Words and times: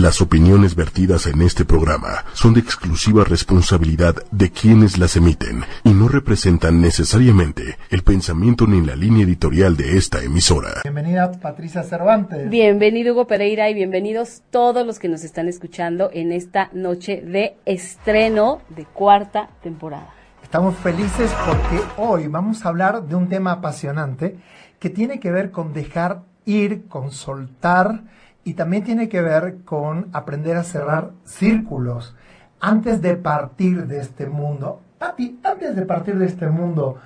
Las 0.00 0.20
opiniones 0.20 0.74
vertidas 0.74 1.28
en 1.28 1.40
este 1.40 1.64
programa 1.64 2.24
son 2.32 2.52
de 2.52 2.58
exclusiva 2.58 3.22
responsabilidad 3.22 4.16
de 4.32 4.50
quienes 4.50 4.98
las 4.98 5.14
emiten 5.14 5.62
y 5.84 5.90
no 5.90 6.08
representan 6.08 6.80
necesariamente 6.80 7.76
el 7.90 8.02
pensamiento 8.02 8.66
ni 8.66 8.84
la 8.84 8.96
línea 8.96 9.22
editorial 9.22 9.76
de 9.76 9.96
esta 9.96 10.20
emisora. 10.20 10.80
Bienvenida 10.82 11.30
Patricia 11.40 11.84
Cervantes. 11.84 12.50
Bienvenido 12.50 13.12
Hugo 13.12 13.28
Pereira 13.28 13.70
y 13.70 13.74
bienvenidos 13.74 14.42
todos 14.50 14.84
los 14.84 14.98
que 14.98 15.08
nos 15.08 15.22
están 15.22 15.46
escuchando 15.46 16.10
en 16.12 16.32
esta 16.32 16.70
noche 16.72 17.22
de 17.24 17.54
estreno 17.64 18.62
de 18.70 18.86
cuarta 18.86 19.50
temporada. 19.62 20.12
Estamos 20.42 20.74
felices 20.74 21.30
porque 21.46 21.80
hoy 21.98 22.26
vamos 22.26 22.66
a 22.66 22.68
hablar 22.68 23.04
de 23.04 23.14
un 23.14 23.28
tema 23.28 23.52
apasionante 23.52 24.38
que 24.80 24.90
tiene 24.90 25.20
que 25.20 25.30
ver 25.30 25.52
con 25.52 25.72
dejar 25.72 26.22
ir, 26.46 26.88
con 26.88 27.12
soltar 27.12 28.02
y 28.44 28.54
también 28.54 28.84
tiene 28.84 29.08
que 29.08 29.22
ver 29.22 29.56
con 29.64 30.08
aprender 30.12 30.56
a 30.56 30.64
cerrar 30.64 31.10
círculos 31.24 32.14
antes 32.60 33.00
de 33.02 33.16
partir 33.16 33.86
de 33.86 34.00
este 34.00 34.26
mundo. 34.26 34.80
Pati, 34.98 35.38
antes 35.42 35.74
de 35.74 35.86
partir 35.86 36.16
de 36.18 36.26
este 36.26 36.46
mundo, 36.46 36.98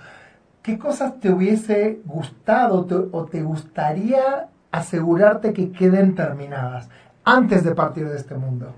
¿qué 0.62 0.78
cosas 0.78 1.18
te 1.20 1.30
hubiese 1.30 2.00
gustado 2.04 2.86
o 3.12 3.24
te 3.24 3.42
gustaría 3.42 4.48
asegurarte 4.70 5.52
que 5.52 5.70
queden 5.72 6.14
terminadas 6.14 6.88
antes 7.24 7.64
de 7.64 7.74
partir 7.74 8.08
de 8.08 8.16
este 8.16 8.34
mundo? 8.34 8.74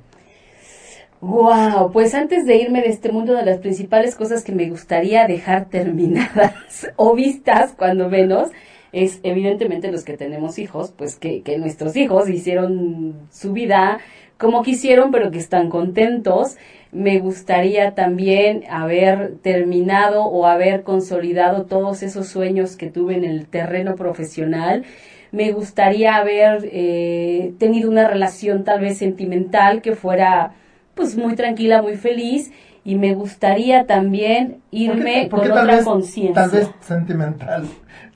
Wow, 1.20 1.92
pues 1.92 2.14
antes 2.14 2.46
de 2.46 2.56
irme 2.56 2.80
de 2.80 2.88
este 2.88 3.12
mundo, 3.12 3.34
de 3.34 3.44
las 3.44 3.58
principales 3.58 4.14
cosas 4.16 4.42
que 4.42 4.52
me 4.52 4.70
gustaría 4.70 5.26
dejar 5.26 5.66
terminadas 5.66 6.54
o 6.96 7.14
vistas 7.14 7.74
cuando 7.76 8.08
menos 8.08 8.50
es 8.92 9.20
evidentemente 9.22 9.92
los 9.92 10.04
que 10.04 10.16
tenemos 10.16 10.58
hijos, 10.58 10.92
pues 10.96 11.16
que, 11.16 11.42
que 11.42 11.58
nuestros 11.58 11.96
hijos 11.96 12.28
hicieron 12.28 13.14
su 13.30 13.52
vida 13.52 14.00
como 14.40 14.62
quisieron, 14.62 15.10
pero 15.10 15.30
que 15.30 15.38
están 15.38 15.68
contentos. 15.68 16.56
Me 16.92 17.20
gustaría 17.20 17.94
también 17.94 18.64
haber 18.68 19.36
terminado 19.42 20.24
o 20.24 20.46
haber 20.46 20.82
consolidado 20.82 21.66
todos 21.66 22.02
esos 22.02 22.26
sueños 22.26 22.76
que 22.76 22.90
tuve 22.90 23.14
en 23.14 23.24
el 23.24 23.46
terreno 23.46 23.94
profesional. 23.94 24.84
Me 25.30 25.52
gustaría 25.52 26.16
haber 26.16 26.68
eh, 26.72 27.52
tenido 27.58 27.88
una 27.88 28.08
relación 28.08 28.64
tal 28.64 28.80
vez 28.80 28.98
sentimental 28.98 29.82
que 29.82 29.94
fuera 29.94 30.54
pues 30.94 31.16
muy 31.16 31.36
tranquila, 31.36 31.82
muy 31.82 31.96
feliz 31.96 32.50
y 32.84 32.96
me 32.96 33.14
gustaría 33.14 33.86
también 33.86 34.58
irme 34.70 35.28
con 35.28 35.48
otra 35.50 35.84
conciencia. 35.84 36.34
Tal 36.34 36.50
vez 36.50 36.70
sentimental. 36.80 37.68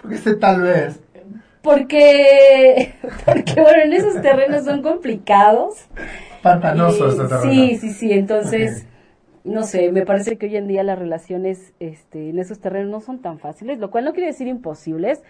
Porque 0.04 0.16
ese 0.16 0.36
tal 0.36 0.60
vez. 0.60 1.00
Porque, 1.62 2.94
porque 3.24 3.54
bueno, 3.58 3.84
en 3.84 3.92
esos 3.94 4.20
terrenos 4.20 4.66
son 4.66 4.82
complicados. 4.82 5.86
Pantanosos 6.42 7.16
Sí, 7.40 7.78
sí, 7.78 7.90
sí. 7.94 8.12
Entonces, 8.12 8.86
no 9.44 9.62
sé, 9.62 9.90
me 9.90 10.04
parece 10.04 10.36
que 10.36 10.44
hoy 10.44 10.58
en 10.58 10.68
día 10.68 10.82
las 10.82 10.98
relaciones 10.98 11.72
este, 11.80 12.28
en 12.28 12.38
esos 12.38 12.60
terrenos 12.60 12.90
no 12.90 13.00
son 13.00 13.22
tan 13.22 13.38
fáciles, 13.38 13.78
lo 13.78 13.90
cual 13.90 14.04
no 14.04 14.12
quiere 14.12 14.26
decir 14.26 14.46
imposibles, 14.46 15.22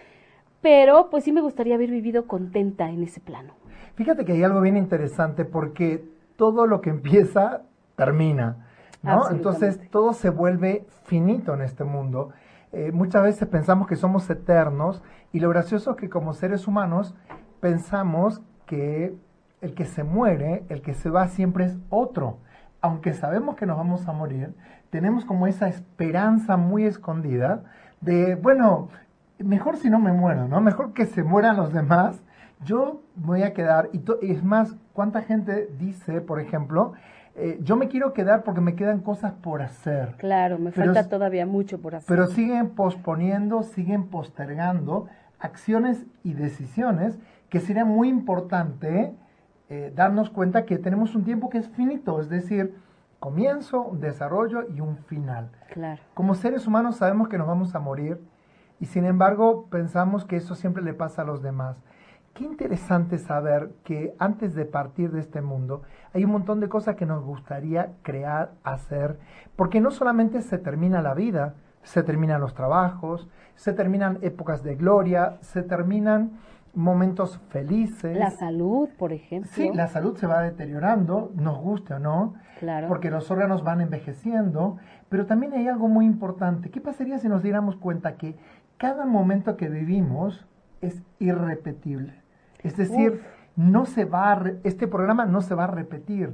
pero 0.61 1.09
pues 1.09 1.23
sí 1.23 1.31
me 1.31 1.39
gustaría 1.39 1.75
haber 1.75 1.89
vivido 1.89 2.27
contenta 2.27 2.89
en 2.89 3.01
ese 3.03 3.21
plano. 3.21 3.53
Fíjate 3.95 4.25
que 4.25 4.33
hay 4.33 4.43
algo 4.43 4.59
bien 4.59 4.75
interesante 4.75 5.45
porque 5.45 6.03
todo 6.35 6.67
lo 6.67 6.81
que 6.81 6.89
empieza 6.89 7.61
termina, 7.95 8.67
¿no? 9.03 9.31
Entonces 9.31 9.79
todo 9.89 10.11
se 10.11 10.31
vuelve 10.31 10.85
finito 11.05 11.53
en 11.53 11.61
este 11.61 11.85
mundo 11.85 12.33
eh, 12.77 12.91
muchas 12.91 13.23
veces 13.23 13.47
pensamos 13.47 13.87
que 13.87 13.95
somos 13.95 14.29
eternos 14.29 15.01
y 15.31 15.39
lo 15.39 15.47
gracioso 15.47 15.91
es 15.91 15.95
que 15.97 16.09
como 16.09 16.33
seres 16.33 16.67
humanos 16.67 17.15
pensamos 17.61 18.41
que 18.65 19.15
el 19.61 19.73
que 19.73 19.85
se 19.85 20.03
muere, 20.03 20.65
el 20.67 20.81
que 20.81 20.93
se 20.93 21.09
va 21.09 21.29
siempre 21.29 21.63
es 21.63 21.77
otro. 21.89 22.39
Aunque 22.81 23.13
sabemos 23.13 23.55
que 23.55 23.65
nos 23.65 23.77
vamos 23.77 24.09
a 24.09 24.11
morir, 24.11 24.53
tenemos 24.89 25.23
como 25.23 25.47
esa 25.47 25.69
esperanza 25.69 26.57
muy 26.57 26.83
escondida 26.83 27.63
de, 28.01 28.35
bueno, 28.35 28.89
mejor 29.39 29.77
si 29.77 29.89
no 29.89 29.97
me 29.99 30.11
muero, 30.11 30.49
¿no? 30.49 30.59
Mejor 30.59 30.91
que 30.91 31.05
se 31.05 31.23
mueran 31.23 31.55
los 31.55 31.71
demás. 31.71 32.21
Yo 32.65 33.01
voy 33.15 33.43
a 33.43 33.53
quedar, 33.53 33.89
y 33.93 34.03
es 34.29 34.43
más, 34.43 34.75
¿cuánta 34.91 35.21
gente 35.21 35.69
dice, 35.79 36.19
por 36.19 36.41
ejemplo, 36.41 36.91
eh, 37.37 37.59
yo 37.61 37.75
me 37.75 37.89
quiero 37.89 38.13
quedar 38.13 38.43
porque 38.43 38.61
me 38.61 38.75
quedan 38.75 39.01
cosas 39.01 39.33
por 39.33 39.61
hacer. 39.61 40.15
Claro, 40.17 40.57
me 40.57 40.71
falta 40.71 41.09
todavía 41.09 41.45
mucho 41.45 41.79
por 41.79 41.95
hacer. 41.95 42.07
Pero 42.07 42.27
siguen 42.27 42.69
posponiendo, 42.69 43.63
siguen 43.63 44.07
postergando 44.07 45.07
acciones 45.39 46.05
y 46.23 46.33
decisiones 46.33 47.19
que 47.49 47.59
sería 47.59 47.83
muy 47.83 48.07
importante 48.07 49.13
eh, 49.69 49.91
darnos 49.95 50.29
cuenta 50.29 50.65
que 50.65 50.77
tenemos 50.77 51.13
un 51.15 51.25
tiempo 51.25 51.49
que 51.49 51.57
es 51.57 51.67
finito, 51.67 52.21
es 52.21 52.29
decir, 52.29 52.75
comienzo, 53.19 53.81
un 53.81 53.99
desarrollo 53.99 54.69
y 54.73 54.79
un 54.79 54.97
final. 54.97 55.49
Claro. 55.73 56.01
Como 56.13 56.35
seres 56.35 56.67
humanos 56.67 56.97
sabemos 56.97 57.27
que 57.27 57.37
nos 57.37 57.47
vamos 57.47 57.75
a 57.75 57.79
morir 57.79 58.19
y 58.79 58.85
sin 58.85 59.05
embargo 59.05 59.67
pensamos 59.69 60.23
que 60.23 60.37
eso 60.37 60.55
siempre 60.55 60.83
le 60.83 60.93
pasa 60.93 61.23
a 61.23 61.25
los 61.25 61.41
demás. 61.41 61.81
Qué 62.35 62.43
interesante 62.43 63.17
saber 63.17 63.71
que 63.85 64.13
antes 64.19 64.55
de 64.55 64.65
partir 64.65 65.09
de 65.11 65.21
este 65.21 65.39
mundo 65.41 65.83
hay 66.13 66.25
un 66.25 66.31
montón 66.31 66.59
de 66.59 66.67
cosas 66.67 66.97
que 66.97 67.05
nos 67.05 67.23
gustaría 67.23 67.93
crear, 68.01 68.51
hacer, 68.65 69.17
porque 69.55 69.79
no 69.79 69.89
solamente 69.89 70.41
se 70.41 70.57
termina 70.57 71.01
la 71.01 71.13
vida, 71.13 71.55
se 71.83 72.03
terminan 72.03 72.41
los 72.41 72.53
trabajos, 72.53 73.29
se 73.55 73.71
terminan 73.71 74.19
épocas 74.21 74.63
de 74.63 74.75
gloria, 74.75 75.37
se 75.39 75.63
terminan 75.63 76.31
momentos 76.73 77.39
felices. 77.51 78.17
La 78.17 78.31
salud, 78.31 78.89
por 78.99 79.13
ejemplo. 79.13 79.49
Sí, 79.53 79.71
la 79.73 79.87
salud 79.87 80.17
se 80.17 80.27
va 80.27 80.41
deteriorando, 80.41 81.31
nos 81.35 81.57
guste 81.57 81.93
o 81.93 81.99
no, 81.99 82.33
claro. 82.59 82.89
porque 82.89 83.11
los 83.11 83.31
órganos 83.31 83.63
van 83.63 83.79
envejeciendo, 83.79 84.75
pero 85.07 85.25
también 85.25 85.53
hay 85.53 85.69
algo 85.69 85.87
muy 85.87 86.05
importante. 86.05 86.69
¿Qué 86.69 86.81
pasaría 86.81 87.17
si 87.17 87.29
nos 87.29 87.43
diéramos 87.43 87.77
cuenta 87.77 88.17
que 88.17 88.35
cada 88.75 89.05
momento 89.05 89.55
que 89.55 89.69
vivimos 89.69 90.45
es 90.81 91.01
irrepetible? 91.19 92.24
Es 92.65 92.75
decir, 92.75 93.21
no 93.55 93.85
se 93.85 94.05
va 94.05 94.41
este 94.63 94.87
programa 94.87 95.25
no 95.25 95.41
se 95.41 95.55
va 95.55 95.65
a 95.65 95.67
repetir. 95.67 96.33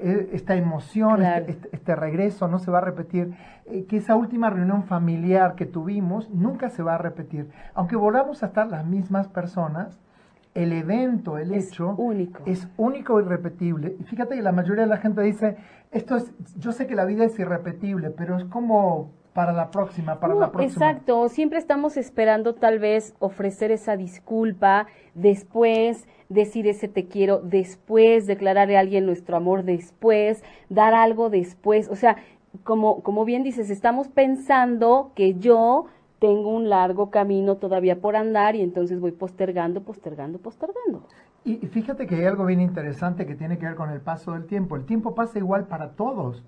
E, 0.00 0.30
esta 0.32 0.54
emoción, 0.54 1.22
este, 1.22 1.50
este, 1.50 1.68
este, 1.72 1.96
regreso 1.96 2.46
no 2.48 2.58
se 2.58 2.70
va 2.70 2.78
a 2.78 2.82
repetir. 2.82 3.34
Eh, 3.66 3.84
que 3.84 3.96
esa 3.96 4.16
última 4.16 4.50
reunión 4.50 4.84
familiar 4.84 5.54
que 5.54 5.66
tuvimos 5.66 6.30
nunca 6.30 6.68
se 6.68 6.82
va 6.82 6.96
a 6.96 6.98
repetir. 6.98 7.48
Aunque 7.74 7.96
volvamos 7.96 8.42
a 8.42 8.46
estar 8.46 8.66
las 8.66 8.84
mismas 8.84 9.28
personas, 9.28 9.98
el 10.54 10.72
evento, 10.72 11.38
el 11.38 11.54
hecho, 11.54 11.94
único. 11.96 12.42
es 12.44 12.68
único 12.76 13.20
y 13.20 13.24
irrepetible. 13.24 13.96
Y 14.00 14.04
fíjate 14.04 14.34
que 14.34 14.42
la 14.42 14.52
mayoría 14.52 14.82
de 14.82 14.90
la 14.90 14.96
gente 14.96 15.22
dice, 15.22 15.56
esto 15.92 16.16
es, 16.16 16.32
yo 16.58 16.72
sé 16.72 16.88
que 16.88 16.96
la 16.96 17.04
vida 17.04 17.24
es 17.24 17.38
irrepetible, 17.38 18.10
pero 18.10 18.36
es 18.36 18.44
como 18.46 19.12
para 19.38 19.52
la 19.52 19.70
próxima, 19.70 20.18
para 20.18 20.34
la 20.34 20.50
próxima. 20.50 20.90
Exacto, 20.90 21.28
siempre 21.28 21.60
estamos 21.60 21.96
esperando 21.96 22.56
tal 22.56 22.80
vez 22.80 23.14
ofrecer 23.20 23.70
esa 23.70 23.96
disculpa, 23.96 24.88
después 25.14 26.08
decir 26.28 26.66
ese 26.66 26.88
te 26.88 27.06
quiero, 27.06 27.38
después 27.38 28.26
declararle 28.26 28.76
a 28.76 28.80
alguien 28.80 29.06
nuestro 29.06 29.36
amor, 29.36 29.62
después 29.62 30.42
dar 30.70 30.92
algo 30.92 31.30
después, 31.30 31.88
o 31.88 31.94
sea, 31.94 32.16
como, 32.64 33.00
como 33.04 33.24
bien 33.24 33.44
dices, 33.44 33.70
estamos 33.70 34.08
pensando 34.08 35.12
que 35.14 35.34
yo 35.34 35.86
tengo 36.18 36.52
un 36.52 36.68
largo 36.68 37.10
camino 37.10 37.58
todavía 37.58 38.00
por 38.00 38.16
andar 38.16 38.56
y 38.56 38.62
entonces 38.62 38.98
voy 38.98 39.12
postergando, 39.12 39.84
postergando, 39.84 40.40
postergando. 40.40 41.04
Y 41.44 41.58
fíjate 41.58 42.08
que 42.08 42.16
hay 42.16 42.24
algo 42.24 42.44
bien 42.44 42.60
interesante 42.60 43.24
que 43.24 43.36
tiene 43.36 43.56
que 43.56 43.66
ver 43.66 43.76
con 43.76 43.90
el 43.90 44.00
paso 44.00 44.32
del 44.32 44.46
tiempo. 44.46 44.74
El 44.74 44.84
tiempo 44.84 45.14
pasa 45.14 45.38
igual 45.38 45.68
para 45.68 45.90
todos. 45.90 46.42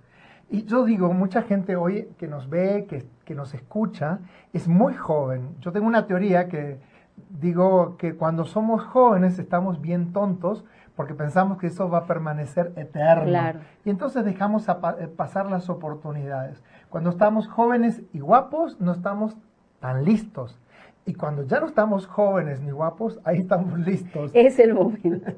Y 0.50 0.64
yo 0.64 0.84
digo, 0.84 1.12
mucha 1.12 1.42
gente 1.42 1.76
hoy 1.76 2.08
que 2.18 2.26
nos 2.26 2.50
ve, 2.50 2.86
que, 2.88 3.06
que 3.24 3.34
nos 3.34 3.54
escucha, 3.54 4.18
es 4.52 4.66
muy 4.66 4.94
joven. 4.94 5.56
Yo 5.60 5.70
tengo 5.70 5.86
una 5.86 6.06
teoría 6.06 6.48
que 6.48 6.80
digo 7.28 7.96
que 7.96 8.16
cuando 8.16 8.44
somos 8.44 8.82
jóvenes 8.84 9.38
estamos 9.38 9.80
bien 9.80 10.12
tontos 10.12 10.64
porque 10.96 11.14
pensamos 11.14 11.58
que 11.58 11.68
eso 11.68 11.88
va 11.88 11.98
a 11.98 12.06
permanecer 12.06 12.72
eterno. 12.76 13.60
Y 13.84 13.90
entonces 13.90 14.24
dejamos 14.24 14.68
a 14.68 14.78
eh, 14.98 15.06
pasar 15.06 15.50
las 15.50 15.70
oportunidades. 15.70 16.62
Cuando 16.90 17.10
estamos 17.10 17.48
jóvenes 17.48 18.02
y 18.12 18.20
guapos, 18.20 18.78
no 18.80 18.92
estamos 18.92 19.36
tan 19.80 20.04
listos. 20.04 20.58
Y 21.06 21.14
cuando 21.14 21.44
ya 21.46 21.60
no 21.60 21.66
estamos 21.66 22.06
jóvenes 22.06 22.60
ni 22.60 22.70
guapos, 22.70 23.20
ahí 23.24 23.38
estamos 23.38 23.78
listos. 23.86 24.30
Es 24.34 24.58
el 24.58 24.74
momento. 24.74 25.32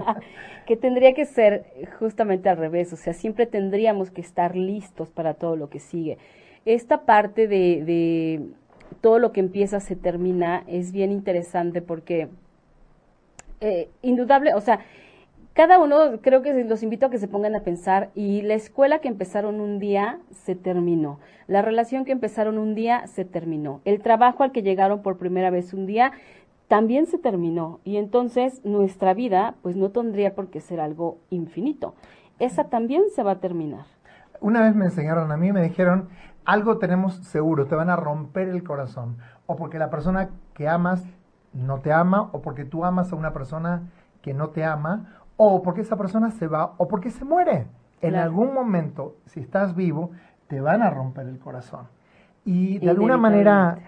que 0.66 0.76
tendría 0.76 1.14
que 1.14 1.24
ser 1.24 1.64
justamente 1.98 2.48
al 2.48 2.56
revés, 2.56 2.92
o 2.92 2.96
sea, 2.96 3.14
siempre 3.14 3.46
tendríamos 3.46 4.10
que 4.10 4.20
estar 4.20 4.54
listos 4.54 5.10
para 5.10 5.34
todo 5.34 5.56
lo 5.56 5.70
que 5.70 5.80
sigue. 5.80 6.18
Esta 6.64 7.02
parte 7.06 7.48
de, 7.48 7.82
de 7.84 8.42
todo 9.00 9.18
lo 9.18 9.32
que 9.32 9.40
empieza 9.40 9.80
se 9.80 9.96
termina 9.96 10.64
es 10.66 10.92
bien 10.92 11.10
interesante 11.12 11.80
porque 11.80 12.28
eh, 13.60 13.88
indudable, 14.02 14.54
o 14.54 14.60
sea, 14.60 14.80
cada 15.58 15.80
uno, 15.80 16.20
creo 16.22 16.40
que 16.40 16.62
los 16.62 16.84
invito 16.84 17.06
a 17.06 17.10
que 17.10 17.18
se 17.18 17.26
pongan 17.26 17.56
a 17.56 17.64
pensar 17.64 18.10
y 18.14 18.42
la 18.42 18.54
escuela 18.54 19.00
que 19.00 19.08
empezaron 19.08 19.60
un 19.60 19.80
día 19.80 20.20
se 20.30 20.54
terminó, 20.54 21.18
la 21.48 21.62
relación 21.62 22.04
que 22.04 22.12
empezaron 22.12 22.58
un 22.58 22.76
día 22.76 23.08
se 23.08 23.24
terminó, 23.24 23.80
el 23.84 24.00
trabajo 24.00 24.44
al 24.44 24.52
que 24.52 24.62
llegaron 24.62 25.02
por 25.02 25.18
primera 25.18 25.50
vez 25.50 25.74
un 25.74 25.86
día 25.86 26.12
también 26.68 27.06
se 27.06 27.18
terminó 27.18 27.80
y 27.82 27.96
entonces 27.96 28.64
nuestra 28.64 29.14
vida 29.14 29.56
pues 29.60 29.74
no 29.74 29.90
tendría 29.90 30.36
por 30.36 30.46
qué 30.46 30.60
ser 30.60 30.78
algo 30.78 31.18
infinito. 31.28 31.96
Esa 32.38 32.68
también 32.68 33.02
se 33.12 33.24
va 33.24 33.32
a 33.32 33.40
terminar. 33.40 33.86
Una 34.40 34.60
vez 34.60 34.76
me 34.76 34.84
enseñaron 34.84 35.32
a 35.32 35.36
mí, 35.36 35.50
me 35.50 35.62
dijeron, 35.62 36.08
algo 36.44 36.78
tenemos 36.78 37.16
seguro, 37.24 37.66
te 37.66 37.74
van 37.74 37.90
a 37.90 37.96
romper 37.96 38.48
el 38.48 38.62
corazón. 38.62 39.16
O 39.46 39.56
porque 39.56 39.80
la 39.80 39.90
persona 39.90 40.30
que 40.54 40.68
amas 40.68 41.02
no 41.52 41.80
te 41.80 41.92
ama, 41.92 42.28
o 42.30 42.42
porque 42.42 42.64
tú 42.64 42.84
amas 42.84 43.12
a 43.12 43.16
una 43.16 43.32
persona 43.32 43.82
que 44.22 44.34
no 44.34 44.50
te 44.50 44.64
ama, 44.64 45.17
o 45.38 45.62
porque 45.62 45.80
esa 45.80 45.96
persona 45.96 46.30
se 46.32 46.46
va, 46.48 46.74
o 46.76 46.86
porque 46.88 47.10
se 47.10 47.24
muere. 47.24 47.68
En 48.02 48.16
algún 48.16 48.52
momento, 48.52 49.16
si 49.24 49.40
estás 49.40 49.74
vivo, 49.74 50.10
te 50.48 50.60
van 50.60 50.82
a 50.82 50.90
romper 50.90 51.26
el 51.26 51.38
corazón. 51.38 51.86
Y 52.44 52.78
de 52.78 52.90
alguna 52.90 53.16
manera 53.16 53.78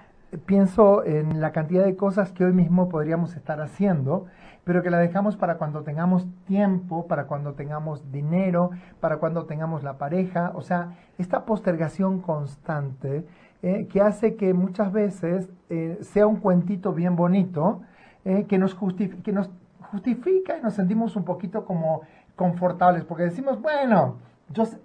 pienso 0.46 1.04
en 1.04 1.40
la 1.40 1.50
cantidad 1.52 1.84
de 1.84 1.96
cosas 1.96 2.32
que 2.32 2.44
hoy 2.44 2.52
mismo 2.52 2.88
podríamos 2.88 3.36
estar 3.36 3.60
haciendo, 3.60 4.26
pero 4.64 4.82
que 4.82 4.90
la 4.90 4.98
dejamos 4.98 5.36
para 5.36 5.56
cuando 5.58 5.82
tengamos 5.82 6.28
tiempo, 6.46 7.06
para 7.06 7.26
cuando 7.26 7.54
tengamos 7.54 8.12
dinero, 8.12 8.70
para 9.00 9.16
cuando 9.16 9.46
tengamos 9.46 9.82
la 9.82 9.98
pareja. 9.98 10.52
O 10.54 10.62
sea, 10.62 10.96
esta 11.18 11.44
postergación 11.44 12.20
constante 12.20 13.26
eh, 13.62 13.88
que 13.88 14.00
hace 14.00 14.36
que 14.36 14.54
muchas 14.54 14.92
veces 14.92 15.50
eh, 15.68 15.98
sea 16.02 16.26
un 16.26 16.36
cuentito 16.36 16.92
bien 16.92 17.16
bonito, 17.16 17.82
eh, 18.24 18.44
que, 18.44 18.58
nos 18.58 18.76
que 19.24 19.32
nos 19.32 19.50
justifica 19.90 20.56
y 20.58 20.62
nos 20.62 20.74
sentimos 20.74 21.16
un 21.16 21.24
poquito 21.24 21.64
como 21.64 22.02
confortables, 22.36 23.04
porque 23.04 23.24
decimos, 23.24 23.60
bueno, 23.60 24.16
yo 24.50 24.64
sé, 24.64 24.78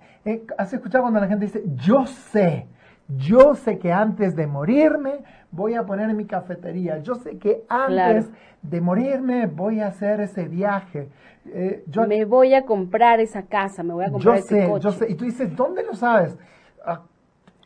has 0.57 0.73
escuchado 0.73 1.03
cuando 1.03 1.19
la 1.19 1.27
gente 1.27 1.45
dice, 1.45 1.63
yo 1.75 2.05
sé, 2.05 2.67
yo 3.07 3.55
sé 3.55 3.77
que 3.77 3.93
antes 3.93 4.35
de 4.35 4.47
morirme 4.47 5.23
voy 5.51 5.75
a 5.75 5.83
poner 5.83 6.13
mi 6.13 6.25
cafetería. 6.25 6.99
Yo 6.99 7.15
sé 7.15 7.37
que 7.37 7.63
antes 7.69 8.29
de 8.61 8.81
morirme 8.81 9.45
voy 9.47 9.79
a 9.79 9.87
hacer 9.87 10.19
ese 10.21 10.47
viaje. 10.47 11.09
Eh, 11.47 11.83
yo, 11.87 12.07
me 12.07 12.25
voy 12.25 12.55
a 12.55 12.65
comprar 12.65 13.19
esa 13.19 13.43
casa, 13.43 13.83
me 13.83 13.93
voy 13.93 14.05
a 14.05 14.11
comprar 14.11 14.37
ese 14.37 14.61
sé, 14.61 14.67
coche. 14.67 14.83
Yo 14.83 14.91
sé, 14.91 15.11
y 15.11 15.15
tú 15.15 15.25
dices, 15.25 15.55
¿dónde 15.55 15.83
lo 15.83 15.93
sabes? 15.93 16.35
Ah, 16.83 17.03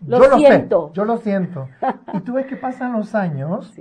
lo 0.05 0.17
yo 0.17 0.37
siento. 0.37 0.81
Lo 0.81 0.87
sé, 0.87 0.93
yo 0.93 1.05
lo 1.05 1.17
siento. 1.17 1.69
y 2.13 2.19
tú 2.19 2.33
ves 2.33 2.45
que 2.45 2.57
pasan 2.57 2.93
los 2.93 3.15
años 3.15 3.73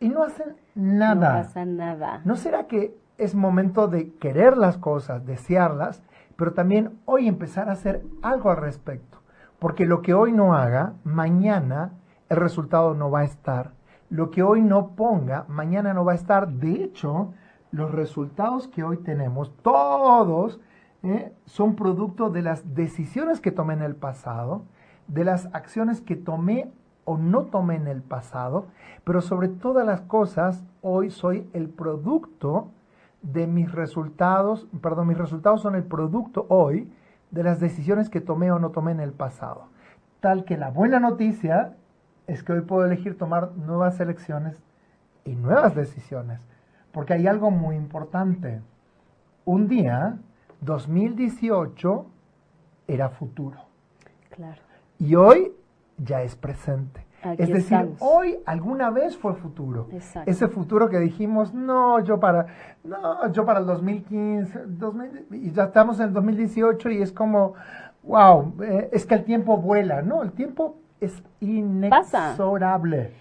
y 0.00 0.08
no 0.08 0.22
hacen 0.22 0.56
nada. 0.74 1.32
No 1.36 1.42
pasa 1.42 1.64
nada. 1.64 2.20
¿No 2.24 2.36
será 2.36 2.66
que 2.66 2.96
es 3.18 3.34
momento 3.34 3.88
de 3.88 4.12
querer 4.14 4.56
las 4.56 4.78
cosas, 4.78 5.24
desearlas, 5.26 6.02
pero 6.36 6.52
también 6.52 6.98
hoy 7.04 7.28
empezar 7.28 7.68
a 7.68 7.72
hacer 7.72 8.02
algo 8.22 8.50
al 8.50 8.58
respecto? 8.58 9.18
Porque 9.58 9.86
lo 9.86 10.02
que 10.02 10.14
hoy 10.14 10.32
no 10.32 10.54
haga, 10.54 10.94
mañana 11.04 11.92
el 12.28 12.36
resultado 12.36 12.94
no 12.94 13.10
va 13.10 13.20
a 13.20 13.24
estar. 13.24 13.72
Lo 14.10 14.30
que 14.30 14.42
hoy 14.42 14.62
no 14.62 14.94
ponga, 14.94 15.44
mañana 15.48 15.94
no 15.94 16.04
va 16.04 16.12
a 16.12 16.16
estar. 16.16 16.48
De 16.48 16.84
hecho, 16.84 17.32
los 17.70 17.90
resultados 17.90 18.68
que 18.68 18.84
hoy 18.84 18.98
tenemos, 18.98 19.56
todos, 19.62 20.60
eh, 21.02 21.32
son 21.44 21.76
producto 21.76 22.30
de 22.30 22.42
las 22.42 22.74
decisiones 22.74 23.40
que 23.40 23.52
tomé 23.52 23.74
en 23.74 23.82
el 23.82 23.96
pasado, 23.96 24.64
de 25.08 25.24
las 25.24 25.46
acciones 25.54 26.00
que 26.00 26.16
tomé 26.16 26.70
o 27.06 27.16
no 27.16 27.44
tomé 27.44 27.76
en 27.76 27.86
el 27.86 28.02
pasado, 28.02 28.66
pero 29.04 29.22
sobre 29.22 29.48
todas 29.48 29.86
las 29.86 30.02
cosas, 30.02 30.62
hoy 30.82 31.10
soy 31.10 31.48
el 31.54 31.70
producto 31.70 32.68
de 33.22 33.46
mis 33.46 33.72
resultados, 33.72 34.66
perdón, 34.82 35.08
mis 35.08 35.16
resultados 35.16 35.62
son 35.62 35.76
el 35.76 35.84
producto 35.84 36.44
hoy 36.48 36.92
de 37.30 37.42
las 37.42 37.60
decisiones 37.60 38.10
que 38.10 38.20
tomé 38.20 38.50
o 38.50 38.58
no 38.58 38.70
tomé 38.70 38.92
en 38.92 39.00
el 39.00 39.12
pasado. 39.12 39.68
Tal 40.20 40.44
que 40.44 40.56
la 40.56 40.70
buena 40.70 41.00
noticia 41.00 41.74
es 42.26 42.42
que 42.42 42.52
hoy 42.52 42.60
puedo 42.62 42.84
elegir 42.84 43.16
tomar 43.16 43.52
nuevas 43.52 44.00
elecciones 44.00 44.60
y 45.24 45.36
nuevas 45.36 45.74
decisiones. 45.74 46.40
Porque 46.92 47.14
hay 47.14 47.26
algo 47.26 47.50
muy 47.50 47.76
importante. 47.76 48.60
Un 49.44 49.68
día, 49.68 50.18
2018, 50.60 52.06
era 52.88 53.10
futuro. 53.10 53.58
Claro. 54.30 54.60
Y 54.98 55.14
hoy 55.14 55.52
ya 55.98 56.22
es 56.22 56.36
presente. 56.36 57.06
es 57.38 57.48
decir, 57.48 57.94
hoy 57.98 58.38
alguna 58.46 58.90
vez 58.90 59.16
fue 59.16 59.34
futuro. 59.34 59.88
Ese 60.26 60.48
futuro 60.48 60.88
que 60.88 60.98
dijimos, 60.98 61.54
no, 61.54 62.00
yo 62.00 62.20
para, 62.20 62.46
no, 62.84 63.32
yo 63.32 63.44
para 63.44 63.60
el 63.60 63.66
2015, 63.66 64.60
y 65.32 65.50
ya 65.50 65.64
estamos 65.64 65.98
en 65.98 66.06
el 66.06 66.12
2018 66.12 66.90
y 66.90 67.02
es 67.02 67.12
como, 67.12 67.54
wow, 68.02 68.54
eh, 68.62 68.90
es 68.92 69.06
que 69.06 69.14
el 69.14 69.24
tiempo 69.24 69.56
vuela, 69.56 70.02
¿no? 70.02 70.22
El 70.22 70.32
tiempo 70.32 70.76
es 71.00 71.22
inexorable. 71.40 73.12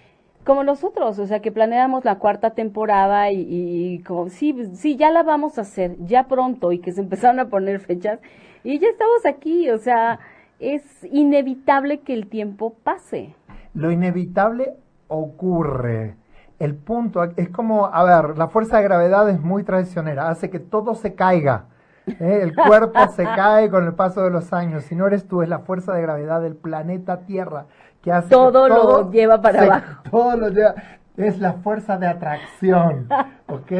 Como 0.45 0.63
nosotros, 0.63 1.18
o 1.18 1.25
sea, 1.25 1.42
que 1.42 1.51
planeamos 1.51 2.06
la 2.06 2.19
cuarta 2.19 2.51
temporada 2.51 3.31
y, 3.31 4.04
como, 4.06 4.30
sí, 4.30 4.56
sí, 4.75 4.95
ya 4.95 5.10
la 5.10 5.24
vamos 5.24 5.57
a 5.57 5.62
hacer, 5.62 5.95
ya 6.06 6.27
pronto, 6.27 6.72
y 6.72 6.80
que 6.80 6.92
se 6.92 7.01
empezaron 7.06 7.39
a 7.39 7.50
poner 7.50 7.80
fechas, 7.80 8.19
y 8.63 8.77
ya 8.77 8.89
estamos 8.89 9.25
aquí, 9.25 9.69
o 9.72 9.80
sea, 9.80 10.19
es 10.60 10.84
inevitable 11.12 12.00
que 12.02 12.13
el 12.13 12.28
tiempo 12.28 12.75
pase. 12.84 13.36
Lo 13.74 13.92
inevitable 13.92 14.74
ocurre. 15.07 16.16
El 16.60 16.75
punto 16.75 17.24
es 17.36 17.50
como, 17.50 17.88
a 17.88 18.04
ver, 18.04 18.38
la 18.38 18.48
fuerza 18.48 18.78
de 18.78 18.84
gravedad 18.84 19.30
es 19.30 19.42
muy 19.42 19.63
traicionera, 19.63 20.30
hace 20.30 20.50
que 20.50 20.60
todo 20.60 20.96
se 20.96 21.13
caiga. 21.13 21.66
¿eh? 22.07 22.40
El 22.42 22.56
cuerpo 22.56 23.07
se 23.10 23.24
cae 23.36 23.69
con 23.69 23.86
el 23.86 23.94
paso 23.94 24.24
de 24.24 24.31
los 24.31 24.54
años. 24.54 24.86
Si 24.86 24.96
no 24.96 25.07
eres 25.07 25.28
tú, 25.28 25.42
es 25.42 25.50
la 25.50 25.60
fuerza 25.60 25.94
de 25.94 26.02
gravedad 26.02 26.42
del 26.42 26.56
planeta 26.56 27.22
Tierra 27.22 27.66
que 28.01 28.12
hace 28.12 28.30
todo, 28.30 28.69
lo 28.69 29.12
lleva 29.12 29.42
para 29.42 29.63
abajo. 29.63 30.04
Todo 30.12 30.38
lo 30.38 30.50
lleva. 30.50 30.75
Es 31.18 31.40
la 31.40 31.54
fuerza 31.54 31.98
de 31.98 32.06
atracción. 32.06 33.10
¿Ok? 33.48 33.72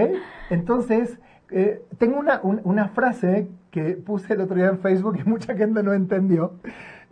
Entonces, 0.50 1.20
eh, 1.52 1.86
tengo 2.00 2.20
una, 2.20 2.40
una 2.42 2.88
frase 2.88 3.48
que 3.76 3.98
puse 3.98 4.34
el 4.34 4.40
otro 4.40 4.56
día 4.56 4.68
en 4.68 4.80
Facebook 4.80 5.20
y 5.20 5.24
mucha 5.30 5.54
gente 5.54 5.84
no 5.84 5.94
entendió. 5.94 6.54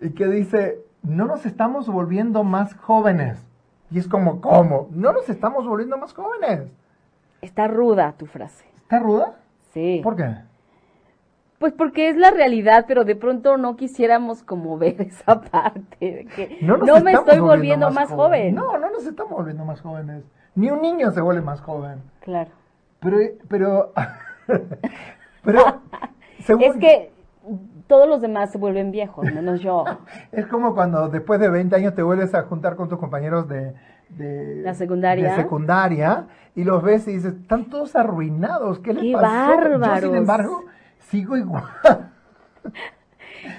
Y 0.02 0.12
que 0.12 0.28
dice: 0.28 0.80
No 1.02 1.26
nos 1.26 1.46
estamos 1.46 1.90
volviendo 1.90 2.46
más 2.46 2.74
jóvenes. 2.76 3.46
Y 3.92 4.00
es 4.00 4.08
como, 4.08 4.40
¿cómo? 4.40 4.88
No 4.92 5.12
nos 5.12 5.30
estamos 5.30 5.68
volviendo 5.68 5.98
más 5.98 6.14
jóvenes. 6.14 6.72
Está 7.42 7.68
ruda 7.68 8.14
tu 8.14 8.26
frase. 8.26 8.66
¿Está 8.78 9.00
ruda? 9.00 9.36
Sí. 9.74 10.00
¿Por 10.02 10.16
qué? 10.16 10.36
Pues 11.60 11.74
porque 11.74 12.10
es 12.10 12.16
la 12.16 12.32
realidad, 12.32 12.86
pero 12.88 13.04
de 13.04 13.16
pronto 13.16 13.58
no 13.58 13.76
quisiéramos 13.76 14.42
como 14.42 14.78
ver 14.80 15.02
esa 15.02 15.42
parte 15.42 15.98
de 16.00 16.26
que 16.26 16.60
no, 16.62 16.78
me 17.02 17.12
estoy 17.12 17.40
volviendo, 17.40 17.92
más, 17.92 18.10
joven. 18.10 18.56
No, 18.56 18.78
no 18.78 18.90
nos 18.90 19.06
estamos 19.06 19.34
volviendo 19.34 19.66
más 19.66 19.82
jóvenes. 19.82 20.24
Ni 20.56 20.72
un 20.72 20.82
niño 20.82 21.12
se 21.12 21.20
vuelve 21.20 21.42
más 21.42 21.60
joven. 21.60 22.02
Claro. 22.22 22.52
Pero, 23.02 23.18
pero, 23.50 23.94
pero, 25.44 25.82
es 26.48 26.78
que 26.78 27.12
todos 27.88 28.08
los 28.08 28.22
demás 28.22 28.52
se 28.52 28.58
vuelven 28.58 28.92
viejos, 28.92 29.26
menos 29.26 29.62
yo. 29.62 29.86
es 30.32 30.46
como 30.48 30.74
cuando 30.74 31.10
después 31.10 31.40
de 31.40 31.50
20 31.50 31.76
años 31.76 31.96
te 31.96 32.04
vuelves 32.04 32.34
a 32.34 32.44
juntar 32.44 32.76
con 32.76 32.90
tus 32.90 33.00
compañeros 33.00 33.48
de, 33.48 33.74
de 34.10 34.62
la 34.64 34.74
secundaria. 34.74 35.32
De 35.32 35.36
secundaria 35.36 36.28
y 36.56 36.64
los 36.64 36.84
ves 36.84 37.08
y 37.08 37.14
dices, 37.14 37.34
están 37.34 37.66
todos 37.66 37.96
arruinados, 37.96 38.80
¿qué 38.80 38.94
les 38.94 39.04
Qué 39.04 39.14
pasó? 39.14 39.58
Bárbaros. 39.58 40.02
Yo, 40.02 40.08
sin 40.08 40.16
embargo, 40.16 40.64
sigo 41.00 41.38
igual. 41.38 41.64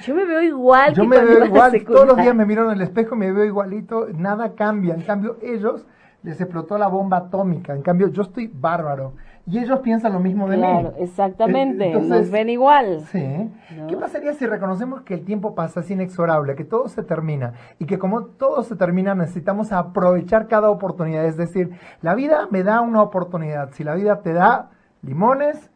Yo 0.03 0.15
me 0.15 0.25
veo 0.25 0.43
igual. 0.43 0.95
Yo 0.95 1.05
me 1.05 1.21
veo 1.23 1.45
igual. 1.45 1.85
Todos 1.85 2.07
los 2.07 2.17
días 2.17 2.35
me 2.35 2.47
miro 2.47 2.71
en 2.71 2.77
el 2.77 2.83
espejo, 2.83 3.17
me 3.17 3.31
veo 3.33 3.45
igualito. 3.45 4.07
Nada 4.15 4.55
cambia. 4.55 4.95
En 4.95 5.03
cambio, 5.03 5.37
ellos 5.43 5.85
les 6.23 6.41
explotó 6.41 6.79
la 6.79 6.87
bomba 6.87 7.19
atómica. 7.19 7.75
En 7.75 7.83
cambio, 7.83 8.09
yo 8.09 8.23
estoy 8.23 8.51
bárbaro. 8.53 9.15
Y 9.47 9.59
ellos 9.59 9.81
piensan 9.81 10.15
lo 10.15 10.21
mismo 10.21 10.49
de 10.49 10.57
claro, 10.57 10.95
mí. 10.97 11.05
exactamente. 11.05 11.95
Nos 12.01 12.31
ven 12.31 12.49
igual. 12.49 13.01
Sí. 13.13 13.51
¿Qué 13.89 13.97
pasaría 13.97 14.33
si 14.33 14.47
reconocemos 14.47 15.03
que 15.03 15.15
el 15.15 15.25
tiempo 15.25 15.55
pasa, 15.55 15.81
es 15.81 15.91
inexorable, 15.91 16.55
que 16.55 16.65
todo 16.65 16.89
se 16.89 17.03
termina 17.03 17.53
y 17.79 17.85
que 17.85 17.99
como 17.99 18.25
todo 18.25 18.63
se 18.63 18.75
termina 18.75 19.15
necesitamos 19.15 19.71
aprovechar 19.71 20.49
cada 20.49 20.71
oportunidad? 20.71 21.27
Es 21.27 21.37
decir, 21.37 21.73
la 22.01 22.15
vida 22.15 22.49
me 22.51 22.63
da 22.63 22.81
una 22.81 23.03
oportunidad. 23.03 23.71
Si 23.73 23.85
la 23.85 23.95
vida 23.95 24.23
te 24.23 24.33
da 24.33 24.71
limones, 25.03 25.71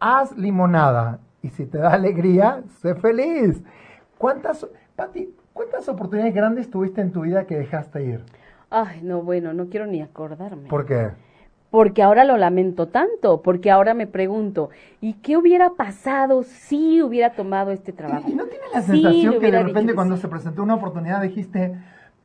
haz 0.00 0.36
limonada. 0.36 1.20
Y 1.42 1.50
si 1.50 1.64
te 1.66 1.78
da 1.78 1.92
alegría, 1.92 2.62
sé 2.80 2.96
feliz. 2.96 3.62
¿Cuántas, 4.18 4.66
Pati, 4.96 5.32
cuántas 5.52 5.88
oportunidades 5.88 6.34
grandes 6.34 6.70
tuviste 6.70 7.00
en 7.00 7.12
tu 7.12 7.20
vida 7.20 7.46
que 7.46 7.56
dejaste 7.56 8.04
ir? 8.04 8.24
Ay, 8.68 9.00
no, 9.02 9.22
bueno, 9.22 9.52
no 9.52 9.68
quiero 9.68 9.86
ni 9.86 10.02
acordarme. 10.02 10.68
¿Por 10.68 10.86
qué? 10.86 11.10
Porque 11.72 12.02
ahora 12.02 12.24
lo 12.24 12.36
lamento 12.36 12.88
tanto, 12.88 13.40
porque 13.40 13.70
ahora 13.70 13.94
me 13.94 14.06
pregunto, 14.06 14.68
¿y 15.00 15.14
qué 15.14 15.38
hubiera 15.38 15.70
pasado 15.70 16.42
si 16.42 17.00
hubiera 17.00 17.30
tomado 17.30 17.70
este 17.70 17.94
trabajo? 17.94 18.28
¿Y, 18.28 18.34
no 18.34 18.44
tienes 18.44 18.68
la 18.74 18.82
sensación 18.82 19.40
que 19.40 19.50
de 19.50 19.62
repente 19.62 19.94
cuando 19.94 20.18
se 20.18 20.28
presentó 20.28 20.62
una 20.62 20.74
oportunidad 20.74 21.22
dijiste, 21.22 21.74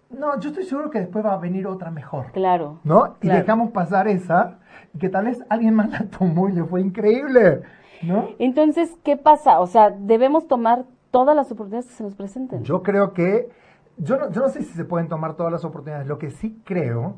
no, 0.10 0.38
yo 0.42 0.50
estoy 0.50 0.66
seguro 0.66 0.90
que 0.90 1.00
después 1.00 1.26
va 1.26 1.34
a 1.34 1.38
venir 1.38 1.66
otra 1.66 1.92
mejor? 1.92 2.34
Claro. 2.34 2.80
¿No? 2.84 3.16
Y 3.22 3.30
dejamos 3.30 3.72
pasar 3.72 4.10
esa, 4.10 4.60
y 4.94 5.00
que 5.00 5.08
tal 5.08 5.24
vez 5.24 5.42
alguien 5.48 5.76
más 5.76 5.92
la 5.92 6.04
tomó 6.20 6.50
y 6.50 6.52
le 6.52 6.66
fue 6.66 6.82
increíble. 6.82 7.62
¿No? 8.02 8.28
Entonces, 8.40 8.98
¿qué 9.06 9.16
pasa? 9.16 9.62
O 9.62 9.68
sea, 9.68 9.92
debemos 9.92 10.50
tomar 10.50 10.84
todas 11.10 11.38
las 11.38 11.50
oportunidades 11.54 11.90
que 11.90 11.96
se 11.96 12.04
nos 12.04 12.16
presenten. 12.16 12.66
Yo 12.66 12.84
creo 12.84 13.14
que, 13.14 13.50
yo 13.96 14.18
no, 14.18 14.30
yo 14.30 14.42
no 14.42 14.50
sé 14.50 14.64
si 14.64 14.74
se 14.74 14.84
pueden 14.84 15.08
tomar 15.08 15.36
todas 15.36 15.54
las 15.54 15.64
oportunidades. 15.64 16.06
Lo 16.06 16.18
que 16.18 16.32
sí 16.32 16.62
creo 16.66 17.16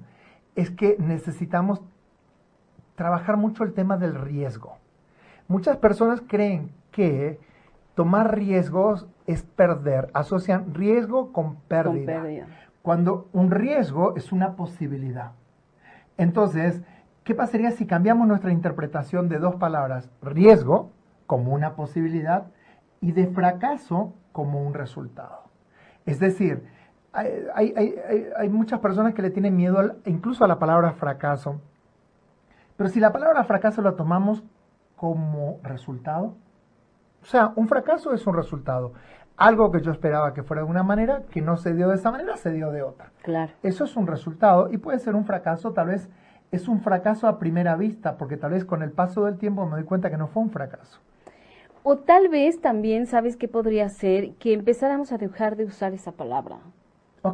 es 0.55 0.69
que 0.69 0.95
necesitamos 1.00 1.81
trabajar 2.99 3.37
mucho 3.37 3.63
el 3.63 3.71
tema 3.71 3.95
del 3.95 4.13
riesgo. 4.13 4.77
Muchas 5.47 5.77
personas 5.77 6.21
creen 6.27 6.69
que 6.91 7.39
tomar 7.95 8.35
riesgos 8.35 9.07
es 9.25 9.43
perder, 9.43 10.09
asocian 10.13 10.73
riesgo 10.73 11.31
con 11.31 11.55
pérdida, 11.55 12.25
cuando 12.81 13.29
un 13.31 13.51
riesgo 13.51 14.17
es 14.17 14.33
una 14.33 14.57
posibilidad. 14.57 15.31
Entonces, 16.17 16.81
¿qué 17.23 17.33
pasaría 17.33 17.71
si 17.71 17.87
cambiamos 17.87 18.27
nuestra 18.27 18.51
interpretación 18.51 19.29
de 19.29 19.39
dos 19.39 19.55
palabras, 19.55 20.09
riesgo 20.21 20.91
como 21.25 21.53
una 21.53 21.77
posibilidad 21.77 22.47
y 22.99 23.13
de 23.13 23.27
fracaso 23.27 24.13
como 24.33 24.61
un 24.61 24.73
resultado? 24.73 25.43
Es 26.05 26.19
decir, 26.19 26.65
hay, 27.13 28.49
muchas 28.49 28.81
personas 28.81 29.13
que 29.13 29.21
le 29.21 29.29
tienen 29.29 29.55
miedo 29.55 29.95
incluso 30.05 30.43
a 30.43 30.49
la 30.49 30.59
palabra 30.59 30.91
fracaso, 30.91 31.61
pero 32.79 32.89
si 32.89 33.01
la 33.01 33.12
palabra 33.12 33.43
fracaso 33.43 33.81
la 33.81 33.98
tomamos 33.98 34.41
como 34.95 35.59
resultado, 35.63 36.38
o 37.21 37.25
sea, 37.25 37.51
un 37.57 37.67
fracaso 37.67 38.13
es 38.13 38.25
un 38.25 38.33
resultado. 38.33 38.93
Algo 39.36 39.69
que 39.69 39.81
yo 39.81 39.91
esperaba 39.91 40.33
que 40.33 40.43
fuera 40.43 40.63
de 40.63 40.69
una 40.69 40.81
manera, 40.81 41.24
que 41.29 41.41
no 41.41 41.57
se 41.57 41.74
dio 41.74 41.89
de 41.89 41.95
esa 41.95 42.09
manera, 42.09 42.38
se 42.38 42.53
dio 42.53 42.71
de 42.71 42.81
otra. 42.81 43.12
Claro. 43.21 43.51
Eso 43.63 43.83
es 43.83 43.98
un 43.98 44.07
resultado 44.07 44.71
y 44.71 44.77
puede 44.77 45.00
ser 45.00 45.15
un 45.15 45.25
fracaso, 45.25 45.74
tal 45.74 45.88
vez 45.88 46.09
es 46.53 46.69
un 46.69 46.79
fracaso 46.79 47.27
a 47.27 47.38
primera 47.38 47.75
vista, 47.75 48.15
porque 48.15 48.38
tal 48.38 48.51
vez 48.51 48.63
con 48.63 48.81
el 48.81 48.91
paso 48.91 49.25
del 49.25 49.38
tiempo 49.38 49.65
me 49.65 49.71
doy 49.71 49.83
cuenta 49.83 50.09
que 50.09 50.15
no 50.15 50.29
fue 50.29 50.41
un 50.41 50.50
fracaso. 50.50 51.01
O 51.83 51.98
tal 51.98 52.29
vez 52.29 52.62
también, 52.62 53.07
¿sabes 53.07 53.36
qué 53.36 53.50
podría 53.50 53.89
ser? 53.89 54.36
Que 54.36 54.53
empezáramos 54.53 55.12
a 55.12 55.17
dejar 55.17 55.57
de 55.57 55.65
usar 55.65 55.91
esa 55.91 56.13
palabra. 56.13 56.59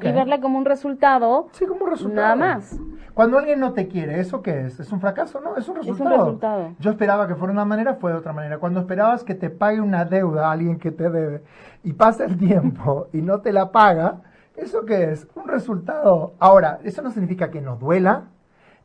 Y 0.02 0.12
verla 0.12 0.42
como 0.42 0.58
un 0.58 0.66
resultado. 0.66 1.48
Sí, 1.52 1.66
como 1.66 1.86
un 1.86 1.92
resultado. 1.92 2.22
Nada 2.22 2.36
más. 2.36 2.80
Cuando 3.14 3.38
alguien 3.38 3.60
no 3.60 3.74
te 3.74 3.88
quiere, 3.88 4.20
¿eso 4.20 4.42
qué 4.42 4.66
es? 4.66 4.80
¿Es 4.80 4.92
un 4.92 5.00
fracaso? 5.00 5.40
No, 5.40 5.56
es 5.56 5.70
un 5.70 5.76
resultado. 5.76 6.10
Es 6.10 6.20
un 6.20 6.26
resultado. 6.26 6.76
Yo 6.80 6.92
esperaba 6.92 7.28
que 7.28 7.36
fuera 7.36 7.54
de 7.54 7.58
una 7.58 7.66
manera, 7.66 7.96
fue 7.96 8.12
de 8.12 8.18
otra 8.18 8.34
manera. 8.34 8.58
Cuando 8.58 8.82
esperabas 8.82 9.24
que 9.24 9.36
te 9.36 9.50
pague 9.50 9.80
una 9.80 10.04
deuda 10.06 10.48
a 10.48 10.52
alguien 10.52 10.80
que 10.80 10.92
te 10.92 11.10
debe 11.10 11.44
y 11.84 11.94
pasa 11.94 12.26
el 12.26 12.38
tiempo 12.38 13.08
y 13.14 13.22
no 13.22 13.40
te 13.42 13.54
la 13.54 13.72
paga, 13.72 14.22
¿eso 14.56 14.86
qué 14.86 15.12
es? 15.12 15.28
Un 15.36 15.48
resultado. 15.48 16.34
Ahora, 16.40 16.80
eso 16.84 17.02
no 17.02 17.12
significa 17.12 17.52
que 17.52 17.62
no 17.62 17.78
duela, 17.78 18.26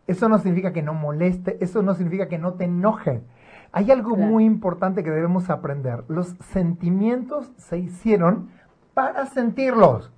eso 0.07 0.29
no 0.29 0.39
significa 0.39 0.73
que 0.73 0.83
no 0.83 0.95
moleste, 0.95 1.57
eso 1.61 1.83
no 1.83 1.95
significa 1.95 2.29
que 2.29 2.39
no 2.39 2.55
te 2.55 2.65
enoje. 2.65 3.23
Hay 3.73 3.91
algo 3.91 4.17
muy 4.17 4.45
importante 4.45 5.03
que 5.03 5.11
debemos 5.11 5.49
aprender. 5.49 6.05
Los 6.09 6.37
sentimientos 6.53 7.53
se 7.57 7.79
hicieron 7.79 8.51
para 8.95 9.27
sentirlos. 9.27 10.13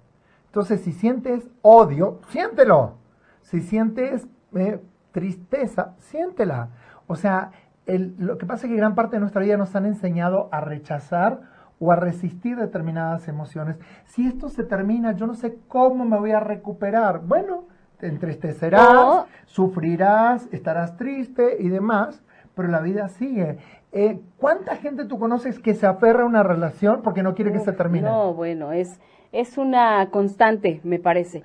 Entonces, 0.53 0.83
si 0.83 0.93
sientes 0.93 1.49
odio, 1.63 2.21
siéntelo. 2.29 2.99
Si 3.41 3.63
sientes 3.63 4.29
eh, 4.55 4.83
tristeza, 5.11 5.95
siéntela. 5.97 6.69
O 7.07 7.17
sea, 7.17 7.53
lo 7.87 8.37
que 8.37 8.45
pasa 8.45 8.67
es 8.67 8.71
que 8.71 8.77
gran 8.77 8.95
parte 8.95 9.17
de 9.17 9.21
nuestra 9.21 9.41
vida 9.41 9.57
nos 9.57 9.75
han 9.75 9.87
enseñado 9.87 10.51
a 10.53 10.61
rechazar 10.61 11.41
o 11.81 11.91
a 11.91 11.97
resistir 11.97 12.59
determinadas 12.59 13.29
emociones. 13.29 13.79
Si 14.05 14.27
esto 14.27 14.51
se 14.51 14.63
termina, 14.63 15.13
yo 15.13 15.27
no 15.27 15.35
sé 15.35 15.57
cómo 15.69 16.05
me 16.05 16.19
voy 16.19 16.33
a 16.33 16.41
recuperar. 16.41 17.21
Bueno, 17.21 17.65
te 17.97 18.09
entristecerás, 18.09 19.25
sufrirás, 19.47 20.51
estarás 20.53 20.99
triste 20.99 21.57
y 21.61 21.71
demás, 21.71 22.23
pero 22.55 22.69
la 22.69 22.81
vida 22.81 23.09
sigue. 23.09 23.57
Eh, 23.91 24.21
¿Cuánta 24.37 24.77
gente 24.77 25.07
tú 25.07 25.19
conoces 25.19 25.59
que 25.59 25.73
se 25.73 25.87
aferra 25.87 26.25
a 26.25 26.27
una 26.27 26.43
relación 26.43 27.01
porque 27.01 27.23
no 27.23 27.35
quiere 27.35 27.53
que 27.53 27.61
se 27.61 27.73
termine? 27.73 28.07
No, 28.07 28.35
bueno, 28.35 28.71
es 28.73 29.01
es 29.33 29.59
una 29.59 30.09
constante, 30.11 30.81
me 30.85 30.99
parece. 30.99 31.43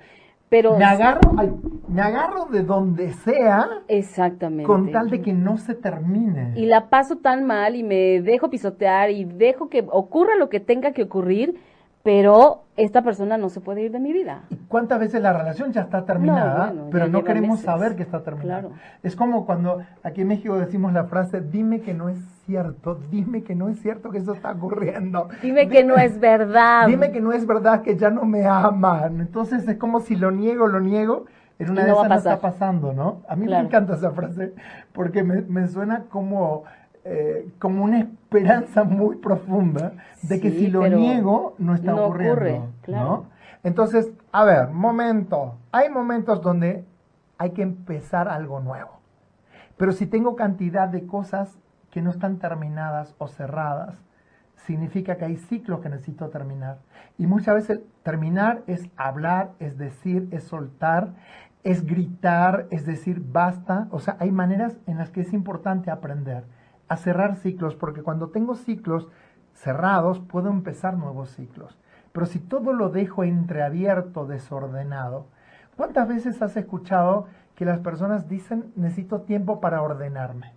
Pero 0.50 0.78
me 0.78 0.84
agarro, 0.84 1.20
me 1.88 2.00
agarro 2.00 2.46
de 2.46 2.62
donde 2.62 3.12
sea. 3.12 3.68
Exactamente. 3.86 4.64
Con 4.64 4.90
tal 4.92 5.10
de 5.10 5.20
que 5.20 5.34
no 5.34 5.58
se 5.58 5.74
termine. 5.74 6.52
Y 6.56 6.66
la 6.66 6.88
paso 6.88 7.16
tan 7.16 7.44
mal 7.44 7.76
y 7.76 7.82
me 7.82 8.22
dejo 8.22 8.48
pisotear 8.48 9.10
y 9.10 9.24
dejo 9.24 9.68
que 9.68 9.84
ocurra 9.90 10.36
lo 10.36 10.48
que 10.48 10.60
tenga 10.60 10.92
que 10.92 11.02
ocurrir 11.02 11.60
pero 12.08 12.62
esta 12.78 13.02
persona 13.02 13.36
no 13.36 13.50
se 13.50 13.60
puede 13.60 13.82
ir 13.82 13.92
de 13.92 14.00
mi 14.00 14.14
vida. 14.14 14.44
¿Y 14.48 14.56
cuántas 14.56 14.98
veces 14.98 15.20
la 15.20 15.34
relación 15.34 15.72
ya 15.72 15.82
está 15.82 16.06
terminada, 16.06 16.72
pero 16.90 17.06
no 17.06 17.22
queremos 17.22 17.60
saber 17.60 17.96
que 17.96 18.02
está 18.02 18.22
terminada? 18.22 18.70
Es 19.02 19.14
como 19.14 19.44
cuando 19.44 19.82
aquí 20.02 20.22
en 20.22 20.28
México 20.28 20.56
decimos 20.56 20.94
la 20.94 21.04
frase, 21.04 21.42
dime 21.42 21.82
que 21.82 21.92
no 21.92 22.08
es 22.08 22.18
cierto, 22.46 22.98
dime 23.10 23.42
que 23.42 23.54
no 23.54 23.68
es 23.68 23.82
cierto 23.82 24.08
que 24.08 24.16
eso 24.16 24.32
está 24.32 24.52
ocurriendo. 24.52 25.28
Dime, 25.42 25.68
que 25.68 25.84
no 25.84 25.96
es 25.96 26.18
verdad. 26.18 26.86
Dime 26.86 27.12
que 27.12 27.20
no 27.20 27.34
es 27.34 27.46
verdad 27.46 27.82
que 27.82 27.98
ya 27.98 28.08
no 28.08 28.24
me 28.24 28.46
aman. 28.46 29.20
Entonces 29.20 29.68
es 29.68 29.76
como 29.76 30.00
si 30.00 30.16
lo 30.16 30.30
niego, 30.30 30.66
lo 30.66 30.80
niego, 30.80 31.26
en 31.58 31.72
una 31.72 31.84
de 31.84 31.90
esas 31.90 32.08
no 32.08 32.14
está 32.14 32.40
pasando, 32.40 32.94
¿no? 32.94 33.20
A 33.28 33.36
mí 33.36 33.44
me 33.44 33.58
encanta 33.58 33.96
esa 33.96 34.12
frase 34.12 34.54
porque 34.94 35.22
me, 35.22 35.42
me 35.42 35.68
suena 35.68 36.04
como 36.08 36.64
eh, 37.04 37.52
como 37.58 37.84
una 37.84 38.00
esperanza 38.00 38.84
muy 38.84 39.16
profunda 39.16 39.92
de 40.22 40.40
que 40.40 40.50
si 40.50 40.68
lo 40.68 40.86
niego 40.86 41.54
no 41.58 41.74
está 41.74 41.94
ocurriendo. 41.94 42.72
¿no? 42.86 43.26
Entonces, 43.62 44.10
a 44.32 44.44
ver, 44.44 44.68
momento. 44.68 45.58
Hay 45.72 45.90
momentos 45.90 46.42
donde 46.42 46.84
hay 47.38 47.50
que 47.50 47.62
empezar 47.62 48.28
algo 48.28 48.60
nuevo. 48.60 49.00
Pero 49.76 49.92
si 49.92 50.06
tengo 50.06 50.36
cantidad 50.36 50.88
de 50.88 51.06
cosas 51.06 51.58
que 51.90 52.02
no 52.02 52.10
están 52.10 52.38
terminadas 52.38 53.14
o 53.18 53.28
cerradas, 53.28 54.02
significa 54.56 55.16
que 55.16 55.24
hay 55.24 55.36
ciclos 55.36 55.80
que 55.80 55.88
necesito 55.88 56.28
terminar. 56.28 56.78
Y 57.16 57.26
muchas 57.26 57.54
veces 57.54 57.80
terminar 58.02 58.62
es 58.66 58.88
hablar, 58.96 59.52
es 59.60 59.78
decir, 59.78 60.28
es 60.30 60.44
soltar, 60.44 61.14
es 61.62 61.86
gritar, 61.86 62.66
es 62.70 62.84
decir, 62.84 63.22
basta. 63.24 63.88
O 63.90 64.00
sea, 64.00 64.16
hay 64.18 64.30
maneras 64.30 64.78
en 64.86 64.98
las 64.98 65.10
que 65.10 65.20
es 65.20 65.32
importante 65.32 65.90
aprender 65.90 66.44
a 66.88 66.96
cerrar 66.96 67.36
ciclos, 67.36 67.74
porque 67.76 68.02
cuando 68.02 68.28
tengo 68.28 68.54
ciclos 68.54 69.08
cerrados 69.54 70.20
puedo 70.20 70.48
empezar 70.50 70.96
nuevos 70.96 71.30
ciclos. 71.30 71.78
Pero 72.12 72.26
si 72.26 72.38
todo 72.38 72.72
lo 72.72 72.88
dejo 72.88 73.24
entreabierto, 73.24 74.26
desordenado, 74.26 75.26
¿cuántas 75.76 76.08
veces 76.08 76.40
has 76.42 76.56
escuchado 76.56 77.26
que 77.54 77.64
las 77.64 77.80
personas 77.80 78.28
dicen 78.28 78.72
necesito 78.76 79.20
tiempo 79.22 79.60
para 79.60 79.82
ordenarme? 79.82 80.52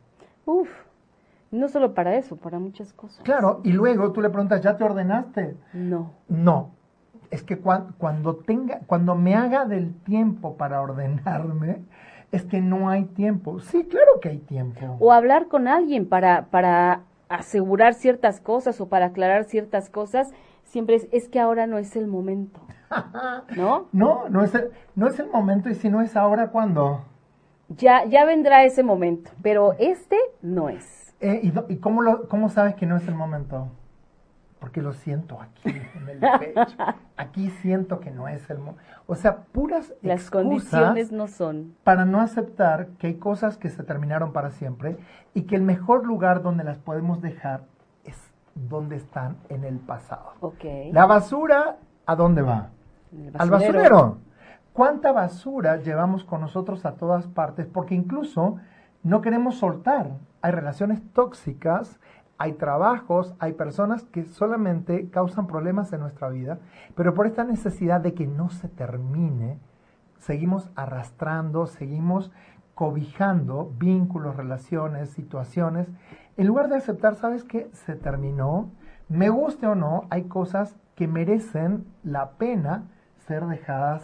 Uf, 0.45 0.69
no 1.51 1.67
solo 1.67 1.93
para 1.93 2.15
eso, 2.15 2.37
para 2.37 2.59
muchas 2.59 2.93
cosas. 2.93 3.21
Claro, 3.23 3.59
y 3.63 3.73
luego 3.73 4.11
tú 4.11 4.21
le 4.21 4.29
preguntas, 4.29 4.61
¿ya 4.61 4.77
te 4.77 4.83
ordenaste? 4.83 5.57
No. 5.73 6.13
No. 6.29 6.71
Es 7.29 7.43
que 7.43 7.59
cuando 7.59 8.35
tenga, 8.37 8.79
cuando 8.87 9.15
me 9.15 9.35
haga 9.35 9.65
del 9.65 9.93
tiempo 9.93 10.57
para 10.57 10.81
ordenarme, 10.81 11.81
es 12.31 12.45
que 12.45 12.61
no 12.61 12.89
hay 12.89 13.05
tiempo. 13.05 13.59
Sí, 13.59 13.83
claro 13.85 14.19
que 14.21 14.29
hay 14.29 14.39
tiempo. 14.39 14.97
O 14.99 15.11
hablar 15.11 15.47
con 15.47 15.67
alguien 15.67 16.07
para, 16.07 16.45
para 16.45 17.01
asegurar 17.29 17.93
ciertas 17.93 18.39
cosas 18.39 18.79
o 18.81 18.87
para 18.87 19.07
aclarar 19.07 19.43
ciertas 19.45 19.89
cosas, 19.89 20.31
siempre 20.63 20.95
es, 20.95 21.07
es 21.11 21.27
que 21.27 21.39
ahora 21.39 21.67
no 21.67 21.77
es 21.77 21.95
el 21.95 22.07
momento. 22.07 22.59
¿No? 23.55 23.87
No, 23.91 24.29
no 24.29 24.43
es 24.43 24.55
el, 24.55 24.71
no 24.95 25.07
es 25.07 25.19
el 25.19 25.29
momento 25.29 25.69
y 25.69 25.75
si 25.75 25.89
no 25.89 26.01
es 26.01 26.15
ahora, 26.15 26.49
¿cuándo? 26.49 27.05
Ya, 27.69 28.05
ya 28.05 28.25
vendrá 28.25 28.63
ese 28.63 28.83
momento, 28.83 29.31
pero 29.41 29.73
este 29.79 30.17
no 30.41 30.69
es. 30.69 31.13
Eh, 31.21 31.39
¿Y, 31.43 31.73
y 31.73 31.77
cómo, 31.77 32.01
lo, 32.01 32.27
cómo 32.27 32.49
sabes 32.49 32.75
que 32.75 32.85
no 32.85 32.97
es 32.97 33.07
el 33.07 33.15
momento? 33.15 33.69
Porque 34.61 34.83
lo 34.83 34.93
siento 34.93 35.41
aquí 35.41 35.69
en 35.95 36.07
el 36.07 36.19
pecho. 36.19 36.77
Aquí 37.17 37.49
siento 37.49 37.99
que 37.99 38.11
no 38.11 38.27
es 38.27 38.47
el 38.51 38.59
momento. 38.59 38.79
O 39.07 39.15
sea, 39.15 39.37
puras 39.51 39.91
Las 40.03 40.29
condiciones 40.29 41.11
no 41.11 41.27
son. 41.27 41.75
Para 41.83 42.05
no 42.05 42.21
aceptar 42.21 42.89
que 42.99 43.07
hay 43.07 43.15
cosas 43.15 43.57
que 43.57 43.69
se 43.69 43.83
terminaron 43.83 44.33
para 44.33 44.51
siempre 44.51 44.97
y 45.33 45.41
que 45.43 45.55
el 45.55 45.63
mejor 45.63 46.05
lugar 46.05 46.43
donde 46.43 46.63
las 46.63 46.77
podemos 46.77 47.21
dejar 47.23 47.63
es 48.05 48.15
donde 48.53 48.97
están 48.97 49.37
en 49.49 49.63
el 49.63 49.79
pasado. 49.79 50.33
Okay. 50.39 50.91
La 50.91 51.07
basura, 51.07 51.77
¿a 52.05 52.15
dónde 52.15 52.43
va? 52.43 52.69
Al 53.39 53.49
basurero. 53.49 54.19
¿Cuánta 54.73 55.11
basura 55.11 55.77
llevamos 55.77 56.23
con 56.23 56.39
nosotros 56.39 56.85
a 56.85 56.93
todas 56.93 57.25
partes? 57.25 57.65
Porque 57.65 57.95
incluso 57.95 58.57
no 59.01 59.21
queremos 59.21 59.57
soltar. 59.57 60.11
Hay 60.43 60.51
relaciones 60.51 61.01
tóxicas 61.13 61.99
hay 62.41 62.53
trabajos, 62.53 63.35
hay 63.37 63.53
personas 63.53 64.03
que 64.05 64.25
solamente 64.25 65.11
causan 65.11 65.45
problemas 65.45 65.93
en 65.93 65.99
nuestra 65.99 66.27
vida, 66.29 66.57
pero 66.95 67.13
por 67.13 67.27
esta 67.27 67.43
necesidad 67.43 68.01
de 68.01 68.15
que 68.15 68.25
no 68.25 68.49
se 68.49 68.67
termine, 68.67 69.59
seguimos 70.17 70.71
arrastrando, 70.75 71.67
seguimos 71.67 72.31
cobijando 72.73 73.71
vínculos, 73.77 74.35
relaciones, 74.35 75.11
situaciones, 75.11 75.87
en 76.35 76.47
lugar 76.47 76.67
de 76.67 76.77
aceptar, 76.77 77.13
¿sabes 77.13 77.43
qué? 77.43 77.69
Se 77.73 77.95
terminó, 77.95 78.71
me 79.07 79.29
guste 79.29 79.67
o 79.67 79.75
no, 79.75 80.07
hay 80.09 80.23
cosas 80.23 80.75
que 80.95 81.07
merecen 81.07 81.85
la 82.03 82.31
pena 82.31 82.85
ser 83.27 83.45
dejadas. 83.45 84.03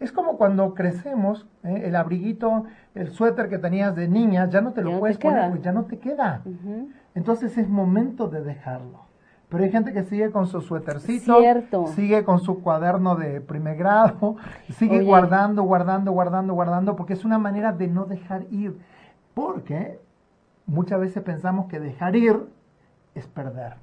es 0.00 0.10
como 0.10 0.38
cuando 0.38 0.72
crecemos, 0.72 1.46
¿eh? 1.64 1.82
el 1.84 1.96
abriguito, 1.96 2.64
el 2.94 3.10
suéter 3.10 3.50
que 3.50 3.58
tenías 3.58 3.94
de 3.94 4.08
niña, 4.08 4.48
ya 4.48 4.62
no 4.62 4.72
te 4.72 4.80
lo 4.80 4.98
puedes 4.98 5.18
poner, 5.18 5.50
pues 5.50 5.60
ya 5.60 5.72
no 5.72 5.84
te 5.84 5.98
queda. 5.98 6.40
Entonces 7.14 7.56
es 7.58 7.68
momento 7.68 8.28
de 8.28 8.42
dejarlo. 8.42 9.12
Pero 9.48 9.64
hay 9.64 9.70
gente 9.70 9.92
que 9.92 10.02
sigue 10.04 10.30
con 10.30 10.46
su 10.46 10.62
suétercito, 10.62 11.36
sigue 11.88 12.24
con 12.24 12.40
su 12.40 12.62
cuaderno 12.62 13.16
de 13.16 13.42
primer 13.42 13.76
grado, 13.76 14.36
sigue 14.78 15.02
guardando, 15.02 15.62
guardando, 15.62 16.10
guardando, 16.10 16.54
guardando, 16.54 16.96
porque 16.96 17.12
es 17.12 17.24
una 17.24 17.38
manera 17.38 17.70
de 17.72 17.86
no 17.86 18.06
dejar 18.06 18.46
ir. 18.50 18.78
Porque 19.34 20.00
muchas 20.64 21.00
veces 21.00 21.22
pensamos 21.22 21.66
que 21.66 21.80
dejar 21.80 22.16
ir 22.16 22.46
es 23.14 23.26
perder. 23.26 23.74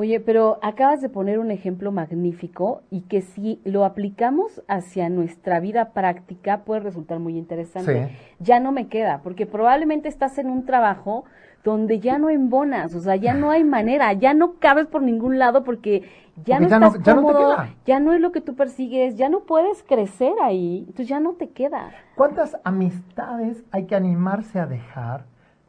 Oye, 0.00 0.20
pero 0.20 0.60
acabas 0.62 1.00
de 1.00 1.08
poner 1.08 1.40
un 1.40 1.50
ejemplo 1.50 1.90
magnífico 1.90 2.82
y 2.88 3.00
que 3.00 3.20
si 3.20 3.60
lo 3.64 3.84
aplicamos 3.84 4.62
hacia 4.68 5.08
nuestra 5.08 5.58
vida 5.58 5.86
práctica 5.86 6.58
puede 6.58 6.82
resultar 6.82 7.18
muy 7.18 7.36
interesante. 7.36 8.16
Ya 8.38 8.60
no 8.60 8.70
me 8.70 8.86
queda, 8.86 9.22
porque 9.24 9.44
probablemente 9.44 10.08
estás 10.08 10.38
en 10.38 10.50
un 10.50 10.64
trabajo 10.64 11.24
donde 11.64 11.98
ya 11.98 12.16
no 12.16 12.30
embonas, 12.30 12.94
o 12.94 13.00
sea, 13.00 13.16
ya 13.16 13.34
no 13.34 13.50
hay 13.50 13.64
manera, 13.64 14.12
ya 14.12 14.34
no 14.34 14.60
cabes 14.60 14.86
por 14.86 15.02
ningún 15.02 15.36
lado 15.40 15.64
porque 15.64 16.08
ya 16.44 16.60
no 16.60 16.66
estás 16.66 16.96
cómodo, 16.98 17.56
ya 17.84 17.98
no 17.98 18.12
es 18.12 18.20
lo 18.20 18.30
que 18.30 18.40
tú 18.40 18.54
persigues, 18.54 19.16
ya 19.16 19.28
no 19.28 19.40
puedes 19.40 19.82
crecer 19.82 20.34
ahí, 20.40 20.84
entonces 20.86 21.08
ya 21.08 21.18
no 21.18 21.32
te 21.32 21.50
queda. 21.50 21.90
¿Cuántas 22.14 22.56
amistades 22.62 23.64
hay 23.72 23.86
que 23.86 23.96
animarse 23.96 24.60
a 24.60 24.66
dejar? 24.66 25.24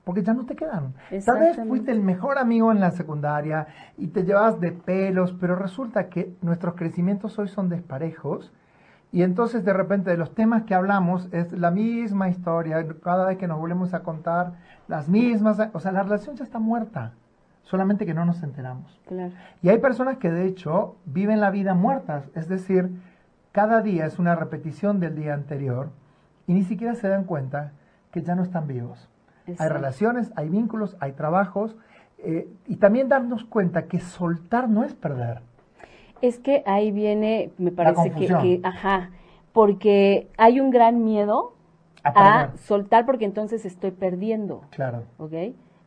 Porque 0.09 0.23
ya 0.23 0.33
no 0.33 0.43
te 0.43 0.55
quedan. 0.55 0.95
Tal 1.23 1.39
vez 1.39 1.55
fuiste 1.67 1.91
el 1.91 2.01
mejor 2.01 2.39
amigo 2.39 2.71
en 2.71 2.79
la 2.79 2.89
secundaria 2.89 3.67
y 3.95 4.07
te 4.07 4.23
llevas 4.23 4.59
de 4.59 4.71
pelos, 4.71 5.33
pero 5.39 5.55
resulta 5.55 6.09
que 6.09 6.35
nuestros 6.41 6.73
crecimientos 6.73 7.37
hoy 7.37 7.47
son 7.47 7.69
desparejos 7.69 8.51
y 9.11 9.21
entonces 9.21 9.63
de 9.63 9.71
repente 9.71 10.09
de 10.09 10.17
los 10.17 10.33
temas 10.33 10.63
que 10.63 10.73
hablamos 10.73 11.29
es 11.31 11.51
la 11.51 11.69
misma 11.69 12.27
historia, 12.27 12.83
cada 13.03 13.27
vez 13.27 13.37
que 13.37 13.47
nos 13.47 13.59
volvemos 13.59 13.93
a 13.93 13.99
contar 14.01 14.53
las 14.87 15.07
mismas, 15.07 15.59
o 15.73 15.79
sea, 15.79 15.91
la 15.91 16.01
relación 16.01 16.35
ya 16.35 16.43
está 16.43 16.57
muerta, 16.57 17.13
solamente 17.61 18.07
que 18.07 18.15
no 18.15 18.25
nos 18.25 18.41
enteramos. 18.41 18.99
Y 19.61 19.69
hay 19.69 19.77
personas 19.77 20.17
que 20.17 20.31
de 20.31 20.47
hecho 20.47 20.95
viven 21.05 21.39
la 21.39 21.51
vida 21.51 21.75
muertas, 21.75 22.31
es 22.33 22.49
decir, 22.49 22.89
cada 23.51 23.83
día 23.83 24.07
es 24.07 24.17
una 24.17 24.33
repetición 24.33 24.99
del 24.99 25.15
día 25.15 25.35
anterior 25.35 25.91
y 26.47 26.55
ni 26.55 26.63
siquiera 26.63 26.95
se 26.95 27.09
dan 27.09 27.25
cuenta 27.25 27.73
que 28.09 28.23
ya 28.23 28.33
no 28.33 28.41
están 28.41 28.65
vivos. 28.65 29.07
Hay 29.57 29.69
relaciones, 29.69 30.31
hay 30.35 30.49
vínculos, 30.49 30.97
hay 30.99 31.13
trabajos 31.13 31.75
eh, 32.19 32.47
y 32.67 32.75
también 32.77 33.07
darnos 33.07 33.45
cuenta 33.45 33.83
que 33.87 33.99
soltar 33.99 34.69
no 34.69 34.83
es 34.83 34.93
perder. 34.93 35.41
Es 36.21 36.37
que 36.37 36.63
ahí 36.65 36.91
viene, 36.91 37.51
me 37.57 37.71
parece 37.71 38.11
que, 38.11 38.59
ajá, 38.63 39.11
porque 39.53 40.29
hay 40.37 40.59
un 40.59 40.69
gran 40.69 41.03
miedo 41.05 41.53
a, 42.03 42.51
soltar 42.57 43.05
porque 43.05 43.25
entonces 43.25 43.65
estoy 43.65 43.91
perdiendo. 43.91 44.63
Claro. 44.71 45.03
¿Ok? 45.17 45.33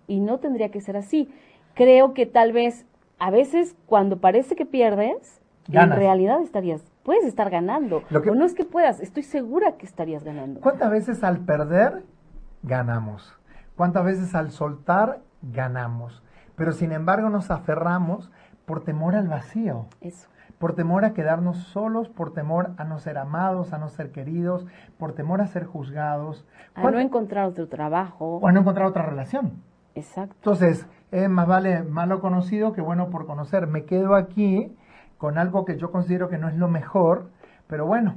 Y 0.07 0.21
no 0.21 0.38
tendría 0.38 0.71
que 0.71 0.81
ser 0.81 0.97
así. 0.97 1.28
Creo 1.75 2.14
que 2.14 2.26
tal 2.26 2.52
vez 2.52 2.87
a 3.19 3.31
veces 3.31 3.76
cuando 3.87 4.19
parece 4.19 4.57
que 4.57 4.66
pierdes, 4.66 5.40
en 5.71 5.90
realidad 5.90 6.40
estarías, 6.42 6.83
puedes 7.02 7.25
estar 7.25 7.50
ganando. 7.50 8.02
Lo 8.11 8.23
que, 8.23 8.31
o 8.31 8.35
no 8.35 8.45
es 8.45 8.54
que 8.54 8.64
puedas, 8.64 9.00
estoy 9.00 9.23
segura 9.23 9.76
que 9.76 9.87
estarías 9.87 10.25
ganando. 10.25 10.61
¿Cuántas 10.61 10.90
veces 10.90 11.23
al 11.23 11.38
perder 11.38 12.02
ganamos? 12.62 13.37
¿Cuántas 13.82 14.04
veces 14.04 14.36
al 14.36 14.52
soltar 14.52 15.22
ganamos? 15.42 16.22
Pero 16.54 16.70
sin 16.70 16.92
embargo 16.92 17.30
nos 17.30 17.50
aferramos 17.50 18.30
por 18.64 18.84
temor 18.84 19.16
al 19.16 19.26
vacío. 19.26 19.86
Eso. 20.00 20.28
Por 20.60 20.76
temor 20.76 21.04
a 21.04 21.14
quedarnos 21.14 21.56
solos, 21.58 22.08
por 22.08 22.32
temor 22.32 22.74
a 22.76 22.84
no 22.84 23.00
ser 23.00 23.18
amados, 23.18 23.72
a 23.72 23.78
no 23.78 23.88
ser 23.88 24.12
queridos, 24.12 24.68
por 24.98 25.14
temor 25.14 25.40
a 25.40 25.48
ser 25.48 25.64
juzgados. 25.64 26.46
A 26.76 26.88
no 26.92 27.00
encontrar 27.00 27.46
otro 27.46 27.66
trabajo. 27.66 28.36
O 28.36 28.46
a 28.46 28.52
no 28.52 28.60
encontrar 28.60 28.86
otra 28.86 29.02
relación. 29.02 29.64
Exacto. 29.96 30.36
Entonces, 30.36 30.86
es 31.10 31.28
más 31.28 31.48
vale 31.48 31.82
malo 31.82 32.20
conocido 32.20 32.72
que 32.74 32.82
bueno 32.82 33.10
por 33.10 33.26
conocer. 33.26 33.66
Me 33.66 33.84
quedo 33.84 34.14
aquí 34.14 34.76
con 35.18 35.38
algo 35.38 35.64
que 35.64 35.76
yo 35.76 35.90
considero 35.90 36.28
que 36.28 36.38
no 36.38 36.48
es 36.48 36.54
lo 36.54 36.68
mejor, 36.68 37.30
pero 37.66 37.84
bueno, 37.84 38.14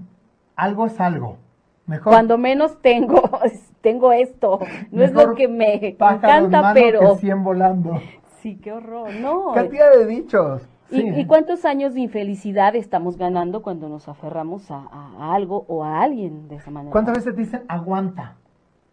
algo 0.55 0.85
es 0.85 1.01
algo. 1.01 1.39
Mejor. 1.87 2.13
Cuando 2.13 2.37
menos 2.37 2.79
tengo, 2.83 3.23
tengo 3.85 4.11
esto. 4.11 4.59
No 4.91 5.03
es 5.03 5.13
lo 5.13 5.35
que 5.35 5.47
me 5.47 5.75
encanta, 5.75 6.71
pero. 6.73 7.17
Que 7.17 7.33
volando. 7.35 8.01
Sí, 8.39 8.57
qué 8.57 8.73
horror. 8.73 9.13
No. 9.21 9.53
Cantidad 9.53 9.91
de 9.95 10.07
dichos. 10.07 10.67
¿Y, 10.89 11.25
cuántos 11.25 11.65
años 11.65 11.93
de 11.93 12.01
infelicidad 12.01 12.75
estamos 12.75 13.17
ganando 13.17 13.61
cuando 13.61 13.87
nos 13.87 14.07
aferramos 14.07 14.69
a, 14.71 15.33
algo 15.33 15.65
o 15.67 15.83
a 15.83 16.01
alguien 16.01 16.47
de 16.47 16.55
esa 16.55 16.71
manera? 16.71 16.91
¿Cuántas 16.91 17.15
veces 17.15 17.35
dicen 17.35 17.63
aguanta? 17.67 18.35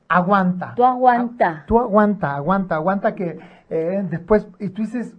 Aguanta. 0.09 0.75
Tú 0.75 0.85
aguanta. 0.85 1.65
tú 1.67 1.79
aguanta, 1.79 2.37
aguanta, 2.37 2.75
aguanta 2.75 3.15
que 3.15 3.39
eh, 3.71 4.05
después, 4.11 4.47
y 4.59 4.69
tú 4.71 4.83
dices, 4.83 5.15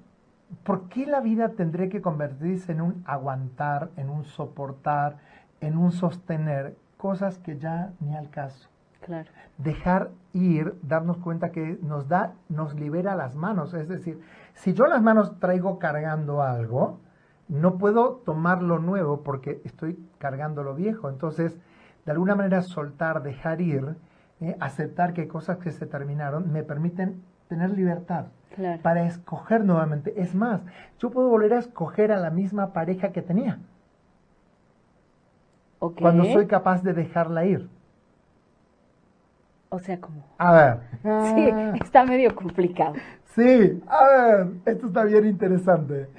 ¿por 0.63 0.87
qué 0.89 1.07
la 1.07 1.19
vida 1.19 1.49
tendría 1.49 1.89
que 1.89 2.01
convertirse 2.01 2.71
en 2.71 2.81
un 2.81 3.03
aguantar, 3.05 3.89
en 3.97 4.09
un 4.09 4.23
soportar, 4.25 5.17
en 5.61 5.77
un 5.77 5.91
sostener 5.91 6.75
cosas 6.97 7.39
que 7.39 7.57
ya 7.57 7.91
ni 7.99 8.15
al 8.15 8.29
caso? 8.29 8.72
Claro. 9.05 9.29
Dejar 9.57 10.11
ir, 10.33 10.75
darnos 10.81 11.17
cuenta 11.17 11.51
que 11.51 11.77
nos 11.81 12.07
da, 12.07 12.33
nos 12.49 12.73
libera 12.75 13.15
las 13.15 13.35
manos. 13.35 13.73
Es 13.73 13.87
decir, 13.87 14.19
si 14.53 14.73
yo 14.73 14.85
las 14.85 15.01
manos 15.01 15.39
traigo 15.39 15.79
cargando 15.79 16.41
algo, 16.41 16.99
no 17.47 17.77
puedo 17.77 18.21
tomar 18.25 18.63
lo 18.63 18.79
nuevo 18.79 19.21
porque 19.21 19.61
estoy 19.63 19.99
cargando 20.17 20.63
lo 20.63 20.75
viejo. 20.75 21.09
Entonces, 21.09 21.57
de 22.05 22.11
alguna 22.11 22.35
manera 22.35 22.61
soltar, 22.61 23.23
dejar 23.23 23.61
ir, 23.61 23.95
eh, 24.41 24.55
aceptar 24.59 25.13
que 25.13 25.21
hay 25.21 25.27
cosas 25.27 25.57
que 25.57 25.71
se 25.71 25.85
terminaron, 25.85 26.51
me 26.51 26.63
permiten 26.63 27.23
tener 27.47 27.69
libertad 27.71 28.25
para 28.81 29.05
escoger 29.05 29.63
nuevamente. 29.63 30.13
Es 30.21 30.35
más, 30.35 30.61
yo 30.99 31.11
puedo 31.11 31.29
volver 31.29 31.53
a 31.53 31.59
escoger 31.59 32.11
a 32.11 32.17
la 32.17 32.29
misma 32.29 32.73
pareja 32.73 33.11
que 33.11 33.21
tenía. 33.21 33.59
Cuando 35.79 36.23
soy 36.25 36.47
capaz 36.47 36.81
de 36.81 36.93
dejarla 36.93 37.45
ir. 37.45 37.69
O 39.73 39.79
sea, 39.79 39.99
como. 39.99 40.23
A 40.37 40.51
ver. 40.53 40.79
Sí, 41.33 41.51
está 41.83 42.05
medio 42.05 42.35
complicado. 42.35 42.93
Sí, 43.35 43.81
a 43.87 44.05
ver, 44.05 44.47
esto 44.65 44.85
está 44.85 45.03
bien 45.03 45.25
interesante. 45.25 46.09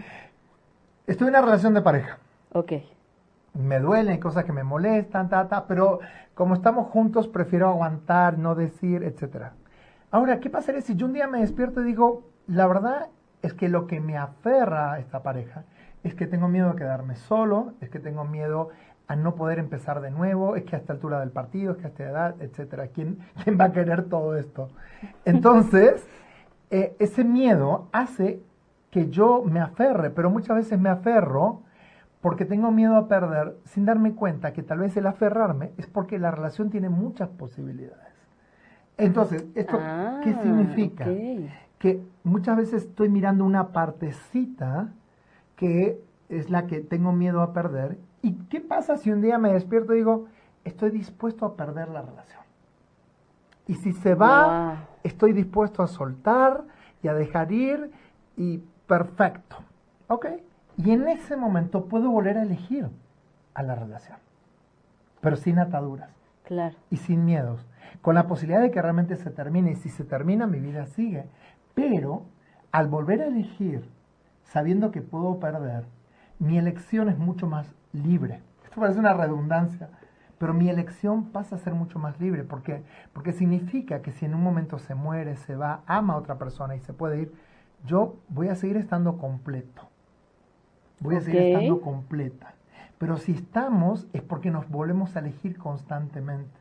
Estoy 1.06 1.28
en 1.28 1.34
una 1.34 1.42
relación 1.42 1.72
de 1.72 1.80
pareja. 1.80 2.18
Ok. 2.52 2.72
Me 3.54 3.78
duelen, 3.78 4.18
cosas 4.18 4.44
que 4.44 4.52
me 4.52 4.64
molestan, 4.64 5.28
ta, 5.28 5.46
ta, 5.46 5.66
pero 5.68 6.00
como 6.34 6.54
estamos 6.54 6.88
juntos, 6.88 7.28
prefiero 7.28 7.68
aguantar, 7.68 8.38
no 8.38 8.56
decir, 8.56 9.04
etcétera. 9.04 9.52
Ahora, 10.10 10.40
¿qué 10.40 10.50
pasaría 10.50 10.80
si 10.80 10.96
yo 10.96 11.06
un 11.06 11.12
día 11.12 11.28
me 11.28 11.38
despierto 11.38 11.80
y 11.80 11.84
digo, 11.84 12.24
la 12.48 12.66
verdad 12.66 13.06
es 13.42 13.54
que 13.54 13.68
lo 13.68 13.86
que 13.86 14.00
me 14.00 14.18
aferra 14.18 14.94
a 14.94 14.98
esta 14.98 15.22
pareja 15.22 15.62
es 16.02 16.16
que 16.16 16.26
tengo 16.26 16.48
miedo 16.48 16.70
a 16.70 16.76
quedarme 16.76 17.14
solo, 17.14 17.74
es 17.80 17.88
que 17.88 18.00
tengo 18.00 18.24
miedo 18.24 18.70
a 19.06 19.16
no 19.16 19.34
poder 19.34 19.58
empezar 19.58 20.00
de 20.00 20.10
nuevo, 20.10 20.56
es 20.56 20.64
que 20.64 20.76
a 20.76 20.78
esta 20.78 20.92
altura 20.92 21.20
del 21.20 21.30
partido, 21.30 21.72
es 21.72 21.78
que 21.78 21.84
a 21.84 21.88
esta 21.88 22.04
edad, 22.04 22.34
etcétera. 22.40 22.88
¿Quién, 22.88 23.18
quién 23.44 23.58
va 23.60 23.66
a 23.66 23.72
querer 23.72 24.04
todo 24.04 24.36
esto? 24.36 24.68
Entonces, 25.24 26.06
eh, 26.70 26.96
ese 26.98 27.24
miedo 27.24 27.88
hace 27.92 28.40
que 28.90 29.10
yo 29.10 29.42
me 29.42 29.60
aferre, 29.60 30.10
pero 30.10 30.30
muchas 30.30 30.56
veces 30.56 30.78
me 30.78 30.88
aferro 30.88 31.62
porque 32.20 32.46
tengo 32.46 32.70
miedo 32.70 32.96
a 32.96 33.06
perder 33.06 33.56
sin 33.64 33.84
darme 33.84 34.14
cuenta 34.14 34.52
que 34.52 34.62
tal 34.62 34.78
vez 34.78 34.96
el 34.96 35.06
aferrarme 35.06 35.72
es 35.76 35.86
porque 35.86 36.18
la 36.18 36.30
relación 36.30 36.70
tiene 36.70 36.88
muchas 36.88 37.28
posibilidades. 37.28 38.14
Entonces, 38.96 39.44
¿esto 39.54 39.76
qué 39.78 40.30
ah, 40.30 40.40
significa? 40.42 41.04
Que 41.04 42.00
muchas 42.22 42.56
veces 42.56 42.84
estoy 42.84 43.08
mirando 43.10 43.44
una 43.44 43.68
partecita 43.72 44.88
que 45.56 46.00
es 46.28 46.48
la 46.48 46.66
que 46.66 46.80
tengo 46.80 47.12
miedo 47.12 47.42
a 47.42 47.52
perder 47.52 47.98
¿Y 48.24 48.32
qué 48.48 48.58
pasa 48.62 48.96
si 48.96 49.10
un 49.10 49.20
día 49.20 49.36
me 49.36 49.52
despierto 49.52 49.92
y 49.92 49.98
digo, 49.98 50.28
estoy 50.64 50.90
dispuesto 50.90 51.44
a 51.44 51.56
perder 51.56 51.90
la 51.90 52.00
relación? 52.00 52.40
Y 53.66 53.74
si 53.74 53.92
se 53.92 54.14
va, 54.14 54.88
estoy 55.02 55.34
dispuesto 55.34 55.82
a 55.82 55.88
soltar 55.88 56.64
y 57.02 57.08
a 57.08 57.12
dejar 57.12 57.52
ir 57.52 57.90
y 58.38 58.62
perfecto. 58.86 59.58
¿Ok? 60.08 60.26
Y 60.78 60.92
en 60.92 61.06
ese 61.06 61.36
momento 61.36 61.84
puedo 61.84 62.10
volver 62.10 62.38
a 62.38 62.44
elegir 62.44 62.88
a 63.52 63.62
la 63.62 63.74
relación, 63.74 64.16
pero 65.20 65.36
sin 65.36 65.58
ataduras. 65.58 66.08
Claro. 66.44 66.76
Y 66.88 66.96
sin 66.96 67.26
miedos. 67.26 67.66
Con 68.00 68.14
la 68.14 68.26
posibilidad 68.26 68.62
de 68.62 68.70
que 68.70 68.80
realmente 68.80 69.16
se 69.16 69.28
termine. 69.28 69.72
Y 69.72 69.76
si 69.76 69.90
se 69.90 70.02
termina, 70.02 70.46
mi 70.46 70.60
vida 70.60 70.86
sigue. 70.86 71.26
Pero 71.74 72.22
al 72.72 72.88
volver 72.88 73.20
a 73.20 73.26
elegir, 73.26 73.86
sabiendo 74.44 74.90
que 74.92 75.02
puedo 75.02 75.38
perder, 75.40 75.84
mi 76.38 76.56
elección 76.56 77.10
es 77.10 77.18
mucho 77.18 77.46
más 77.46 77.74
libre. 77.94 78.42
Esto 78.64 78.80
parece 78.80 78.98
una 78.98 79.14
redundancia, 79.14 79.88
pero 80.38 80.52
mi 80.52 80.68
elección 80.68 81.30
pasa 81.30 81.56
a 81.56 81.58
ser 81.58 81.74
mucho 81.74 81.98
más 81.98 82.20
libre. 82.20 82.44
¿Por 82.44 82.62
qué? 82.62 82.82
Porque 83.12 83.32
significa 83.32 84.02
que 84.02 84.12
si 84.12 84.26
en 84.26 84.34
un 84.34 84.42
momento 84.42 84.78
se 84.78 84.94
muere, 84.94 85.36
se 85.36 85.56
va, 85.56 85.82
ama 85.86 86.14
a 86.14 86.16
otra 86.18 86.36
persona 86.36 86.74
y 86.74 86.80
se 86.80 86.92
puede 86.92 87.22
ir, 87.22 87.32
yo 87.86 88.16
voy 88.28 88.48
a 88.48 88.54
seguir 88.54 88.76
estando 88.76 89.18
completo. 89.18 89.88
Voy 91.00 91.16
a 91.16 91.20
seguir 91.20 91.42
estando 91.42 91.80
completa. 91.80 92.54
Pero 92.98 93.16
si 93.16 93.32
estamos 93.32 94.06
es 94.12 94.22
porque 94.22 94.50
nos 94.50 94.68
volvemos 94.68 95.16
a 95.16 95.20
elegir 95.20 95.58
constantemente. 95.58 96.58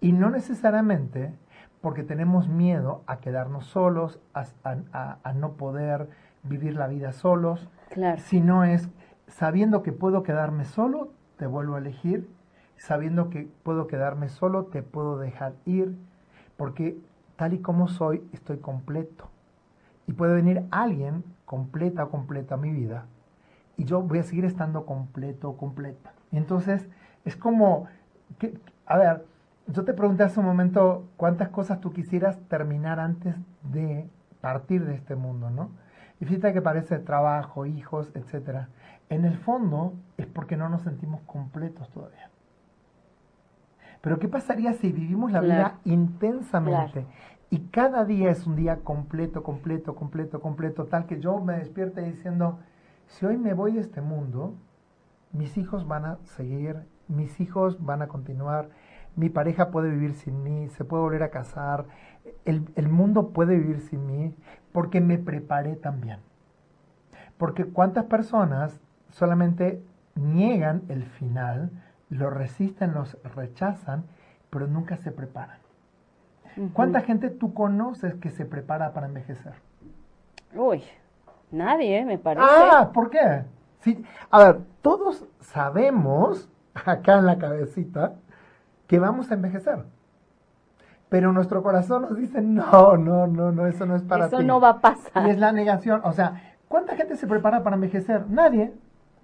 Y 0.00 0.12
no 0.12 0.30
necesariamente 0.30 1.34
porque 1.80 2.02
tenemos 2.02 2.48
miedo 2.48 3.02
a 3.06 3.18
quedarnos 3.18 3.66
solos, 3.66 4.20
a, 4.32 5.32
no 5.34 5.52
poder 5.52 6.08
vivir 6.42 6.76
la 6.76 6.86
vida 6.86 7.12
solos, 7.12 7.68
claro. 7.90 8.20
sino 8.24 8.64
es 8.64 8.88
sabiendo 9.38 9.82
que 9.82 9.92
puedo 9.92 10.22
quedarme 10.22 10.64
solo, 10.64 11.10
te 11.36 11.46
vuelvo 11.46 11.76
a 11.76 11.78
elegir. 11.78 12.28
Sabiendo 12.76 13.30
que 13.30 13.48
puedo 13.62 13.86
quedarme 13.86 14.28
solo, 14.28 14.64
te 14.64 14.82
puedo 14.82 15.18
dejar 15.18 15.54
ir. 15.64 15.96
porque 16.56 16.98
tal 17.36 17.52
y 17.52 17.58
como 17.58 17.88
soy, 17.88 18.22
estoy 18.32 18.58
completo. 18.58 19.28
Y 20.06 20.12
puede 20.12 20.34
venir 20.34 20.64
alguien 20.70 21.24
completa 21.44 22.04
o 22.04 22.10
completa 22.10 22.56
mi 22.56 22.70
vida 22.70 23.06
y 23.76 23.84
yo 23.84 24.02
voy 24.02 24.18
a 24.18 24.22
seguir 24.22 24.44
estando 24.44 24.86
completo 24.86 25.50
o 25.50 25.56
completa. 25.56 26.12
Entonces 26.32 26.88
es 27.24 27.36
como, 27.36 27.86
que, 28.38 28.58
a 28.86 28.98
ver, 28.98 29.24
yo 29.66 29.84
te 29.84 29.94
pregunté 29.94 30.24
hace 30.24 30.40
un 30.40 30.46
momento 30.46 31.06
cuántas 31.16 31.48
cosas 31.48 31.80
tú 31.80 31.92
quisieras 31.92 32.38
terminar 32.48 33.00
antes 33.00 33.34
de 33.62 34.08
partir 34.40 34.84
de 34.84 34.94
este 34.94 35.16
mundo, 35.16 35.50
¿no? 35.50 35.70
Y 36.20 36.26
fíjate 36.26 36.52
que 36.52 36.62
parece 36.62 36.98
trabajo, 36.98 37.66
hijos, 37.66 38.10
etcétera. 38.14 38.68
En 39.08 39.24
el 39.24 39.38
fondo 39.38 39.94
es 40.16 40.26
porque 40.26 40.56
no 40.56 40.68
nos 40.68 40.82
sentimos 40.82 41.20
completos 41.22 41.90
todavía. 41.90 42.30
Pero 44.00 44.18
¿qué 44.18 44.28
pasaría 44.28 44.74
si 44.74 44.92
vivimos 44.92 45.32
la 45.32 45.40
vida 45.40 45.78
intensamente? 45.84 47.06
Y 47.50 47.68
cada 47.68 48.04
día 48.04 48.30
es 48.30 48.46
un 48.46 48.56
día 48.56 48.80
completo, 48.80 49.42
completo, 49.42 49.94
completo, 49.94 50.40
completo, 50.40 50.84
tal 50.86 51.06
que 51.06 51.20
yo 51.20 51.40
me 51.40 51.56
despierte 51.56 52.02
diciendo, 52.02 52.58
si 53.06 53.24
hoy 53.24 53.38
me 53.38 53.54
voy 53.54 53.72
de 53.72 53.80
este 53.80 54.00
mundo, 54.00 54.54
mis 55.32 55.56
hijos 55.56 55.86
van 55.86 56.04
a 56.04 56.18
seguir, 56.24 56.76
mis 57.08 57.40
hijos 57.40 57.82
van 57.84 58.02
a 58.02 58.08
continuar, 58.08 58.68
mi 59.16 59.28
pareja 59.28 59.70
puede 59.70 59.90
vivir 59.90 60.14
sin 60.14 60.42
mí, 60.42 60.68
se 60.70 60.84
puede 60.84 61.02
volver 61.02 61.22
a 61.22 61.30
casar, 61.30 61.86
el, 62.44 62.68
el 62.74 62.88
mundo 62.88 63.30
puede 63.30 63.56
vivir 63.56 63.80
sin 63.80 64.06
mí, 64.06 64.34
porque 64.72 65.00
me 65.00 65.18
preparé 65.18 65.76
también. 65.76 66.18
Porque 67.38 67.64
cuántas 67.64 68.04
personas 68.04 68.80
solamente 69.14 69.82
niegan 70.16 70.82
el 70.88 71.04
final, 71.04 71.70
lo 72.10 72.30
resisten, 72.30 72.92
los 72.94 73.16
rechazan, 73.34 74.04
pero 74.50 74.66
nunca 74.66 74.96
se 74.96 75.10
preparan. 75.10 75.58
¿Cuánta 76.72 77.00
gente 77.00 77.30
tú 77.30 77.52
conoces 77.52 78.14
que 78.14 78.30
se 78.30 78.44
prepara 78.44 78.92
para 78.92 79.06
envejecer? 79.06 79.54
Uy, 80.54 80.84
nadie, 81.50 82.04
me 82.04 82.18
parece. 82.18 82.46
Ah, 82.48 82.90
¿por 82.92 83.10
qué? 83.10 83.44
Sí, 83.80 84.04
a 84.30 84.44
ver, 84.44 84.60
todos 84.80 85.24
sabemos, 85.40 86.48
acá 86.74 87.18
en 87.18 87.26
la 87.26 87.38
cabecita, 87.38 88.14
que 88.86 88.98
vamos 88.98 89.30
a 89.30 89.34
envejecer. 89.34 89.84
Pero 91.08 91.32
nuestro 91.32 91.62
corazón 91.62 92.02
nos 92.02 92.16
dice, 92.16 92.40
no, 92.40 92.96
no, 92.96 93.26
no, 93.26 93.52
no, 93.52 93.66
eso 93.66 93.86
no 93.86 93.96
es 93.96 94.02
para 94.02 94.28
ti. 94.28 94.36
Eso 94.36 94.44
no 94.44 94.60
va 94.60 94.70
a 94.70 94.80
pasar. 94.80 95.26
Y 95.26 95.30
es 95.30 95.38
la 95.38 95.52
negación. 95.52 96.00
O 96.04 96.12
sea, 96.12 96.56
¿cuánta 96.68 96.96
gente 96.96 97.16
se 97.16 97.26
prepara 97.26 97.62
para 97.62 97.76
envejecer? 97.76 98.28
Nadie. 98.28 98.72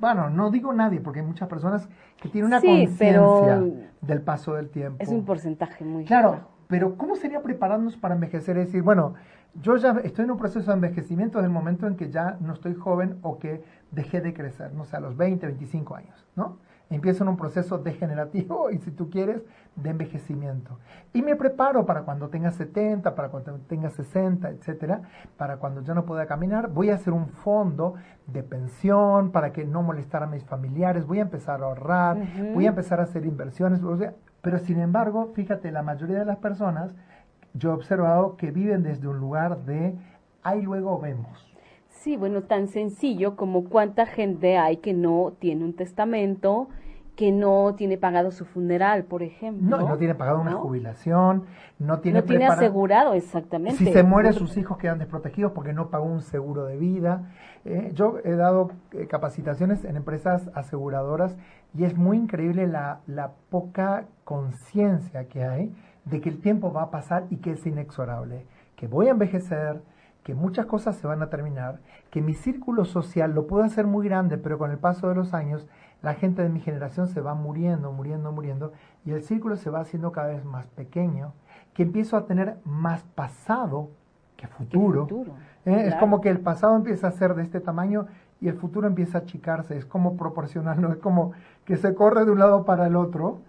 Bueno, 0.00 0.30
no 0.30 0.50
digo 0.50 0.72
nadie, 0.72 1.00
porque 1.00 1.20
hay 1.20 1.26
muchas 1.26 1.48
personas 1.48 1.88
que 2.20 2.28
tienen 2.28 2.46
una 2.46 2.60
conciencia 2.60 3.62
del 4.00 4.22
paso 4.22 4.54
del 4.54 4.70
tiempo. 4.70 4.96
Es 4.98 5.10
un 5.10 5.24
porcentaje 5.24 5.84
muy 5.84 6.04
Claro, 6.04 6.40
pero 6.68 6.96
¿cómo 6.96 7.16
sería 7.16 7.42
prepararnos 7.42 7.96
para 7.96 8.14
envejecer? 8.14 8.56
Es 8.56 8.66
decir, 8.68 8.82
bueno, 8.82 9.14
yo 9.60 9.76
ya 9.76 9.90
estoy 10.02 10.24
en 10.24 10.30
un 10.30 10.38
proceso 10.38 10.70
de 10.70 10.74
envejecimiento 10.74 11.38
desde 11.38 11.48
el 11.48 11.52
momento 11.52 11.86
en 11.86 11.96
que 11.96 12.10
ya 12.10 12.38
no 12.40 12.54
estoy 12.54 12.74
joven 12.74 13.18
o 13.22 13.38
que 13.38 13.62
dejé 13.90 14.20
de 14.20 14.32
crecer, 14.32 14.72
no 14.72 14.84
sé, 14.84 14.96
a 14.96 15.00
los 15.00 15.16
20, 15.16 15.46
25 15.46 15.96
años, 15.96 16.26
¿no? 16.36 16.58
Empiezo 16.90 17.22
en 17.22 17.31
un 17.31 17.37
proceso 17.37 17.79
degenerativo 17.79 18.70
y 18.72 18.79
si 18.79 18.90
tú 18.90 19.09
quieres, 19.09 19.42
de 19.76 19.90
envejecimiento. 19.90 20.79
Y 21.12 21.22
me 21.22 21.37
preparo 21.37 21.87
para 21.87 22.03
cuando 22.03 22.29
tenga 22.29 22.50
70, 22.50 23.14
para 23.14 23.29
cuando 23.29 23.59
tenga 23.68 23.90
60, 23.90 24.50
etcétera, 24.50 25.03
para 25.37 25.57
cuando 25.59 25.83
ya 25.83 25.94
no 25.94 26.05
pueda 26.05 26.26
caminar, 26.26 26.68
voy 26.68 26.90
a 26.90 26.96
hacer 26.96 27.12
un 27.12 27.29
fondo 27.29 27.94
de 28.26 28.42
pensión 28.42 29.31
para 29.31 29.53
que 29.53 29.64
no 29.64 29.83
molestar 29.83 30.22
a 30.22 30.26
mis 30.26 30.44
familiares, 30.44 31.07
voy 31.07 31.20
a 31.20 31.22
empezar 31.22 31.62
a 31.62 31.66
ahorrar, 31.66 32.18
voy 32.53 32.66
a 32.66 32.70
empezar 32.70 33.00
a 33.00 33.05
hacer 33.05 33.24
inversiones, 33.24 33.81
pero 34.42 34.59
sin 34.59 34.81
embargo, 34.81 35.33
fíjate, 35.35 35.70
la 35.70 35.83
mayoría 35.83 36.18
de 36.18 36.24
las 36.24 36.38
personas, 36.38 36.94
yo 37.55 37.70
he 37.70 37.74
observado 37.74 38.37
que 38.37 38.50
viven 38.50 38.83
desde 38.83 39.09
un 39.09 39.18
lugar 39.18 39.64
de 39.64 39.96
ahí 40.42 40.62
luego 40.62 40.98
vemos. 40.98 41.49
Sí, 42.00 42.16
bueno, 42.16 42.44
tan 42.44 42.68
sencillo 42.68 43.36
como 43.36 43.68
cuánta 43.68 44.06
gente 44.06 44.56
hay 44.56 44.78
que 44.78 44.94
no 44.94 45.34
tiene 45.38 45.66
un 45.66 45.74
testamento, 45.74 46.68
que 47.14 47.30
no 47.30 47.74
tiene 47.74 47.98
pagado 47.98 48.30
su 48.30 48.46
funeral, 48.46 49.04
por 49.04 49.22
ejemplo. 49.22 49.76
No, 49.76 49.86
no 49.86 49.98
tiene 49.98 50.14
pagado 50.14 50.40
una 50.40 50.54
jubilación, 50.54 51.44
no 51.78 52.00
tiene, 52.00 52.20
no 52.20 52.24
tiene 52.24 52.46
asegurado 52.46 53.12
exactamente. 53.12 53.84
Si 53.84 53.92
se 53.92 54.02
muere, 54.02 54.32
sus 54.32 54.56
hijos 54.56 54.78
quedan 54.78 54.98
desprotegidos 54.98 55.52
porque 55.52 55.74
no 55.74 55.90
pagó 55.90 56.06
un 56.06 56.22
seguro 56.22 56.64
de 56.64 56.78
vida. 56.78 57.30
Eh, 57.66 57.90
yo 57.92 58.16
he 58.24 58.34
dado 58.34 58.70
eh, 58.92 59.06
capacitaciones 59.06 59.84
en 59.84 59.96
empresas 59.96 60.50
aseguradoras 60.54 61.36
y 61.76 61.84
es 61.84 61.98
muy 61.98 62.16
increíble 62.16 62.66
la, 62.66 63.00
la 63.06 63.32
poca 63.50 64.06
conciencia 64.24 65.28
que 65.28 65.44
hay 65.44 65.74
de 66.06 66.22
que 66.22 66.30
el 66.30 66.40
tiempo 66.40 66.72
va 66.72 66.84
a 66.84 66.90
pasar 66.90 67.26
y 67.28 67.36
que 67.36 67.50
es 67.50 67.66
inexorable, 67.66 68.46
que 68.76 68.86
voy 68.86 69.08
a 69.08 69.10
envejecer, 69.10 69.82
que 70.22 70.35
muchas 70.35 70.66
cosas 70.66 70.96
se 70.96 71.06
van 71.06 71.22
a 71.22 71.30
terminar, 71.30 71.80
que 72.11 72.20
mi 72.20 72.35
círculo 72.35 72.85
social 72.85 73.33
lo 73.33 73.46
puedo 73.46 73.64
hacer 73.64 73.87
muy 73.87 74.06
grande, 74.06 74.38
pero 74.38 74.59
con 74.59 74.70
el 74.70 74.78
paso 74.78 75.09
de 75.09 75.14
los 75.14 75.35
años 75.35 75.66
la 76.02 76.14
gente 76.14 76.42
de 76.42 76.48
mi 76.48 76.61
generación 76.61 77.09
se 77.09 77.20
va 77.20 77.35
muriendo, 77.35 77.92
muriendo, 77.92 78.33
muriendo, 78.33 78.72
y 79.04 79.12
el 79.12 79.22
círculo 79.22 79.56
se 79.56 79.70
va 79.70 79.80
haciendo 79.80 80.12
cada 80.12 80.28
vez 80.28 80.44
más 80.44 80.66
pequeño, 80.68 81.33
que 81.74 81.83
empiezo 81.83 82.16
a 82.16 82.26
tener 82.26 82.56
más 82.64 83.02
pasado 83.02 83.90
que 84.37 84.46
futuro. 84.46 85.06
¿Eh? 85.66 85.85
Es 85.88 85.94
como 85.96 86.20
que 86.20 86.30
el 86.30 86.40
pasado 86.40 86.74
empieza 86.76 87.09
a 87.09 87.12
ser 87.12 87.35
de 87.35 87.42
este 87.42 87.61
tamaño 87.61 88.06
y 88.40 88.48
el 88.48 88.54
futuro 88.54 88.87
empieza 88.87 89.18
a 89.18 89.20
achicarse, 89.22 89.76
es 89.76 89.85
como 89.85 90.16
proporcional, 90.16 90.80
no 90.80 90.90
es 90.90 90.96
como 90.96 91.33
que 91.64 91.76
se 91.76 91.94
corre 91.94 92.24
de 92.24 92.30
un 92.30 92.38
lado 92.38 92.64
para 92.64 92.87
el 92.87 92.96
otro. 92.96 93.40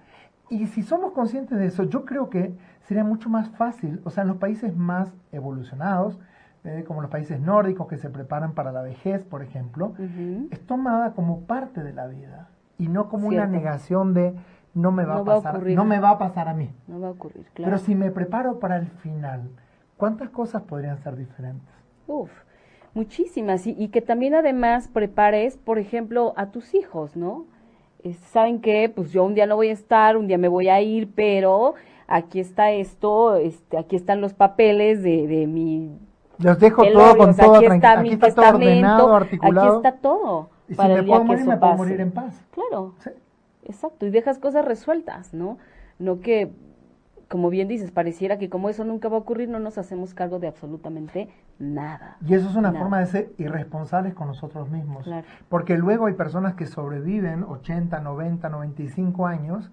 Y 0.50 0.68
si 0.68 0.84
somos 0.84 1.14
conscientes 1.14 1.58
de 1.58 1.68
eso, 1.68 1.84
yo 1.84 2.04
creo 2.04 2.30
que 2.30 2.54
sería 2.82 3.06
mucho 3.06 3.30
más 3.30 3.50
fácil, 3.52 4.02
o 4.04 4.10
sea, 4.10 4.24
en 4.24 4.28
los 4.28 4.38
países 4.38 4.76
más 4.76 5.14
evolucionados, 5.32 6.20
eh, 6.64 6.84
como 6.88 7.02
los 7.02 7.10
países 7.10 7.40
nórdicos 7.40 7.88
que 7.88 7.98
se 7.98 8.10
preparan 8.10 8.54
para 8.54 8.72
la 8.72 8.84
vejez, 8.84 9.26
por 9.26 9.42
ejemplo, 9.42 9.94
es 10.52 10.60
tomada 10.68 11.14
como 11.14 11.42
parte 11.42 11.82
de 11.82 11.92
la 11.92 12.06
vida 12.06 12.50
y 12.78 12.88
no 12.88 13.10
como 13.10 13.30
una 13.30 13.48
negación 13.48 14.14
de 14.14 14.36
no 14.76 14.92
me 14.92 15.04
va 15.04 15.18
a 15.18 15.24
pasar, 15.24 15.64
no 15.64 15.86
me 15.86 16.00
va 16.00 16.12
a 16.12 16.18
pasar 16.20 16.48
a 16.48 16.54
mí. 16.54 16.70
No 16.88 17.00
va 17.00 17.08
a 17.08 17.12
ocurrir, 17.12 17.46
claro. 17.54 17.72
Pero 17.72 17.78
si 17.80 17.96
me 17.96 18.12
preparo 18.12 18.60
para 18.60 18.78
el 18.78 18.88
final, 18.88 19.50
¿cuántas 19.98 20.30
cosas 20.30 20.62
podrían 20.62 21.00
ser 21.00 21.16
diferentes? 21.16 21.68
Uf, 22.06 22.30
muchísimas 22.94 23.66
y, 23.66 23.88
que 23.88 24.02
también 24.02 24.36
además 24.36 24.88
prepares, 24.88 25.58
por 25.58 25.80
ejemplo, 25.80 26.34
a 26.38 26.52
tus 26.52 26.76
hijos, 26.76 27.16
¿no? 27.16 27.48
Saben 28.32 28.62
que 28.62 28.92
pues 28.94 29.12
yo 29.12 29.24
un 29.24 29.34
día 29.34 29.48
no 29.48 29.56
voy 29.56 29.70
a 29.70 29.74
estar, 29.74 30.16
un 30.16 30.28
día 30.28 30.38
me 30.38 30.48
voy 30.48 30.70
a 30.70 30.80
ir, 30.82 31.12
pero 31.14 31.74
aquí 32.08 32.40
está 32.40 32.72
esto, 32.72 33.36
este, 33.36 33.78
aquí 33.78 33.96
están 33.96 34.22
los 34.22 34.34
papeles 34.34 35.02
de, 35.04 35.28
de 35.28 35.48
mi 35.48 36.00
los 36.42 36.60
dejo 36.60 36.84
todo 36.92 37.18
con 37.18 37.36
toda 37.36 37.58
aquí 37.60 37.66
está, 37.68 38.00
aquí 38.00 38.10
está 38.10 38.34
todo 38.34 38.50
ordenado, 38.50 39.16
articulado. 39.16 39.68
Aquí 39.68 39.88
está 39.88 40.02
todo. 40.02 40.50
Y 40.68 40.76
si 40.76 40.88
me 40.88 41.04
puedo 41.04 41.24
morir, 41.24 41.46
me 41.46 41.58
puedo 41.58 41.76
morir 41.76 42.02
en 42.02 42.12
paz. 42.12 42.46
Claro. 42.52 42.94
Exacto. 43.64 44.06
Y 44.06 44.10
dejas 44.10 44.40
cosas 44.40 44.66
resueltas, 44.66 45.34
¿no? 45.34 45.58
No 46.00 46.20
que, 46.20 46.52
como 47.28 47.50
bien 47.50 47.68
dices, 47.68 47.92
pareciera 47.92 48.38
que 48.38 48.50
como 48.50 48.70
eso 48.70 48.84
nunca 48.84 49.10
va 49.10 49.18
a 49.18 49.20
ocurrir, 49.20 49.50
no 49.50 49.60
nos 49.60 49.78
hacemos 49.78 50.14
cargo 50.14 50.40
de 50.40 50.48
absolutamente 50.48 51.30
nada. 51.60 52.18
Y 52.26 52.34
eso 52.34 52.50
es 52.50 52.56
una 52.56 52.72
forma 52.72 53.00
de 53.00 53.06
ser 53.06 53.32
irresponsables 53.38 54.14
con 54.14 54.28
nosotros 54.28 54.70
mismos. 54.70 55.10
Porque 55.50 55.78
luego 55.78 56.08
hay 56.08 56.14
personas 56.14 56.56
que 56.56 56.66
sobreviven 56.66 57.44
80, 57.44 58.00
90, 58.00 58.50
95 58.50 59.28
años 59.28 59.72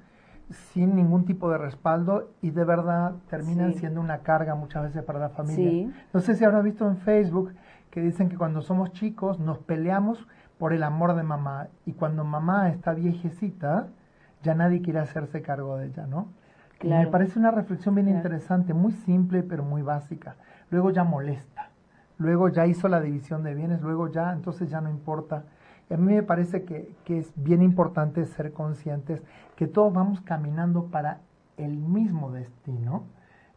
sin 0.51 0.95
ningún 0.95 1.25
tipo 1.25 1.51
de 1.51 1.59
respaldo 1.59 2.31
y 2.41 2.51
de 2.51 2.65
verdad 2.65 3.15
terminan 3.29 3.75
siendo 3.75 4.01
una 4.01 4.19
carga 4.19 4.55
muchas 4.55 4.85
veces 4.85 5.03
para 5.03 5.19
la 5.19 5.29
familia. 5.29 5.93
No 6.13 6.21
sé 6.21 6.35
si 6.35 6.45
habrán 6.45 6.65
visto 6.65 6.87
en 6.87 6.97
Facebook 6.99 7.55
que 7.91 8.01
dicen 8.01 8.29
que 8.29 8.37
cuando 8.37 8.63
somos 8.63 8.93
chicos 8.93 9.39
nos 9.39 9.59
peleamos 9.59 10.27
por 10.59 10.73
el 10.73 10.83
amor 10.83 11.15
de 11.15 11.23
mamá 11.23 11.69
y 11.85 11.93
cuando 11.93 12.25
mamá 12.25 12.69
está 12.71 12.95
viejecita 12.95 13.89
ya 14.43 14.55
nadie 14.55 14.83
quiere 14.83 15.01
hacerse 15.01 15.43
cargo 15.43 15.77
de 15.77 15.87
ella, 15.87 16.07
¿no? 16.07 16.29
me 16.83 17.09
parece 17.09 17.41
una 17.41 17.51
reflexión 17.51 17.97
bien 17.97 18.09
interesante, 18.09 18.73
muy 18.73 18.93
simple 18.93 19.43
pero 19.43 19.65
muy 19.65 19.83
básica. 19.83 20.37
Luego 20.71 20.91
ya 20.91 21.03
molesta, 21.03 21.71
luego 22.19 22.49
ya 22.49 22.67
hizo 22.67 22.89
la 22.89 23.01
división 23.01 23.43
de 23.43 23.55
bienes, 23.55 23.81
luego 23.83 24.09
ya, 24.09 24.33
entonces 24.33 24.71
ya 24.71 24.81
no 24.81 24.89
importa 24.89 25.45
a 25.91 25.97
mí 25.97 26.15
me 26.15 26.23
parece 26.23 26.65
que, 26.65 26.95
es 27.09 27.33
bien 27.37 27.63
importante 27.63 28.25
ser 28.27 28.53
conscientes 28.53 29.23
que 29.57 29.67
todos 29.67 29.93
vamos 29.93 30.21
caminando 30.21 30.87
para 30.87 31.21
el 31.57 31.77
mismo 31.77 32.31
destino. 32.31 33.05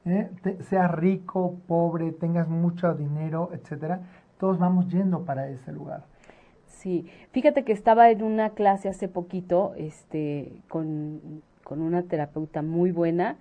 ¿eh? 0.05 0.29
sea 0.61 0.87
rico, 0.87 1.59
pobre, 1.67 2.11
tengas 2.11 2.47
mucho 2.47 2.93
dinero, 2.93 3.49
etcétera, 3.53 4.01
todos 4.39 4.57
vamos 4.57 4.87
yendo 4.87 5.25
para 5.25 5.49
ese 5.49 5.71
lugar. 5.71 6.05
Sí, 6.65 7.05
fíjate 7.31 7.63
que 7.63 7.73
estaba 7.73 8.09
en 8.09 8.23
una 8.23 8.51
clase 8.51 8.89
hace 8.89 9.07
poquito, 9.07 9.73
este, 9.77 10.63
con, 10.67 11.43
con 11.63 11.81
una 11.81 12.03
terapeuta 12.03 12.63
muy 12.63 12.91
buena, 12.91 13.37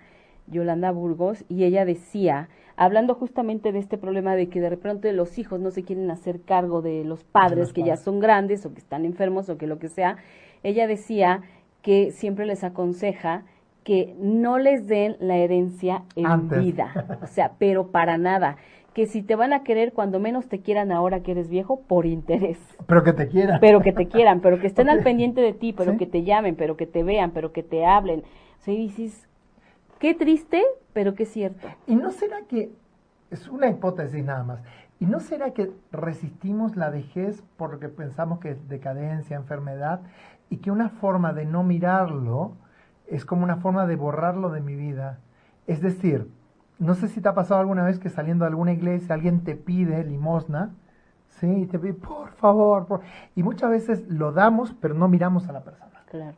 Yolanda 0.51 0.91
Burgos, 0.91 1.45
y 1.49 1.65
ella 1.65 1.85
decía 1.85 2.49
hablando 2.81 3.15
justamente 3.15 3.73
de 3.73 3.79
este 3.79 3.99
problema 3.99 4.35
de 4.35 4.49
que 4.49 4.61
de 4.61 4.71
repente 4.71 5.13
los 5.13 5.39
hijos 5.39 5.61
no 5.61 5.71
se 5.71 5.85
quieren 5.85 6.11
hacer 6.11 6.41
cargo 6.41 6.81
de 6.81 7.05
los 7.05 7.25
padres 7.25 7.75
que 7.75 7.83
ya 7.83 7.99
son 7.99 8.21
grandes 8.21 8.65
o 8.65 8.73
que 8.73 8.79
están 8.79 9.05
enfermos 9.05 9.51
o 9.51 9.59
que 9.59 9.67
lo 9.67 9.79
que 9.79 9.89
sea, 9.89 10.17
ella 10.63 10.87
decía 10.87 11.43
que 11.83 12.11
siempre 12.11 12.47
les 12.47 12.65
aconseja 12.65 13.45
que 13.85 14.15
no 14.19 14.59
les 14.59 14.87
den 14.87 15.17
la 15.21 15.37
herencia 15.37 16.05
en 16.17 16.49
vida, 16.49 17.19
o 17.23 17.27
sea, 17.27 17.53
pero 17.59 17.89
para 17.89 18.17
nada 18.17 18.57
que 18.95 19.07
si 19.07 19.23
te 19.23 19.37
van 19.37 19.53
a 19.53 19.63
querer 19.63 19.93
cuando 19.93 20.19
menos 20.19 20.49
te 20.49 20.61
quieran 20.61 20.91
ahora 20.91 21.21
que 21.21 21.33
eres 21.33 21.49
viejo 21.49 21.83
por 21.87 22.07
interés. 22.07 22.59
Pero 22.87 23.05
que 23.05 23.13
te 23.13 23.29
quieran. 23.29 23.61
Pero 23.61 23.81
que 23.81 23.93
te 23.93 24.09
quieran, 24.09 24.41
pero 24.41 24.59
que 24.59 24.67
estén 24.67 24.89
al 24.89 25.03
pendiente 25.03 25.41
de 25.41 25.53
ti, 25.53 25.73
pero 25.73 25.97
que 25.97 26.07
te 26.07 26.25
llamen, 26.25 26.57
pero 26.57 26.77
que 26.77 26.87
te 26.87 27.03
vean, 27.03 27.31
pero 27.31 27.53
que 27.53 27.63
te 27.63 27.87
hablen. 27.87 28.21
O 28.59 28.63
sea, 28.63 28.75
dices, 28.75 29.29
qué 30.01 30.15
triste, 30.15 30.65
pero 30.93 31.15
qué 31.15 31.27
cierto. 31.27 31.69
¿Y 31.87 31.95
no 31.95 32.11
será 32.11 32.39
que, 32.49 32.73
es 33.31 33.47
una 33.49 33.69
hipótesis 33.69 34.25
nada 34.25 34.43
más, 34.43 34.61
¿y 34.99 35.07
no 35.07 35.21
será 35.21 35.53
que 35.53 35.71
resistimos 35.93 36.75
la 36.75 36.91
vejez 36.91 37.45
porque 37.57 37.89
pensamos 37.89 38.41
que 38.41 38.51
es 38.51 38.69
decadencia, 38.69 39.37
enfermedad, 39.37 40.01
y 40.49 40.57
que 40.57 40.73
una 40.73 40.89
forma 40.89 41.33
de 41.33 41.45
no 41.45 41.63
mirarlo 41.63 42.57
es 43.07 43.25
como 43.25 43.45
una 43.45 43.57
forma 43.57 43.87
de 43.87 43.95
borrarlo 43.95 44.51
de 44.51 44.61
mi 44.61 44.75
vida? 44.75 45.21
Es 45.69 45.81
decir, 45.81 46.29
no 46.81 46.95
sé 46.95 47.09
si 47.09 47.21
te 47.21 47.29
ha 47.29 47.35
pasado 47.35 47.61
alguna 47.61 47.85
vez 47.85 47.99
que 47.99 48.09
saliendo 48.09 48.45
de 48.45 48.49
alguna 48.49 48.73
iglesia 48.73 49.15
alguien 49.15 49.45
te 49.45 49.55
pide 49.55 50.03
limosna, 50.03 50.75
¿sí? 51.29 51.47
Y 51.47 51.67
te 51.67 51.79
pide, 51.79 51.93
por 51.93 52.31
favor, 52.33 53.03
y 53.37 53.43
muchas 53.43 53.71
veces 53.71 54.09
lo 54.09 54.33
damos, 54.33 54.75
pero 54.81 54.95
no 54.95 55.07
miramos 55.07 55.47
a 55.49 55.53
la 55.53 55.63
persona. 55.63 56.03
Claro. 56.11 56.37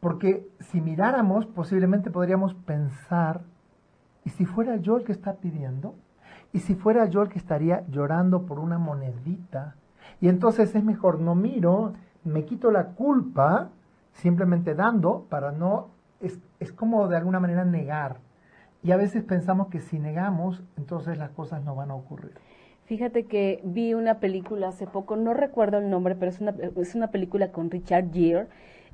Porque 0.00 0.48
si 0.60 0.80
miráramos, 0.80 1.46
posiblemente 1.46 2.10
podríamos 2.10 2.54
pensar, 2.54 3.42
¿y 4.24 4.30
si 4.30 4.46
fuera 4.46 4.76
yo 4.76 4.96
el 4.96 5.04
que 5.04 5.12
está 5.12 5.34
pidiendo? 5.34 5.94
¿Y 6.52 6.60
si 6.60 6.74
fuera 6.74 7.06
yo 7.06 7.22
el 7.22 7.28
que 7.28 7.38
estaría 7.38 7.84
llorando 7.88 8.46
por 8.46 8.58
una 8.58 8.78
monedita? 8.78 9.76
Y 10.20 10.28
entonces 10.28 10.74
es 10.74 10.82
mejor 10.82 11.20
no 11.20 11.34
miro, 11.34 11.92
me 12.24 12.44
quito 12.44 12.70
la 12.70 12.88
culpa, 12.88 13.68
simplemente 14.12 14.74
dando 14.74 15.26
para 15.28 15.52
no, 15.52 15.88
es, 16.20 16.38
es 16.58 16.72
como 16.72 17.08
de 17.08 17.16
alguna 17.16 17.40
manera 17.40 17.64
negar 17.64 18.18
y 18.82 18.92
a 18.92 18.96
veces 18.96 19.22
pensamos 19.22 19.68
que 19.68 19.80
si 19.80 19.98
negamos, 19.98 20.62
entonces 20.76 21.18
las 21.18 21.30
cosas 21.30 21.62
no 21.64 21.74
van 21.74 21.90
a 21.90 21.94
ocurrir. 21.94 22.32
Fíjate 22.86 23.24
que 23.24 23.60
vi 23.62 23.94
una 23.94 24.18
película 24.18 24.68
hace 24.68 24.86
poco, 24.86 25.16
no 25.16 25.34
recuerdo 25.34 25.78
el 25.78 25.90
nombre, 25.90 26.16
pero 26.16 26.30
es 26.30 26.40
una, 26.40 26.54
es 26.76 26.94
una 26.94 27.10
película 27.10 27.52
con 27.52 27.70
Richard 27.70 28.10
Gere, 28.12 28.48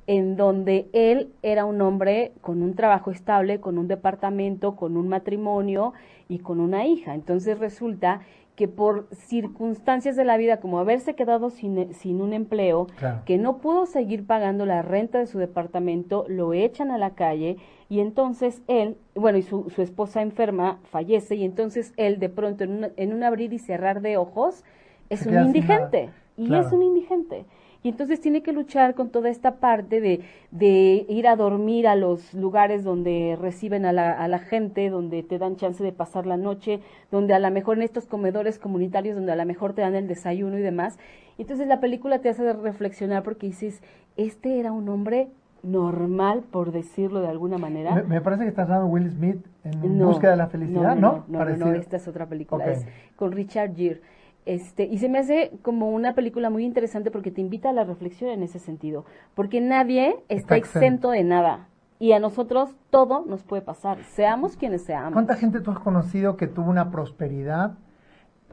en 0.07 0.37
donde 0.37 0.89
él 0.93 1.33
era 1.41 1.65
un 1.65 1.81
hombre 1.81 2.31
con 2.41 2.63
un 2.63 2.75
trabajo 2.75 3.11
estable, 3.11 3.59
con 3.59 3.77
un 3.77 3.87
departamento, 3.87 4.75
con 4.75 4.95
un 4.95 5.09
matrimonio 5.09 5.93
y 6.29 6.39
con 6.39 6.61
una 6.61 6.87
hija. 6.87 7.13
Entonces 7.13 7.59
resulta 7.59 8.21
que 8.55 8.67
por 8.67 9.07
circunstancias 9.11 10.15
de 10.15 10.23
la 10.23 10.35
vida, 10.35 10.59
como 10.59 10.79
haberse 10.79 11.13
quedado 11.13 11.51
sin, 11.51 11.93
sin 11.93 12.21
un 12.21 12.33
empleo, 12.33 12.87
que 13.25 13.37
no 13.37 13.59
pudo 13.59 13.85
seguir 13.85 14.25
pagando 14.25 14.65
la 14.65 14.81
renta 14.81 15.19
de 15.19 15.27
su 15.27 15.37
departamento, 15.37 16.25
lo 16.27 16.53
echan 16.53 16.89
a 16.89 16.97
la 16.97 17.11
calle 17.11 17.57
y 17.87 17.99
entonces 17.99 18.63
él, 18.67 18.97
bueno, 19.13 19.37
y 19.37 19.43
su, 19.43 19.69
su 19.69 19.83
esposa 19.83 20.23
enferma 20.23 20.79
fallece 20.85 21.35
y 21.35 21.43
entonces 21.43 21.93
él 21.97 22.17
de 22.17 22.29
pronto 22.29 22.63
en, 22.63 22.91
en 22.95 23.13
un 23.13 23.23
abrir 23.23 23.53
y 23.53 23.59
cerrar 23.59 24.01
de 24.01 24.17
ojos 24.17 24.63
es 25.09 25.25
un 25.27 25.37
indigente 25.37 26.09
y 26.35 26.53
es 26.55 26.71
un 26.71 26.81
indigente. 26.81 27.45
Y 27.87 27.91
entonces 27.91 28.19
tiene 28.19 28.43
que 28.43 28.51
luchar 28.51 28.95
con 28.95 29.11
toda 29.11 29.29
esta 29.29 29.61
parte 29.61 30.01
de, 30.01 30.19
de 30.51 31.05
ir 31.07 31.25
a 31.25 31.37
dormir 31.37 31.87
a 31.87 31.95
los 31.95 32.33
lugares 32.33 32.83
donde 32.83 33.37
reciben 33.39 33.85
a 33.85 33.93
la, 33.93 34.11
a 34.11 34.27
la 34.27 34.39
gente, 34.39 34.89
donde 34.89 35.23
te 35.23 35.37
dan 35.37 35.55
chance 35.55 35.81
de 35.81 35.93
pasar 35.93 36.25
la 36.25 36.35
noche, 36.35 36.81
donde 37.11 37.33
a 37.33 37.39
lo 37.39 37.49
mejor 37.49 37.77
en 37.77 37.83
estos 37.83 38.05
comedores 38.05 38.59
comunitarios, 38.59 39.15
donde 39.15 39.31
a 39.31 39.37
lo 39.37 39.45
mejor 39.45 39.71
te 39.71 39.83
dan 39.83 39.95
el 39.95 40.09
desayuno 40.09 40.57
y 40.57 40.61
demás. 40.61 40.99
Y 41.37 41.43
entonces 41.43 41.65
la 41.65 41.79
película 41.79 42.19
te 42.19 42.27
hace 42.27 42.51
reflexionar 42.51 43.23
porque 43.23 43.47
dices, 43.47 43.81
este 44.17 44.59
era 44.59 44.73
un 44.73 44.89
hombre 44.89 45.29
normal, 45.63 46.43
por 46.51 46.73
decirlo 46.73 47.21
de 47.21 47.29
alguna 47.29 47.57
manera. 47.57 48.03
Me, 48.03 48.19
parece 48.19 48.43
que 48.43 48.49
estás 48.49 48.67
dando 48.67 48.87
Will 48.87 49.09
Smith 49.11 49.45
en 49.63 49.97
Busca 49.99 50.29
de 50.29 50.35
la 50.35 50.47
Felicidad, 50.47 50.97
¿no? 50.97 51.23
No, 51.29 51.45
no, 51.45 51.55
no, 51.55 51.73
esta 51.73 51.95
es 51.95 52.05
otra 52.09 52.25
película, 52.25 52.65
es 52.65 52.85
con 53.15 53.31
Richard 53.31 53.73
Gere. 53.77 54.01
Este, 54.47 54.85
y 54.85 54.97
se 54.99 55.09
me 55.09 55.19
hace 55.19 55.51
como 55.61 55.91
una 55.91 56.13
película 56.13 56.49
muy 56.49 56.63
interesante 56.63 57.11
porque 57.11 57.31
te 57.31 57.41
invita 57.41 57.71
a 57.71 57.73
la 57.73 57.83
reflexión 57.83 58.29
en 58.29 58.43
ese 58.43 58.59
sentido, 58.59 59.03
porque 59.35 59.59
nadie 59.59 60.23
está, 60.29 60.55
exento 60.55 61.11
de 61.11 61.25
nada 61.25 61.67
y 61.99 62.13
a 62.13 62.19
nosotros 62.19 62.73
todo 62.89 63.25
nos 63.25 63.43
puede 63.43 63.61
pasar, 63.61 64.01
seamos 64.05 64.55
quienes 64.55 64.85
seamos. 64.85 65.11
¿Cuánta 65.11 65.35
gente 65.35 65.59
tú 65.59 65.71
has 65.71 65.79
conocido 65.79 66.37
que 66.37 66.47
tuvo 66.47 66.69
una 66.69 66.91
prosperidad 66.91 67.73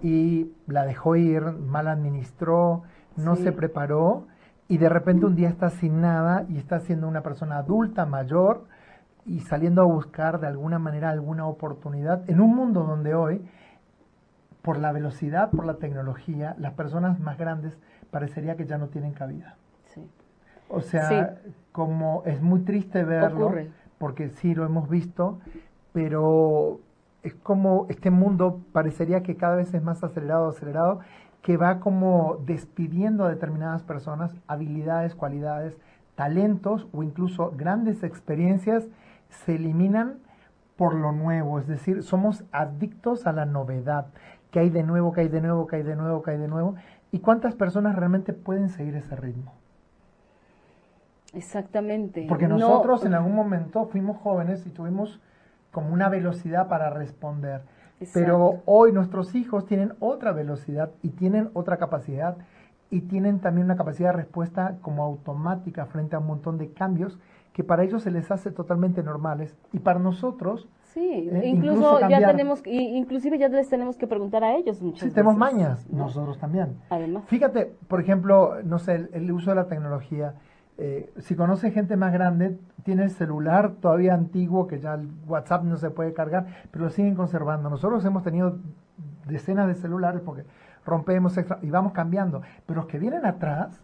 y 0.02 0.50
la 0.66 0.84
dejó 0.84 1.14
ir, 1.14 1.42
mal 1.44 1.86
administró, 1.86 2.82
no 3.16 3.36
se 3.36 3.52
preparó 3.52 4.26
y 4.66 4.78
de 4.78 4.88
repente 4.88 5.26
un 5.26 5.36
día 5.36 5.48
está 5.48 5.70
sin 5.70 6.00
nada 6.00 6.44
y 6.48 6.58
está 6.58 6.80
siendo 6.80 7.06
una 7.06 7.22
persona 7.22 7.58
adulta, 7.58 8.04
mayor 8.04 8.64
y 9.26 9.38
saliendo 9.42 9.82
a 9.82 9.84
buscar 9.84 10.40
de 10.40 10.48
alguna 10.48 10.80
manera 10.80 11.10
alguna 11.10 11.46
oportunidad 11.46 12.28
en 12.28 12.40
un 12.40 12.52
mundo 12.52 12.82
donde 12.82 13.14
hoy 13.14 13.42
por 14.64 14.78
la 14.78 14.92
velocidad, 14.92 15.50
por 15.50 15.66
la 15.66 15.74
tecnología, 15.74 16.56
las 16.58 16.72
personas 16.72 17.20
más 17.20 17.36
grandes 17.36 17.76
parecería 18.10 18.56
que 18.56 18.64
ya 18.64 18.78
no 18.78 18.88
tienen 18.88 19.12
cabida. 19.12 19.56
Sí. 19.84 20.08
O 20.70 20.80
sea, 20.80 21.36
como 21.70 22.22
es 22.24 22.40
muy 22.40 22.60
triste 22.60 23.04
verlo, 23.04 23.52
porque 23.98 24.30
sí 24.30 24.54
lo 24.54 24.64
hemos 24.64 24.88
visto, 24.88 25.38
pero 25.92 26.80
es 27.22 27.34
como 27.34 27.86
este 27.90 28.10
mundo 28.10 28.62
parecería 28.72 29.22
que 29.22 29.36
cada 29.36 29.54
vez 29.54 29.74
es 29.74 29.82
más 29.82 30.02
acelerado, 30.02 30.48
acelerado, 30.48 31.00
que 31.42 31.58
va 31.58 31.78
como 31.78 32.38
despidiendo 32.46 33.26
a 33.26 33.28
determinadas 33.28 33.82
personas 33.82 34.34
habilidades, 34.46 35.14
cualidades, 35.14 35.76
talentos 36.14 36.86
o 36.92 37.02
incluso 37.02 37.52
grandes 37.54 38.02
experiencias 38.02 38.88
se 39.28 39.56
eliminan 39.56 40.24
por 40.76 40.94
lo 40.94 41.12
nuevo, 41.12 41.60
es 41.60 41.68
decir, 41.68 42.02
somos 42.02 42.44
adictos 42.50 43.26
a 43.26 43.32
la 43.32 43.44
novedad 43.44 44.06
que 44.54 44.60
hay 44.60 44.70
de 44.70 44.84
nuevo, 44.84 45.10
que 45.10 45.22
hay 45.22 45.28
de 45.28 45.40
nuevo, 45.40 45.66
que 45.66 45.74
hay 45.74 45.82
de 45.82 45.96
nuevo, 45.96 46.22
que 46.22 46.30
hay 46.30 46.38
de 46.38 46.46
nuevo. 46.46 46.76
¿Y 47.10 47.18
cuántas 47.18 47.56
personas 47.56 47.96
realmente 47.96 48.32
pueden 48.32 48.68
seguir 48.68 48.94
ese 48.94 49.16
ritmo? 49.16 49.52
Exactamente. 51.32 52.24
Porque 52.28 52.46
nosotros 52.46 53.04
en 53.04 53.14
algún 53.14 53.34
momento 53.34 53.86
fuimos 53.86 54.16
jóvenes 54.18 54.64
y 54.64 54.70
tuvimos 54.70 55.20
como 55.72 55.92
una 55.92 56.08
velocidad 56.08 56.68
para 56.68 56.88
responder. 56.88 57.62
Pero 58.12 58.62
hoy 58.64 58.92
nuestros 58.92 59.34
hijos 59.34 59.66
tienen 59.66 59.94
otra 59.98 60.30
velocidad 60.30 60.92
y 61.02 61.08
tienen 61.08 61.50
otra 61.54 61.78
capacidad 61.78 62.36
y 62.90 63.00
tienen 63.00 63.40
también 63.40 63.64
una 63.64 63.76
capacidad 63.76 64.10
de 64.10 64.18
respuesta 64.18 64.76
como 64.82 65.02
automática 65.02 65.86
frente 65.86 66.14
a 66.14 66.20
un 66.20 66.28
montón 66.28 66.58
de 66.58 66.70
cambios 66.72 67.18
que 67.52 67.64
para 67.64 67.82
ellos 67.82 68.04
se 68.04 68.12
les 68.12 68.30
hace 68.30 68.52
totalmente 68.52 69.02
normales 69.02 69.56
y 69.72 69.80
para 69.80 69.98
nosotros 69.98 70.68
Sí, 70.94 71.28
eh, 71.32 71.42
incluso, 71.44 72.08
ya 72.08 72.24
tenemos, 72.24 72.62
inclusive 72.64 73.36
ya 73.36 73.48
les 73.48 73.68
tenemos 73.68 73.96
que 73.98 74.06
preguntar 74.06 74.44
a 74.44 74.54
ellos 74.54 74.80
muchas 74.80 75.08
sí, 75.08 75.10
tenemos 75.10 75.36
mañas, 75.36 75.90
nosotros 75.90 76.38
también. 76.38 76.76
Además. 76.88 77.24
Fíjate, 77.26 77.74
por 77.88 78.00
ejemplo, 78.00 78.62
no 78.62 78.78
sé, 78.78 79.08
el, 79.12 79.32
uso 79.32 79.50
de 79.50 79.56
la 79.56 79.66
tecnología. 79.66 80.34
Eh, 80.78 81.12
si 81.18 81.34
conoce 81.34 81.72
gente 81.72 81.96
más 81.96 82.12
grande, 82.12 82.56
tiene 82.84 83.02
el 83.02 83.10
celular 83.10 83.72
todavía 83.80 84.14
antiguo, 84.14 84.68
que 84.68 84.78
ya 84.78 84.94
el 84.94 85.08
WhatsApp 85.26 85.64
no 85.64 85.76
se 85.78 85.90
puede 85.90 86.14
cargar, 86.14 86.46
pero 86.70 86.84
lo 86.84 86.90
siguen 86.90 87.16
conservando. 87.16 87.68
Nosotros 87.68 88.04
hemos 88.04 88.22
tenido 88.22 88.58
decenas 89.26 89.66
de 89.66 89.74
celulares 89.74 90.22
porque 90.24 90.44
rompemos 90.86 91.36
y 91.62 91.70
vamos 91.70 91.92
cambiando. 91.92 92.42
Pero 92.66 92.82
los 92.82 92.86
que 92.86 93.00
vienen 93.00 93.26
atrás, 93.26 93.82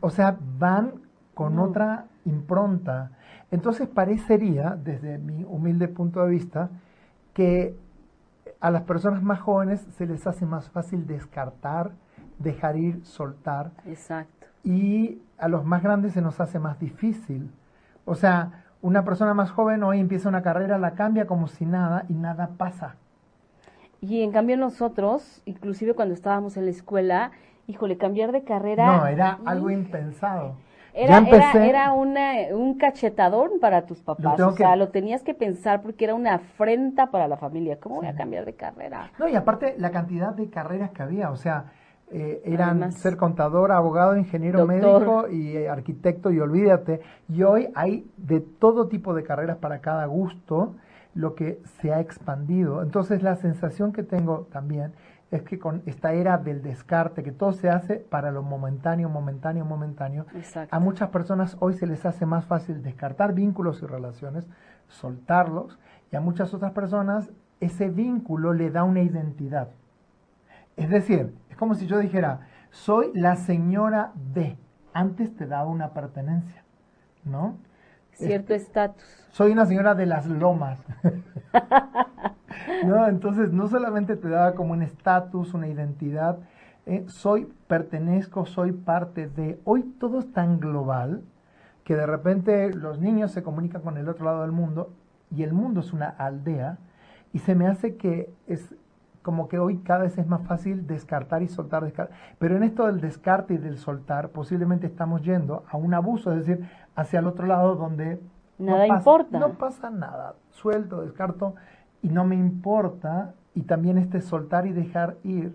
o 0.00 0.08
sea, 0.08 0.38
van 0.58 0.92
con 1.34 1.58
otra 1.58 2.06
impronta 2.24 3.10
entonces 3.50 3.88
parecería, 3.88 4.76
desde 4.82 5.18
mi 5.18 5.44
humilde 5.44 5.88
punto 5.88 6.22
de 6.24 6.30
vista, 6.30 6.70
que 7.32 7.76
a 8.60 8.70
las 8.70 8.82
personas 8.82 9.22
más 9.22 9.40
jóvenes 9.40 9.80
se 9.96 10.06
les 10.06 10.26
hace 10.26 10.44
más 10.44 10.68
fácil 10.70 11.06
descartar, 11.06 11.92
dejar 12.38 12.76
ir, 12.76 13.04
soltar. 13.04 13.70
Exacto. 13.86 14.46
Y 14.64 15.22
a 15.38 15.48
los 15.48 15.64
más 15.64 15.82
grandes 15.82 16.12
se 16.12 16.20
nos 16.20 16.40
hace 16.40 16.58
más 16.58 16.78
difícil. 16.78 17.50
O 18.04 18.14
sea, 18.14 18.64
una 18.82 19.04
persona 19.04 19.34
más 19.34 19.50
joven 19.50 19.82
hoy 19.82 20.00
empieza 20.00 20.28
una 20.28 20.42
carrera, 20.42 20.78
la 20.78 20.92
cambia 20.92 21.26
como 21.26 21.48
si 21.48 21.64
nada 21.64 22.04
y 22.08 22.14
nada 22.14 22.50
pasa. 22.56 22.96
Y 24.00 24.22
en 24.22 24.30
cambio 24.30 24.56
nosotros, 24.56 25.42
inclusive 25.44 25.94
cuando 25.94 26.14
estábamos 26.14 26.56
en 26.56 26.64
la 26.64 26.70
escuela, 26.70 27.32
híjole, 27.66 27.96
cambiar 27.96 28.32
de 28.32 28.44
carrera... 28.44 28.98
No, 28.98 29.06
era 29.06 29.38
algo 29.44 29.70
impensado. 29.70 30.56
Era, 30.98 31.18
era, 31.18 31.64
era 31.64 31.92
una, 31.92 32.32
un 32.52 32.76
cachetador 32.76 33.60
para 33.60 33.86
tus 33.86 34.02
papás. 34.02 34.40
O 34.40 34.52
sea, 34.52 34.74
lo 34.74 34.88
tenías 34.88 35.22
que 35.22 35.32
pensar 35.32 35.80
porque 35.80 36.04
era 36.04 36.14
una 36.14 36.34
afrenta 36.34 37.12
para 37.12 37.28
la 37.28 37.36
familia. 37.36 37.78
¿Cómo 37.78 37.96
voy 37.96 38.06
a 38.08 38.16
cambiar 38.16 38.44
de 38.44 38.54
carrera? 38.54 39.12
No, 39.16 39.28
y 39.28 39.36
aparte 39.36 39.76
la 39.78 39.92
cantidad 39.92 40.34
de 40.34 40.50
carreras 40.50 40.90
que 40.90 41.02
había. 41.02 41.30
O 41.30 41.36
sea, 41.36 41.66
eh, 42.10 42.42
eran 42.44 42.90
ser 42.90 43.16
contador, 43.16 43.70
abogado, 43.70 44.16
ingeniero 44.16 44.66
médico 44.66 45.28
y 45.28 45.56
eh, 45.56 45.68
arquitecto 45.68 46.32
y 46.32 46.40
olvídate. 46.40 47.00
Y 47.28 47.44
hoy 47.44 47.68
hay 47.76 48.10
de 48.16 48.40
todo 48.40 48.88
tipo 48.88 49.14
de 49.14 49.22
carreras 49.22 49.58
para 49.58 49.80
cada 49.80 50.06
gusto 50.06 50.74
lo 51.14 51.34
que 51.34 51.60
se 51.80 51.92
ha 51.92 52.00
expandido. 52.00 52.82
Entonces 52.82 53.22
la 53.22 53.36
sensación 53.36 53.92
que 53.92 54.02
tengo 54.02 54.48
también 54.50 54.94
es 55.30 55.42
que 55.42 55.58
con 55.58 55.82
esta 55.86 56.12
era 56.12 56.38
del 56.38 56.62
descarte, 56.62 57.22
que 57.22 57.32
todo 57.32 57.52
se 57.52 57.68
hace 57.68 57.96
para 57.96 58.30
lo 58.30 58.42
momentáneo, 58.42 59.08
momentáneo, 59.08 59.64
momentáneo, 59.64 60.26
a 60.70 60.78
muchas 60.78 61.10
personas 61.10 61.56
hoy 61.60 61.74
se 61.74 61.86
les 61.86 62.06
hace 62.06 62.24
más 62.24 62.46
fácil 62.46 62.82
descartar 62.82 63.34
vínculos 63.34 63.82
y 63.82 63.86
relaciones, 63.86 64.48
soltarlos, 64.88 65.78
y 66.10 66.16
a 66.16 66.20
muchas 66.20 66.54
otras 66.54 66.72
personas 66.72 67.30
ese 67.60 67.90
vínculo 67.90 68.54
le 68.54 68.70
da 68.70 68.84
una 68.84 69.02
identidad. 69.02 69.68
Es 70.76 70.88
decir, 70.88 71.34
es 71.50 71.56
como 71.56 71.74
si 71.74 71.86
yo 71.86 71.98
dijera, 71.98 72.40
soy 72.70 73.10
la 73.14 73.36
señora 73.36 74.12
de, 74.14 74.56
antes 74.94 75.36
te 75.36 75.46
daba 75.46 75.68
una 75.68 75.92
pertenencia, 75.92 76.62
¿no? 77.24 77.58
Cierto 78.12 78.54
estatus. 78.54 79.04
Soy 79.30 79.52
una 79.52 79.66
señora 79.66 79.94
de 79.94 80.06
las 80.06 80.26
lomas. 80.26 80.82
¿No? 82.84 83.06
Entonces, 83.06 83.52
no 83.52 83.68
solamente 83.68 84.16
te 84.16 84.28
daba 84.28 84.54
como 84.54 84.72
un 84.72 84.82
estatus, 84.82 85.54
una 85.54 85.68
identidad, 85.68 86.38
eh, 86.86 87.04
soy, 87.08 87.52
pertenezco, 87.66 88.46
soy 88.46 88.72
parte 88.72 89.28
de. 89.28 89.60
Hoy 89.64 89.82
todo 90.00 90.20
es 90.20 90.32
tan 90.32 90.58
global 90.58 91.22
que 91.84 91.96
de 91.96 92.06
repente 92.06 92.72
los 92.72 92.98
niños 93.00 93.32
se 93.32 93.42
comunican 93.42 93.82
con 93.82 93.98
el 93.98 94.08
otro 94.08 94.24
lado 94.24 94.42
del 94.42 94.52
mundo 94.52 94.92
y 95.30 95.42
el 95.42 95.52
mundo 95.52 95.80
es 95.80 95.92
una 95.92 96.08
aldea 96.08 96.78
y 97.32 97.40
se 97.40 97.54
me 97.54 97.66
hace 97.66 97.96
que 97.96 98.32
es 98.46 98.74
como 99.22 99.48
que 99.48 99.58
hoy 99.58 99.78
cada 99.78 100.04
vez 100.04 100.16
es 100.16 100.26
más 100.26 100.46
fácil 100.46 100.86
descartar 100.86 101.42
y 101.42 101.48
soltar, 101.48 101.84
descartar. 101.84 102.16
Pero 102.38 102.56
en 102.56 102.62
esto 102.62 102.86
del 102.86 103.00
descarte 103.00 103.54
y 103.54 103.58
del 103.58 103.76
soltar, 103.76 104.30
posiblemente 104.30 104.86
estamos 104.86 105.22
yendo 105.22 105.64
a 105.70 105.76
un 105.76 105.92
abuso, 105.92 106.32
es 106.32 106.46
decir, 106.46 106.66
hacia 106.94 107.18
el 107.18 107.26
otro 107.26 107.46
lado 107.46 107.74
donde 107.74 108.20
nada 108.58 108.86
no 108.86 108.88
pasa, 108.88 108.98
importa. 108.98 109.38
No 109.38 109.50
pasa 109.54 109.90
nada, 109.90 110.34
suelto, 110.50 111.02
descarto 111.02 111.54
y 112.02 112.08
no 112.08 112.24
me 112.24 112.36
importa. 112.36 113.34
Y 113.54 113.62
también 113.62 113.98
este 113.98 114.20
soltar 114.20 114.66
y 114.66 114.72
dejar 114.72 115.16
ir 115.24 115.52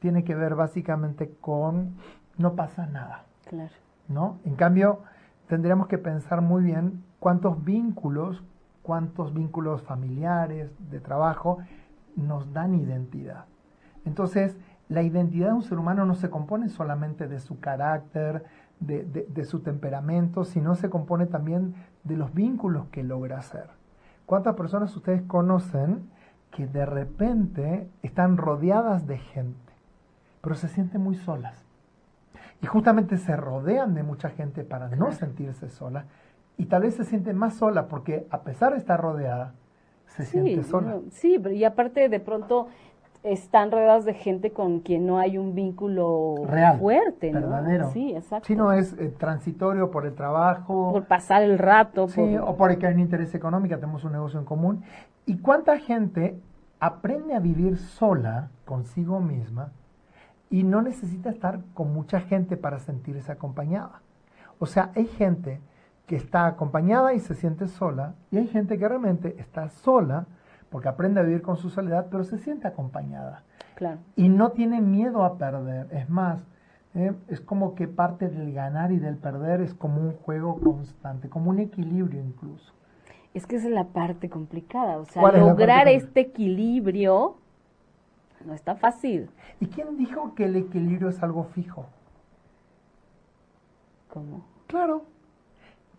tiene 0.00 0.24
que 0.24 0.34
ver 0.34 0.54
básicamente 0.54 1.30
con 1.40 1.94
no 2.36 2.54
pasa 2.54 2.86
nada. 2.86 3.24
Claro. 3.46 3.72
¿No? 4.08 4.38
En 4.44 4.54
cambio, 4.54 5.00
tendríamos 5.46 5.86
que 5.86 5.98
pensar 5.98 6.40
muy 6.40 6.62
bien 6.62 7.04
cuántos 7.20 7.64
vínculos, 7.64 8.42
cuántos 8.82 9.32
vínculos 9.32 9.82
familiares, 9.82 10.70
de 10.90 11.00
trabajo, 11.00 11.58
nos 12.16 12.52
dan 12.52 12.74
identidad. 12.74 13.44
Entonces, 14.04 14.58
la 14.88 15.02
identidad 15.02 15.48
de 15.48 15.54
un 15.54 15.62
ser 15.62 15.78
humano 15.78 16.04
no 16.04 16.14
se 16.14 16.28
compone 16.28 16.68
solamente 16.68 17.26
de 17.26 17.40
su 17.40 17.58
carácter, 17.60 18.44
de, 18.80 19.04
de, 19.04 19.44
su 19.44 19.60
temperamento, 19.60 20.44
sino 20.44 20.74
se 20.74 20.90
compone 20.90 21.26
también 21.26 21.74
de 22.02 22.16
los 22.16 22.34
vínculos 22.34 22.86
que 22.88 23.02
logra 23.02 23.38
hacer. 23.38 23.70
¿Cuántas 24.26 24.54
personas 24.54 24.94
ustedes 24.96 25.22
conocen 25.22 26.08
que 26.50 26.66
de 26.66 26.86
repente 26.86 27.88
están 28.02 28.36
rodeadas 28.36 29.06
de 29.06 29.18
gente, 29.18 29.72
pero 30.40 30.54
se 30.54 30.68
sienten 30.68 31.02
muy 31.02 31.16
solas? 31.16 31.64
Y 32.62 32.66
justamente 32.66 33.18
se 33.18 33.36
rodean 33.36 33.94
de 33.94 34.02
mucha 34.02 34.30
gente 34.30 34.64
para 34.64 34.88
no 34.88 35.12
sentirse 35.12 35.68
sola 35.68 36.06
y 36.56 36.66
tal 36.66 36.82
vez 36.82 36.94
se 36.94 37.04
sienten 37.04 37.36
más 37.36 37.54
sola 37.54 37.88
porque 37.88 38.26
a 38.30 38.42
pesar 38.42 38.72
de 38.72 38.78
estar 38.78 39.00
rodeada, 39.00 39.54
se 40.06 40.24
siente 40.24 40.62
sola. 40.62 41.00
sí, 41.10 41.40
y 41.52 41.64
aparte 41.64 42.08
de 42.08 42.20
pronto 42.20 42.68
están 43.24 43.70
rodeadas 43.70 44.04
de 44.04 44.12
gente 44.12 44.52
con 44.52 44.80
quien 44.80 45.06
no 45.06 45.18
hay 45.18 45.38
un 45.38 45.54
vínculo 45.54 46.34
Real, 46.46 46.78
fuerte, 46.78 47.32
¿no? 47.32 47.40
Verdadero. 47.40 47.90
Sí, 47.90 48.14
exacto. 48.14 48.46
Si 48.46 48.54
no 48.54 48.72
es 48.72 48.92
eh, 48.98 49.08
transitorio 49.18 49.90
por 49.90 50.04
el 50.04 50.14
trabajo. 50.14 50.92
Por 50.92 51.06
pasar 51.06 51.42
el 51.42 51.58
rato. 51.58 52.06
Sí, 52.06 52.36
o 52.36 52.54
por 52.56 52.70
hay 52.70 52.94
un 52.94 53.00
interés 53.00 53.34
económico, 53.34 53.74
tenemos 53.76 54.04
un 54.04 54.12
negocio 54.12 54.38
en 54.38 54.44
común. 54.44 54.82
¿Y 55.24 55.38
cuánta 55.38 55.78
gente 55.78 56.38
aprende 56.78 57.34
a 57.34 57.40
vivir 57.40 57.78
sola 57.78 58.50
consigo 58.66 59.20
misma 59.20 59.72
y 60.50 60.62
no 60.62 60.82
necesita 60.82 61.30
estar 61.30 61.60
con 61.72 61.94
mucha 61.94 62.20
gente 62.20 62.58
para 62.58 62.78
sentirse 62.78 63.32
acompañada? 63.32 64.02
O 64.58 64.66
sea, 64.66 64.90
hay 64.94 65.06
gente 65.06 65.60
que 66.06 66.16
está 66.16 66.46
acompañada 66.46 67.14
y 67.14 67.20
se 67.20 67.34
siente 67.34 67.68
sola 67.68 68.14
y 68.30 68.36
hay 68.36 68.48
gente 68.48 68.78
que 68.78 68.86
realmente 68.86 69.34
está 69.38 69.70
sola 69.70 70.26
porque 70.74 70.88
aprende 70.88 71.20
a 71.20 71.22
vivir 71.22 71.40
con 71.40 71.56
su 71.56 71.70
soledad, 71.70 72.08
pero 72.10 72.24
se 72.24 72.36
siente 72.36 72.66
acompañada. 72.66 73.44
Claro. 73.76 74.00
Y 74.16 74.28
no 74.28 74.50
tiene 74.50 74.80
miedo 74.80 75.22
a 75.22 75.38
perder. 75.38 75.86
Es 75.92 76.10
más, 76.10 76.44
eh, 76.96 77.12
es 77.28 77.40
como 77.40 77.76
que 77.76 77.86
parte 77.86 78.28
del 78.28 78.52
ganar 78.52 78.90
y 78.90 78.98
del 78.98 79.16
perder 79.16 79.60
es 79.60 79.72
como 79.72 80.00
un 80.00 80.14
juego 80.14 80.58
constante, 80.58 81.28
como 81.28 81.50
un 81.50 81.60
equilibrio 81.60 82.20
incluso. 82.20 82.72
Es 83.34 83.46
que 83.46 83.54
esa 83.54 83.68
es 83.68 83.72
la 83.72 83.84
parte 83.84 84.28
complicada, 84.28 84.98
o 84.98 85.04
sea, 85.04 85.22
lograr 85.30 85.86
este 85.86 86.22
equilibrio 86.22 87.36
no 88.44 88.52
está 88.52 88.74
fácil. 88.74 89.30
¿Y 89.60 89.66
quién 89.66 89.96
dijo 89.96 90.34
que 90.34 90.46
el 90.46 90.56
equilibrio 90.56 91.08
es 91.08 91.22
algo 91.22 91.44
fijo? 91.44 91.86
¿Cómo? 94.12 94.44
Claro, 94.66 95.04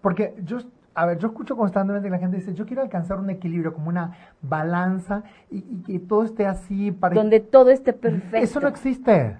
porque 0.01 0.35
yo 0.43 0.57
a 0.95 1.05
ver, 1.05 1.19
yo 1.19 1.27
escucho 1.27 1.57
constantemente 1.57 2.07
que 2.07 2.11
la 2.11 2.19
gente 2.19 2.37
dice, 2.37 2.53
yo 2.53 2.65
quiero 2.65 2.81
alcanzar 2.81 3.19
un 3.19 3.29
equilibrio, 3.29 3.73
como 3.73 3.89
una 3.89 4.15
balanza, 4.41 5.23
y, 5.51 5.61
que 5.83 5.99
todo 5.99 6.23
esté 6.23 6.45
así 6.45 6.93
para... 6.93 7.13
Donde 7.13 7.41
todo 7.41 7.69
esté 7.69 7.91
perfecto. 7.91 8.37
Eso 8.37 8.61
no 8.61 8.69
existe. 8.69 9.37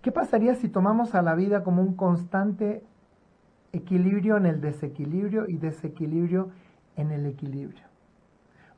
¿Qué 0.00 0.10
pasaría 0.10 0.54
si 0.54 0.68
tomamos 0.68 1.14
a 1.14 1.20
la 1.20 1.34
vida 1.34 1.62
como 1.62 1.82
un 1.82 1.94
constante 1.94 2.82
equilibrio 3.72 4.38
en 4.38 4.46
el 4.46 4.60
desequilibrio 4.62 5.46
y 5.46 5.58
desequilibrio 5.58 6.48
en 6.96 7.10
el 7.12 7.26
equilibrio? 7.26 7.84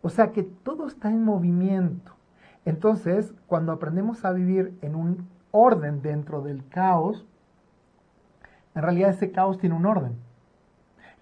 O 0.02 0.11
sea 0.11 0.33
que 0.33 0.42
todo 0.42 0.88
está 0.88 1.11
en 1.11 1.24
movimiento. 1.24 2.12
Entonces, 2.64 3.33
cuando 3.46 3.70
aprendemos 3.70 4.24
a 4.24 4.33
vivir 4.33 4.76
en 4.83 4.96
un 4.96 5.28
orden 5.52 6.02
dentro 6.02 6.42
del 6.42 6.66
caos, 6.68 7.24
en 8.74 8.83
realidad 8.83 9.11
ese 9.11 9.30
caos 9.30 9.59
tiene 9.59 9.76
un 9.76 9.87
orden. 9.87 10.23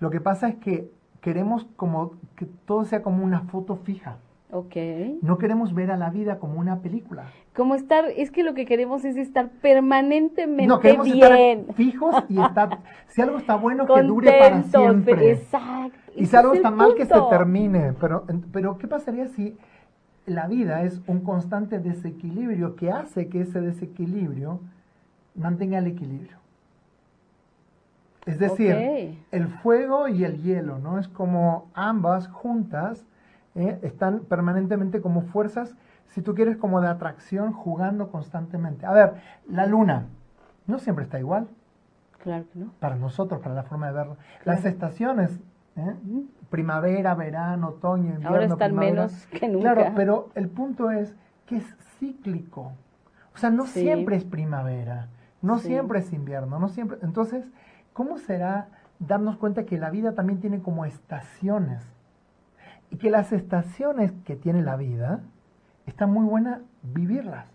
Lo 0.02 0.10
que 0.10 0.20
pasa 0.20 0.48
es 0.48 0.56
que 0.56 0.90
queremos 1.20 1.64
como 1.76 2.14
que 2.34 2.46
todo 2.66 2.84
sea 2.84 3.04
como 3.04 3.22
una 3.24 3.42
foto 3.42 3.76
fija. 3.76 4.16
Ok. 4.50 4.74
No 5.22 5.38
queremos 5.38 5.74
ver 5.74 5.92
a 5.92 5.96
la 5.96 6.10
vida 6.10 6.40
como 6.40 6.58
una 6.58 6.80
película. 6.80 7.26
Como 7.54 7.76
estar, 7.76 8.06
es 8.16 8.32
que 8.32 8.42
lo 8.42 8.52
que 8.52 8.66
queremos 8.66 9.04
es 9.04 9.16
estar 9.16 9.50
permanentemente 9.62 10.66
no, 10.66 10.80
queremos 10.80 11.06
Estar 11.06 11.74
fijos 11.74 12.16
y 12.28 12.40
estar, 12.40 12.80
si 13.06 13.22
algo 13.22 13.38
está 13.38 13.54
bueno, 13.54 13.86
que 13.86 14.02
dure 14.02 14.40
para 14.40 14.64
siempre. 14.64 15.34
Exacto. 15.34 15.96
Y 16.16 16.26
si 16.26 16.34
algo 16.34 16.54
está 16.54 16.72
mal, 16.72 16.96
que 16.96 17.06
se 17.06 17.14
termine. 17.30 17.92
Pero, 18.00 18.24
pero, 18.52 18.78
¿qué 18.78 18.88
pasaría 18.88 19.28
si 19.28 19.56
la 20.26 20.48
vida 20.48 20.82
es 20.82 21.00
un 21.06 21.20
constante 21.20 21.78
desequilibrio 21.78 22.74
que 22.74 22.90
hace 22.90 23.28
que 23.28 23.42
ese 23.42 23.60
desequilibrio 23.60 24.58
mantenga 25.36 25.78
el 25.78 25.86
equilibrio? 25.86 26.41
Es 28.24 28.38
decir, 28.38 29.18
el 29.30 29.48
fuego 29.48 30.06
y 30.08 30.24
el 30.24 30.42
hielo, 30.42 30.78
¿no? 30.78 30.98
Es 30.98 31.08
como 31.08 31.70
ambas 31.74 32.28
juntas 32.28 33.04
¿eh? 33.54 33.78
están 33.82 34.20
permanentemente 34.20 35.00
como 35.00 35.22
fuerzas, 35.22 35.74
si 36.06 36.22
tú 36.22 36.34
quieres, 36.34 36.56
como 36.56 36.80
de 36.80 36.88
atracción, 36.88 37.52
jugando 37.52 38.10
constantemente. 38.10 38.86
A 38.86 38.92
ver, 38.92 39.14
la 39.48 39.66
luna 39.66 40.06
no 40.66 40.78
siempre 40.78 41.04
está 41.04 41.18
igual. 41.18 41.48
Claro 42.18 42.44
que 42.52 42.58
no. 42.60 42.72
Para 42.78 42.94
nosotros, 42.94 43.40
para 43.40 43.54
la 43.54 43.64
forma 43.64 43.88
de 43.88 43.92
verlo. 43.94 44.16
Las 44.44 44.64
estaciones, 44.64 45.40
¿eh? 45.76 45.94
primavera, 46.50 47.14
verano, 47.14 47.70
otoño, 47.70 48.10
invierno. 48.10 48.28
Ahora 48.28 48.44
están 48.44 48.74
menos 48.76 49.26
que 49.26 49.48
nunca. 49.48 49.74
Claro, 49.74 49.92
pero 49.96 50.28
el 50.34 50.48
punto 50.48 50.90
es 50.90 51.16
que 51.46 51.56
es 51.56 51.76
cíclico. 51.98 52.72
O 53.34 53.38
sea, 53.38 53.50
no 53.50 53.66
siempre 53.66 54.16
es 54.16 54.24
primavera, 54.24 55.08
no 55.40 55.58
siempre 55.58 56.00
es 56.00 56.12
invierno, 56.12 56.58
no 56.58 56.68
siempre. 56.68 56.98
Entonces, 57.02 57.50
¿cómo 57.92 58.18
será 58.18 58.68
darnos 58.98 59.36
cuenta 59.36 59.64
que 59.64 59.78
la 59.78 59.90
vida 59.90 60.14
también 60.14 60.40
tiene 60.40 60.60
como 60.60 60.84
estaciones? 60.84 61.82
Y 62.90 62.96
que 62.96 63.10
las 63.10 63.32
estaciones 63.32 64.12
que 64.24 64.36
tiene 64.36 64.62
la 64.62 64.76
vida, 64.76 65.20
está 65.86 66.06
muy 66.06 66.24
buena 66.24 66.62
vivirlas. 66.82 67.46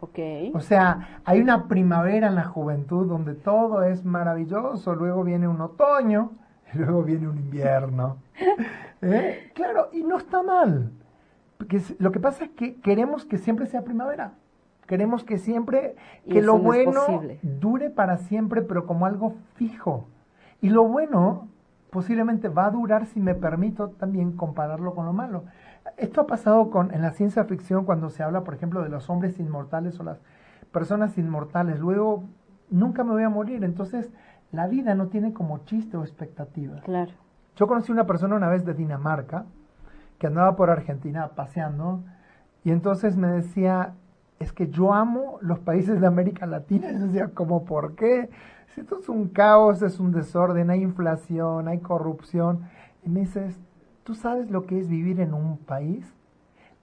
Ok. 0.00 0.18
O 0.54 0.60
sea, 0.60 1.20
hay 1.24 1.40
una 1.40 1.68
primavera 1.68 2.28
en 2.28 2.34
la 2.34 2.44
juventud 2.44 3.06
donde 3.06 3.34
todo 3.34 3.82
es 3.82 4.04
maravilloso, 4.04 4.94
luego 4.94 5.24
viene 5.24 5.48
un 5.48 5.60
otoño, 5.60 6.32
y 6.72 6.78
luego 6.78 7.02
viene 7.02 7.28
un 7.28 7.38
invierno. 7.38 8.18
¿Eh? 9.02 9.50
Claro, 9.54 9.88
y 9.92 10.02
no 10.02 10.18
está 10.18 10.42
mal. 10.42 10.92
Porque 11.58 11.80
lo 11.98 12.12
que 12.12 12.20
pasa 12.20 12.44
es 12.44 12.50
que 12.50 12.76
queremos 12.80 13.24
que 13.24 13.38
siempre 13.38 13.66
sea 13.66 13.82
primavera. 13.82 14.32
Queremos 14.86 15.24
que 15.24 15.38
siempre, 15.38 15.96
que 16.28 16.42
lo 16.42 16.58
bueno 16.58 17.22
dure 17.42 17.90
para 17.90 18.18
siempre, 18.18 18.62
pero 18.62 18.86
como 18.86 19.06
algo 19.06 19.34
fijo. 19.54 20.06
Y 20.60 20.70
lo 20.70 20.84
bueno 20.84 21.48
posiblemente 21.90 22.48
va 22.48 22.66
a 22.66 22.70
durar 22.70 23.06
si 23.06 23.20
me 23.20 23.34
permito 23.34 23.90
también 23.90 24.32
compararlo 24.32 24.94
con 24.94 25.06
lo 25.06 25.12
malo. 25.12 25.44
Esto 25.96 26.20
ha 26.20 26.26
pasado 26.26 26.70
con, 26.70 26.92
en 26.92 27.02
la 27.02 27.12
ciencia 27.12 27.44
ficción 27.44 27.84
cuando 27.84 28.10
se 28.10 28.22
habla, 28.22 28.44
por 28.44 28.54
ejemplo, 28.54 28.82
de 28.82 28.88
los 28.88 29.08
hombres 29.08 29.38
inmortales 29.38 29.98
o 29.98 30.02
las 30.02 30.20
personas 30.72 31.16
inmortales. 31.18 31.78
Luego, 31.78 32.24
nunca 32.70 33.02
me 33.04 33.12
voy 33.12 33.22
a 33.22 33.28
morir. 33.28 33.64
Entonces, 33.64 34.10
la 34.52 34.66
vida 34.66 34.94
no 34.94 35.08
tiene 35.08 35.32
como 35.32 35.64
chiste 35.64 35.96
o 35.96 36.02
expectativa. 36.02 36.80
Claro. 36.80 37.12
Yo 37.56 37.66
conocí 37.66 37.90
una 37.90 38.06
persona 38.06 38.36
una 38.36 38.48
vez 38.48 38.64
de 38.64 38.74
Dinamarca 38.74 39.46
que 40.18 40.26
andaba 40.26 40.56
por 40.56 40.70
Argentina 40.70 41.28
paseando 41.34 42.02
Y 42.64 42.70
entonces 42.70 43.16
me 43.16 43.28
decía, 43.28 43.94
es 44.38 44.52
que 44.52 44.68
yo 44.68 44.92
amo 44.92 45.38
los 45.40 45.58
países 45.60 46.00
de 46.00 46.06
América 46.06 46.46
Latina. 46.46 46.90
Y 46.90 46.94
yo 46.98 47.06
decía, 47.06 47.30
¿cómo 47.34 47.64
por 47.64 47.94
qué? 47.94 48.30
Si 48.68 48.80
esto 48.80 48.98
es 48.98 49.08
un 49.08 49.28
caos, 49.28 49.82
es 49.82 49.98
un 49.98 50.12
desorden, 50.12 50.70
hay 50.70 50.82
inflación, 50.82 51.68
hay 51.68 51.78
corrupción. 51.78 52.68
Y 53.04 53.10
me 53.10 53.20
dices, 53.20 53.58
¿tú 54.04 54.14
sabes 54.14 54.50
lo 54.50 54.66
que 54.66 54.78
es 54.78 54.88
vivir 54.88 55.20
en 55.20 55.34
un 55.34 55.58
país 55.58 56.12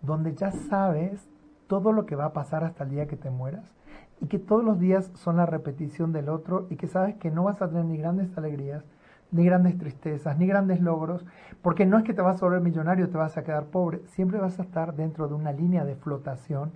donde 0.01 0.33
ya 0.33 0.51
sabes 0.51 1.29
todo 1.67 1.91
lo 1.91 2.05
que 2.05 2.15
va 2.15 2.25
a 2.25 2.33
pasar 2.33 2.63
hasta 2.63 2.83
el 2.83 2.89
día 2.89 3.07
que 3.07 3.17
te 3.17 3.29
mueras? 3.29 3.75
Y 4.21 4.27
que 4.27 4.39
todos 4.39 4.63
los 4.63 4.79
días 4.79 5.11
son 5.15 5.37
la 5.37 5.45
repetición 5.45 6.13
del 6.13 6.29
otro 6.29 6.67
y 6.69 6.77
que 6.77 6.87
sabes 6.87 7.15
que 7.15 7.29
no 7.29 7.43
vas 7.43 7.61
a 7.61 7.67
tener 7.67 7.85
ni 7.85 7.97
grandes 7.97 8.35
alegrías, 8.37 8.83
ni 9.31 9.43
grandes 9.43 9.77
tristezas, 9.77 10.37
ni 10.37 10.47
grandes 10.47 10.79
logros, 10.79 11.25
porque 11.61 11.85
no 11.85 11.97
es 11.97 12.03
que 12.03 12.13
te 12.13 12.21
vas 12.21 12.41
a 12.41 12.45
volver 12.45 12.61
millonario, 12.61 13.09
te 13.09 13.17
vas 13.17 13.37
a 13.37 13.43
quedar 13.43 13.65
pobre, 13.65 14.01
siempre 14.07 14.39
vas 14.39 14.59
a 14.59 14.63
estar 14.63 14.95
dentro 14.95 15.27
de 15.27 15.33
una 15.33 15.51
línea 15.51 15.83
de 15.83 15.95
flotación 15.95 16.71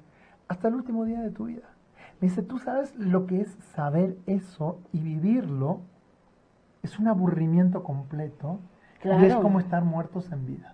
hasta 0.47 0.67
el 0.67 0.75
último 0.75 1.05
día 1.05 1.21
de 1.21 1.31
tu 1.31 1.45
vida. 1.45 1.67
Me 2.19 2.29
dice, 2.29 2.41
tú 2.41 2.57
sabes 2.57 2.95
lo 2.97 3.27
que 3.27 3.41
es 3.41 3.49
saber 3.75 4.17
eso 4.25 4.79
y 4.91 4.99
vivirlo, 4.99 5.81
es 6.81 6.97
un 6.99 7.07
aburrimiento 7.07 7.83
completo 7.83 8.59
y 9.03 9.25
es 9.25 9.35
como 9.35 9.59
estar 9.59 9.83
muertos 9.83 10.31
en 10.31 10.45
vida. 10.45 10.73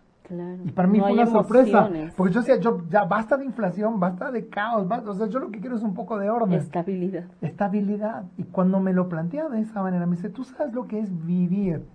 Y 0.64 0.72
para 0.72 0.88
mí 0.88 1.00
fue 1.00 1.12
una 1.12 1.28
sorpresa, 1.28 1.90
porque 2.16 2.34
yo 2.34 2.40
decía, 2.40 2.58
yo, 2.58 2.84
ya 2.90 3.04
basta 3.04 3.36
de 3.36 3.46
inflación, 3.46 4.00
basta 4.00 4.32
de 4.32 4.48
caos, 4.48 4.88
o 5.06 5.14
sea, 5.16 5.28
yo 5.28 5.40
lo 5.40 5.52
que 5.52 5.60
quiero 5.60 5.76
es 5.76 5.84
un 5.84 5.94
poco 5.94 6.18
de 6.18 6.30
orden. 6.30 6.54
Estabilidad. 6.54 7.26
Estabilidad. 7.42 8.24
Y 8.38 8.44
cuando 8.44 8.80
me 8.80 8.94
lo 8.94 9.10
plantea 9.10 9.50
de 9.50 9.60
esa 9.60 9.82
manera, 9.82 10.06
me 10.06 10.16
dice, 10.16 10.30
tú 10.30 10.46
sabes 10.46 10.74
lo 10.74 10.88
que 10.88 11.00
es 11.00 11.26
vivir 11.26 11.86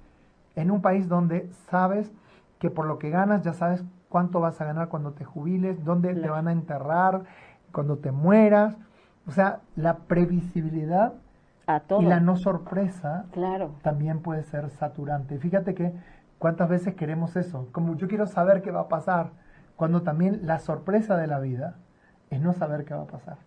en 0.57 0.71
un 0.71 0.83
país 0.83 1.09
donde 1.09 1.49
sabes 1.71 2.13
que 2.59 2.71
por 2.71 2.87
lo 2.87 2.99
que 2.99 3.11
ganas 3.11 3.43
ya 3.43 3.55
sabes 3.55 3.85
cuánto 4.09 4.41
vas 4.41 4.61
a 4.61 4.65
ganar 4.65 4.89
cuando 4.89 5.13
te 5.13 5.25
jubiles, 5.25 5.85
dónde 5.85 6.15
te 6.15 6.29
van 6.29 6.49
a 6.49 6.53
enterrar, 6.53 7.25
cuando 7.73 7.99
te 7.99 8.13
mueras. 8.13 8.77
O 9.27 9.31
sea, 9.31 9.61
la 9.77 9.99
previsibilidad 9.99 11.15
y 12.01 12.05
la 12.05 12.19
no 12.21 12.37
sorpresa 12.37 13.27
claro. 13.31 13.73
también 13.83 14.21
puede 14.23 14.43
ser 14.43 14.71
saturante. 14.71 15.39
Fíjate 15.39 15.75
que 15.75 15.93
¿Cuántas 16.39 16.69
veces 16.69 16.95
queremos 16.95 17.35
eso? 17.37 17.69
Como 17.73 17.97
yo 17.97 18.07
quiero 18.07 18.27
saber 18.27 18.63
qué 18.63 18.71
va 18.71 18.83
a 18.83 18.89
pasar, 18.89 19.31
cuando 19.77 20.03
también 20.03 20.41
la 20.45 20.61
sorpresa 20.61 21.17
de 21.17 21.27
la 21.27 21.41
vida 21.41 21.77
es 22.31 22.41
no 22.41 22.53
saber 22.53 22.85
qué 22.85 22.95
va 22.95 23.03
a 23.03 23.07
pasar. 23.07 23.39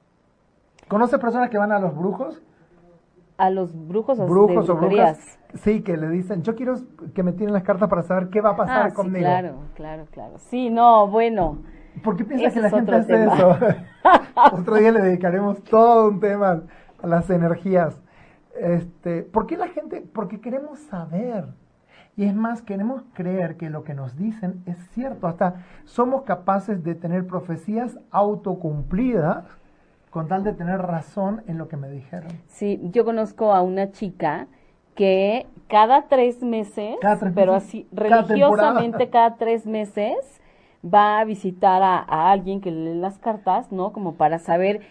¿Conoces 0.90 1.20
personas 1.20 1.50
que 1.50 1.58
van 1.58 1.72
a 1.72 1.80
los 1.80 1.96
brujos? 1.96 2.42
A 3.38 3.50
los 3.50 3.74
brujos, 3.88 4.20
o 4.20 4.28
brujos 4.28 4.70
o 4.70 4.76
brujas. 4.76 5.40
Sí, 5.56 5.82
que 5.82 5.96
le 5.96 6.10
dicen, 6.10 6.44
yo 6.44 6.54
quiero 6.54 6.76
que 7.14 7.24
me 7.24 7.32
tiren 7.32 7.54
las 7.54 7.64
cartas 7.64 7.90
para 7.90 8.02
saber 8.04 8.30
qué 8.30 8.42
va 8.42 8.52
a 8.52 8.56
pasar 8.58 8.88
ah, 8.88 8.94
conmigo. 8.94 9.26
claro, 9.26 9.56
claro, 9.74 10.06
claro. 10.12 10.38
Sí, 10.38 10.70
no, 10.70 11.08
bueno. 11.08 11.60
¿Por 12.04 12.18
qué 12.18 12.26
piensas 12.26 12.54
que 12.54 12.62
la 12.62 12.70
gente 12.70 12.96
hace 12.96 13.24
eso? 13.26 13.58
otro 14.54 14.76
día 14.76 14.92
le 14.92 15.02
dedicaremos 15.02 15.64
todo 15.64 16.10
un 16.10 16.20
tema 16.20 16.64
a 17.02 17.08
las 17.08 17.30
energías. 17.30 18.00
Este, 18.60 19.24
¿Por 19.24 19.48
qué 19.48 19.58
la 19.58 19.68
gente? 19.68 20.02
Porque 20.14 20.40
queremos 20.40 20.80
saber. 20.80 21.46
Y 22.18 22.26
es 22.26 22.36
más, 22.36 22.62
queremos 22.62 23.04
creer 23.14 23.58
que 23.58 23.70
lo 23.70 23.84
que 23.84 23.94
nos 23.94 24.18
dicen 24.18 24.64
es 24.66 24.78
cierto. 24.90 25.28
Hasta 25.28 25.66
somos 25.86 26.24
capaces 26.24 26.84
de 26.84 26.96
tener 26.96 27.26
profecías 27.26 28.00
autocumplidas 28.12 29.46
con 30.10 30.28
tal 30.28 30.44
de 30.44 30.54
tener 30.54 30.82
razón 30.82 31.42
en 31.48 31.58
lo 31.58 31.70
que 31.70 31.78
me 31.78 31.90
dijeron. 31.90 32.32
Sí, 32.48 32.80
yo 32.92 33.06
conozco 33.06 33.54
a 33.54 33.62
una 33.62 33.92
chica 33.92 34.48
que 34.94 35.48
cada 35.68 36.10
tres 36.10 36.44
meses, 36.44 36.98
pero 37.34 37.54
así 37.54 37.88
religiosamente 37.94 39.10
cada 39.10 39.38
tres 39.38 39.66
meses, 39.66 40.42
va 40.84 41.20
a 41.20 41.26
visitar 41.26 41.82
a, 41.84 41.98
a, 41.98 42.32
alguien 42.32 42.62
que 42.62 42.72
lee 42.72 42.96
las 42.96 43.18
cartas, 43.20 43.72
¿no? 43.72 43.94
Como 43.94 44.16
para 44.16 44.40
saber 44.40 44.82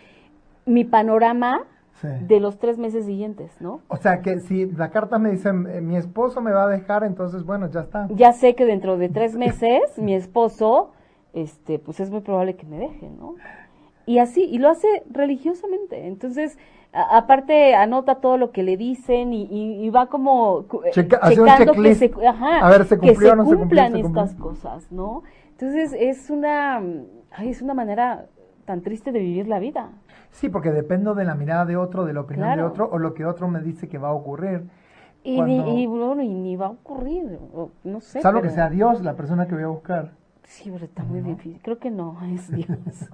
mi 0.66 0.84
panorama 0.84 1.66
de 2.03 2.41
los 2.41 2.59
tres 2.59 2.78
meses 2.78 3.05
siguientes, 3.05 3.53
¿no? 3.61 3.82
O 3.88 3.97
sea 3.97 4.22
que 4.22 4.41
si 4.41 4.66
la 4.66 4.91
carta 4.91 5.18
me 5.18 5.30
dice 5.30 5.53
mi 5.53 5.97
esposo 5.97 6.41
me 6.41 6.51
va 6.51 6.64
a 6.64 6.68
dejar, 6.68 7.05
entonces 7.05 7.45
bueno, 7.45 7.70
ya 7.70 7.80
está. 7.80 8.09
Ya 8.14 8.32
sé 8.32 8.55
que 8.55 8.64
dentro 8.64 8.97
de 8.97 9.11
tres 9.11 9.36
meses 9.36 9.82
mi 9.99 10.14
esposo, 10.14 10.93
este, 11.34 11.78
pues 11.78 12.01
es 12.01 12.11
muy 12.11 12.20
probable 12.20 12.57
que 12.57 12.66
me 12.66 12.78
deje, 12.78 13.11
¿no? 13.11 13.34
Y 14.07 14.18
así, 14.18 14.45
y 14.45 14.59
lo 14.59 14.70
hace 14.70 14.88
religiosamente. 15.11 16.07
Entonces, 16.07 16.59
aparte 16.93 17.74
anota 17.74 18.16
todo 18.16 18.38
lo 18.38 18.51
que 18.51 18.62
le 18.62 18.76
dicen 18.76 19.32
y, 19.32 19.91
va 19.91 20.07
como 20.07 20.64
eh, 20.84 20.91
checando 20.93 21.72
que 21.74 21.95
se, 21.95 22.11
ajá, 22.26 22.66
a 22.66 22.70
ver, 22.70 22.86
¿se 22.86 22.99
cumplió, 22.99 23.36
que 23.36 23.45
se, 23.45 23.57
cumplan 23.57 23.97
estas 23.97 24.34
cosas, 24.36 24.91
¿no? 24.91 25.22
Entonces 25.61 25.95
es 25.99 26.31
una, 26.31 26.79
ay, 27.31 27.51
es 27.51 27.61
una 27.61 27.75
manera 27.75 28.25
tan 28.65 28.81
triste 28.81 29.13
de 29.13 29.19
vivir 29.19 29.47
la 29.47 29.59
vida. 29.59 29.91
Sí, 30.31 30.49
porque 30.49 30.71
dependo 30.71 31.15
de 31.15 31.27
la 31.27 31.35
mirada 31.35 31.67
de 31.67 31.77
otro, 31.77 32.07
de 32.07 32.15
la 32.15 32.23
opinión 32.23 32.57
de 32.57 32.63
otro 32.63 32.89
o 32.91 32.99
lo 32.99 33.13
que 33.13 33.27
otro 33.27 33.47
me 33.47 33.61
dice 33.61 33.87
que 33.87 33.99
va 33.99 34.09
a 34.09 34.13
ocurrir. 34.13 34.71
Y, 35.23 35.39
ni, 35.43 35.87
bueno, 35.87 36.23
y 36.23 36.33
ni 36.33 36.57
va 36.57 36.69
a 36.69 36.71
ocurrir, 36.71 37.39
no 37.85 38.01
sé. 38.01 38.23
Salvo 38.23 38.41
que 38.41 38.49
sea 38.49 38.71
Dios 38.71 39.03
la 39.03 39.17
persona 39.17 39.47
que 39.47 39.55
voy 39.55 39.65
a 39.65 39.67
buscar. 39.67 40.13
Sí, 40.45 40.71
pero 40.71 40.87
está 40.87 41.05
muy 41.05 41.21
difícil. 41.21 41.61
Creo 41.63 41.79
que 41.79 41.91
no, 41.91 42.17
es 42.25 42.51
Dios. 42.57 42.71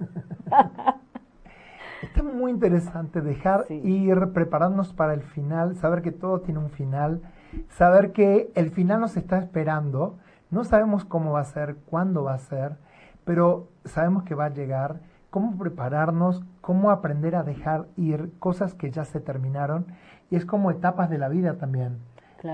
está 2.01 2.23
muy 2.23 2.51
interesante 2.51 3.19
dejar 3.19 3.65
ir, 3.69 4.31
prepararnos 4.31 4.93
para 4.93 5.13
el 5.13 5.21
final, 5.21 5.75
saber 5.75 6.01
que 6.01 6.13
todo 6.13 6.39
tiene 6.39 6.61
un 6.61 6.69
final, 6.69 7.19
saber 7.67 8.13
que 8.13 8.53
el 8.55 8.71
final 8.71 9.01
nos 9.01 9.17
está 9.17 9.37
esperando. 9.37 10.17
No 10.49 10.63
sabemos 10.63 11.05
cómo 11.05 11.33
va 11.33 11.41
a 11.41 11.45
ser, 11.45 11.75
cuándo 11.89 12.23
va 12.23 12.33
a 12.33 12.39
ser, 12.39 12.77
pero 13.25 13.67
sabemos 13.85 14.23
que 14.23 14.35
va 14.35 14.45
a 14.45 14.49
llegar 14.49 15.01
cómo 15.29 15.57
prepararnos, 15.57 16.43
cómo 16.61 16.89
aprender 16.89 17.35
a 17.35 17.43
dejar 17.43 17.87
ir 17.97 18.31
cosas 18.39 18.73
que 18.73 18.89
ya 18.91 19.05
se 19.05 19.19
terminaron 19.19 19.85
y 20.31 20.35
es 20.35 20.45
como 20.45 20.71
etapas 20.71 21.09
de 21.09 21.17
la 21.17 21.29
vida 21.29 21.57
también. 21.57 21.97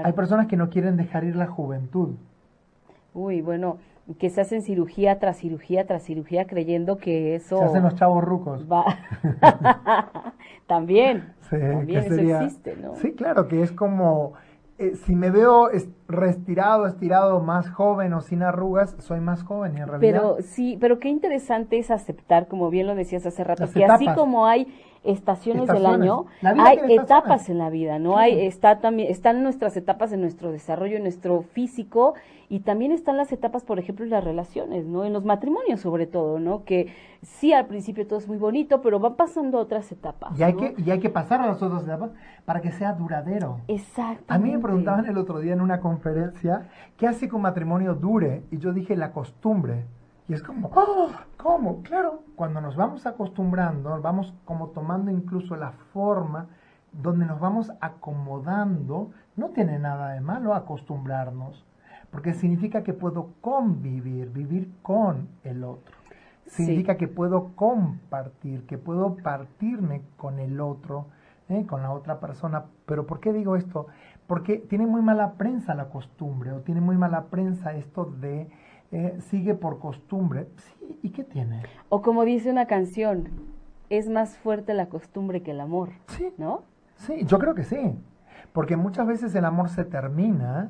Hay 0.03 0.13
personas 0.13 0.47
que 0.47 0.57
no 0.57 0.69
quieren 0.69 0.97
dejar 0.97 1.23
ir 1.23 1.35
la 1.35 1.47
juventud. 1.47 2.15
Uy, 3.13 3.41
bueno, 3.41 3.77
que 4.17 4.29
se 4.29 4.41
hacen 4.41 4.61
cirugía 4.63 5.19
tras 5.19 5.37
cirugía 5.37 5.85
tras 5.85 6.03
cirugía 6.03 6.47
creyendo 6.47 6.97
que 6.97 7.35
eso... 7.35 7.57
Se 7.59 7.65
hacen 7.65 7.83
los 7.83 7.95
chavos 7.95 8.23
rucos. 8.23 8.67
Va. 8.69 8.85
también, 10.67 11.33
también 11.49 12.03
eso 12.03 12.15
existe, 12.15 12.75
¿no? 12.77 12.95
Sí, 12.95 13.13
claro, 13.13 13.47
que 13.47 13.61
es 13.61 13.71
como 13.71 14.33
eh, 14.83 14.95
si 14.95 15.15
me 15.15 15.29
veo 15.29 15.69
retirado, 16.07 16.85
estirado, 16.87 17.39
más 17.41 17.69
joven 17.69 18.13
o 18.13 18.21
sin 18.21 18.43
arrugas, 18.43 18.95
soy 18.99 19.19
más 19.19 19.43
joven 19.43 19.77
en 19.77 19.87
realidad. 19.87 19.99
Pero 19.99 20.37
sí, 20.41 20.77
pero 20.79 20.99
qué 20.99 21.09
interesante 21.09 21.77
es 21.77 21.91
aceptar, 21.91 22.47
como 22.47 22.69
bien 22.69 22.87
lo 22.87 22.95
decías 22.95 23.25
hace 23.25 23.43
rato, 23.43 23.65
que 23.73 23.85
así 23.85 24.07
como 24.13 24.45
hay 24.45 24.67
estaciones, 25.03 25.67
del 25.67 25.85
año, 25.85 26.25
hay 26.41 26.79
etapas 26.89 27.49
en 27.49 27.57
la 27.57 27.69
vida, 27.69 27.99
¿no? 27.99 28.17
Hay, 28.17 28.45
está 28.45 28.79
también, 28.79 29.11
están 29.11 29.43
nuestras 29.43 29.75
etapas 29.75 30.11
en 30.13 30.21
nuestro 30.21 30.51
desarrollo, 30.51 30.97
en 30.97 31.03
nuestro 31.03 31.41
físico, 31.41 32.13
y 32.49 32.59
también 32.59 32.91
están 32.91 33.17
las 33.17 33.31
etapas, 33.31 33.63
por 33.63 33.79
ejemplo, 33.79 34.05
en 34.05 34.11
las 34.11 34.23
relaciones, 34.23 34.85
¿no? 34.85 35.05
En 35.05 35.13
los 35.13 35.25
matrimonios 35.25 35.81
sobre 35.81 36.07
todo, 36.07 36.39
¿no? 36.39 36.63
Que 36.63 36.93
sí, 37.21 37.51
al 37.51 37.65
principio 37.65 38.05
todo 38.07 38.19
es 38.19 38.27
muy 38.27 38.37
bonito, 38.37 38.81
pero 38.81 38.99
van 38.99 39.15
pasando 39.15 39.59
otras 39.59 39.91
etapas. 39.91 40.37
Y 40.39 40.43
hay, 40.43 40.53
que, 40.53 40.75
y 40.77 40.91
hay 40.91 40.99
que 40.99 41.09
pasar 41.09 41.41
a 41.41 41.47
las 41.47 41.61
otras 41.61 41.83
etapas 41.83 42.11
para 42.45 42.61
que 42.61 42.71
sea 42.71 42.93
duradero. 42.93 43.59
Exacto. 43.67 44.25
A 44.27 44.37
mí 44.37 44.51
me 44.51 44.59
preguntaban 44.59 45.05
el 45.05 45.17
otro 45.17 45.39
día 45.39 45.53
en 45.53 45.61
una 45.61 45.79
conferencia, 45.79 46.69
¿qué 46.97 47.07
hace 47.07 47.27
que 47.27 47.35
un 47.35 47.41
matrimonio 47.41 47.95
dure? 47.95 48.43
Y 48.51 48.59
yo 48.59 48.71
dije, 48.71 48.95
la 48.95 49.11
costumbre. 49.11 49.85
Y 50.27 50.33
es 50.33 50.41
como, 50.41 50.69
oh, 50.73 51.09
¿cómo? 51.37 51.81
Claro, 51.83 52.23
cuando 52.35 52.61
nos 52.61 52.75
vamos 52.75 53.05
acostumbrando, 53.05 54.01
vamos 54.01 54.33
como 54.45 54.69
tomando 54.69 55.11
incluso 55.11 55.55
la 55.55 55.71
forma 55.93 56.47
donde 56.93 57.25
nos 57.25 57.39
vamos 57.39 57.71
acomodando, 57.81 59.11
no 59.35 59.49
tiene 59.49 59.79
nada 59.79 60.13
de 60.13 60.21
malo 60.21 60.53
acostumbrarnos, 60.53 61.65
porque 62.11 62.33
significa 62.33 62.83
que 62.83 62.93
puedo 62.93 63.33
convivir, 63.41 64.29
vivir 64.29 64.71
con 64.81 65.27
el 65.43 65.63
otro. 65.63 65.95
Significa 66.45 66.97
que 66.97 67.07
puedo 67.07 67.55
compartir, 67.55 68.65
que 68.67 68.77
puedo 68.77 69.15
partirme 69.15 70.03
con 70.17 70.39
el 70.39 70.61
otro, 70.61 71.07
¿eh? 71.49 71.65
con 71.65 71.81
la 71.81 71.91
otra 71.91 72.19
persona. 72.19 72.65
Pero 72.85 73.07
¿por 73.07 73.19
qué 73.19 73.33
digo 73.33 73.55
esto? 73.55 73.87
Porque 74.27 74.57
tiene 74.57 74.85
muy 74.85 75.01
mala 75.01 75.33
prensa 75.33 75.73
la 75.73 75.89
costumbre 75.89 76.51
o 76.51 76.59
tiene 76.59 76.81
muy 76.81 76.97
mala 76.97 77.25
prensa 77.25 77.73
esto 77.73 78.05
de 78.05 78.49
eh, 78.93 79.19
sigue 79.21 79.55
por 79.55 79.79
costumbre. 79.79 80.47
Sí, 80.57 80.99
¿y 81.01 81.09
qué 81.09 81.23
tiene? 81.23 81.63
O 81.89 82.03
como 82.03 82.25
dice 82.25 82.51
una 82.51 82.67
canción, 82.67 83.27
es 83.89 84.07
más 84.07 84.37
fuerte 84.37 84.75
la 84.75 84.85
costumbre 84.85 85.41
que 85.41 85.51
el 85.51 85.61
amor. 85.61 85.89
Sí. 86.09 86.31
¿No? 86.37 86.61
Sí, 86.97 87.25
yo 87.25 87.39
creo 87.39 87.55
que 87.55 87.63
sí. 87.63 87.95
Porque 88.51 88.77
muchas 88.77 89.07
veces 89.07 89.33
el 89.33 89.45
amor 89.45 89.69
se 89.69 89.83
termina, 89.83 90.69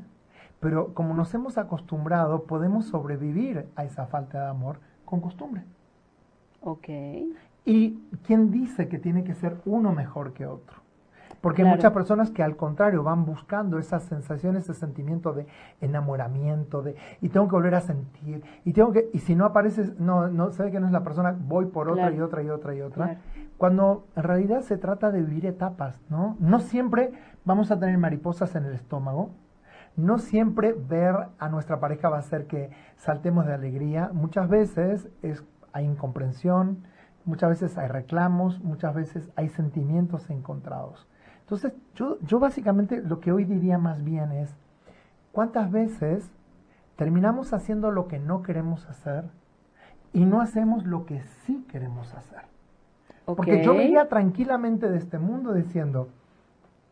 pero 0.61 0.93
como 0.93 1.13
nos 1.13 1.33
hemos 1.33 1.57
acostumbrado, 1.57 2.43
podemos 2.43 2.85
sobrevivir 2.85 3.67
a 3.75 3.83
esa 3.83 4.07
falta 4.07 4.43
de 4.43 4.49
amor 4.49 4.79
con 5.03 5.19
costumbre. 5.19 5.63
Ok. 6.61 6.87
¿Y 7.65 7.99
quién 8.25 8.51
dice 8.51 8.87
que 8.87 8.99
tiene 8.99 9.25
que 9.25 9.35
ser 9.35 9.57
uno 9.65 9.91
mejor 9.91 10.33
que 10.33 10.45
otro? 10.45 10.82
Porque 11.43 11.61
hay 11.61 11.67
muchas 11.67 11.91
personas 11.91 12.31
que 12.31 12.41
al 12.41 12.55
contrario 12.55 13.03
van 13.03 13.25
buscando 13.25 13.77
esas 13.77 14.03
sensaciones, 14.03 14.63
ese 14.63 14.79
sentimiento 14.79 15.33
de 15.33 15.45
enamoramiento, 15.81 16.81
de 16.81 16.95
y 17.19 17.27
tengo 17.27 17.49
que 17.49 17.55
volver 17.57 17.75
a 17.75 17.81
sentir, 17.81 18.41
y 18.63 18.71
tengo 18.71 18.93
que, 18.93 19.09
y 19.11 19.19
si 19.19 19.35
no 19.35 19.43
apareces, 19.43 19.99
no, 19.99 20.29
no 20.29 20.53
sabe 20.53 20.71
que 20.71 20.79
no 20.79 20.85
es 20.85 20.93
la 20.93 21.03
persona, 21.03 21.35
voy 21.37 21.65
por 21.65 21.89
otra 21.89 22.13
y 22.13 22.21
otra 22.21 22.43
y 22.43 22.49
otra 22.49 22.73
y 22.73 22.81
otra. 22.81 23.17
Cuando 23.57 24.07
en 24.15 24.23
realidad 24.23 24.61
se 24.61 24.77
trata 24.77 25.11
de 25.11 25.21
vivir 25.21 25.45
etapas, 25.45 25.99
¿no? 26.09 26.37
No 26.39 26.61
siempre 26.61 27.11
vamos 27.43 27.71
a 27.71 27.77
tener 27.77 27.97
mariposas 27.97 28.55
en 28.55 28.63
el 28.63 28.73
estómago, 28.75 29.31
no 29.97 30.19
siempre 30.19 30.71
ver 30.71 31.27
a 31.39 31.49
nuestra 31.49 31.81
pareja 31.81 32.07
va 32.07 32.15
a 32.15 32.19
hacer 32.19 32.47
que 32.47 32.71
saltemos 32.95 33.45
de 33.45 33.53
alegría. 33.53 34.11
Muchas 34.13 34.47
veces 34.47 35.09
es, 35.21 35.43
hay 35.73 35.83
incomprensión, 35.83 36.87
muchas 37.25 37.49
veces 37.49 37.77
hay 37.77 37.89
reclamos, 37.89 38.61
muchas 38.61 38.95
veces 38.95 39.29
hay 39.35 39.49
sentimientos 39.49 40.29
encontrados. 40.29 41.05
Entonces, 41.43 41.73
yo, 41.95 42.17
yo 42.21 42.39
básicamente 42.39 43.01
lo 43.01 43.19
que 43.19 43.31
hoy 43.31 43.45
diría 43.45 43.77
más 43.77 44.03
bien 44.03 44.31
es, 44.31 44.55
¿cuántas 45.31 45.71
veces 45.71 46.29
terminamos 46.95 47.53
haciendo 47.53 47.91
lo 47.91 48.07
que 48.07 48.19
no 48.19 48.41
queremos 48.43 48.87
hacer 48.89 49.25
y 50.13 50.25
no 50.25 50.41
hacemos 50.41 50.85
lo 50.85 51.05
que 51.05 51.21
sí 51.45 51.65
queremos 51.69 52.13
hacer? 52.13 52.41
Porque 53.25 53.63
yo 53.63 53.75
venía 53.75 54.09
tranquilamente 54.09 54.89
de 54.89 54.97
este 54.97 55.17
mundo 55.17 55.53
diciendo, 55.53 56.09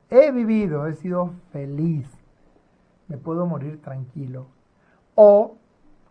he 0.10 0.32
vivido, 0.32 0.88
he 0.88 0.94
sido 0.94 1.34
feliz, 1.52 2.08
me 3.08 3.18
puedo 3.18 3.46
morir 3.46 3.82
tranquilo. 3.82 4.48
O 5.16 5.58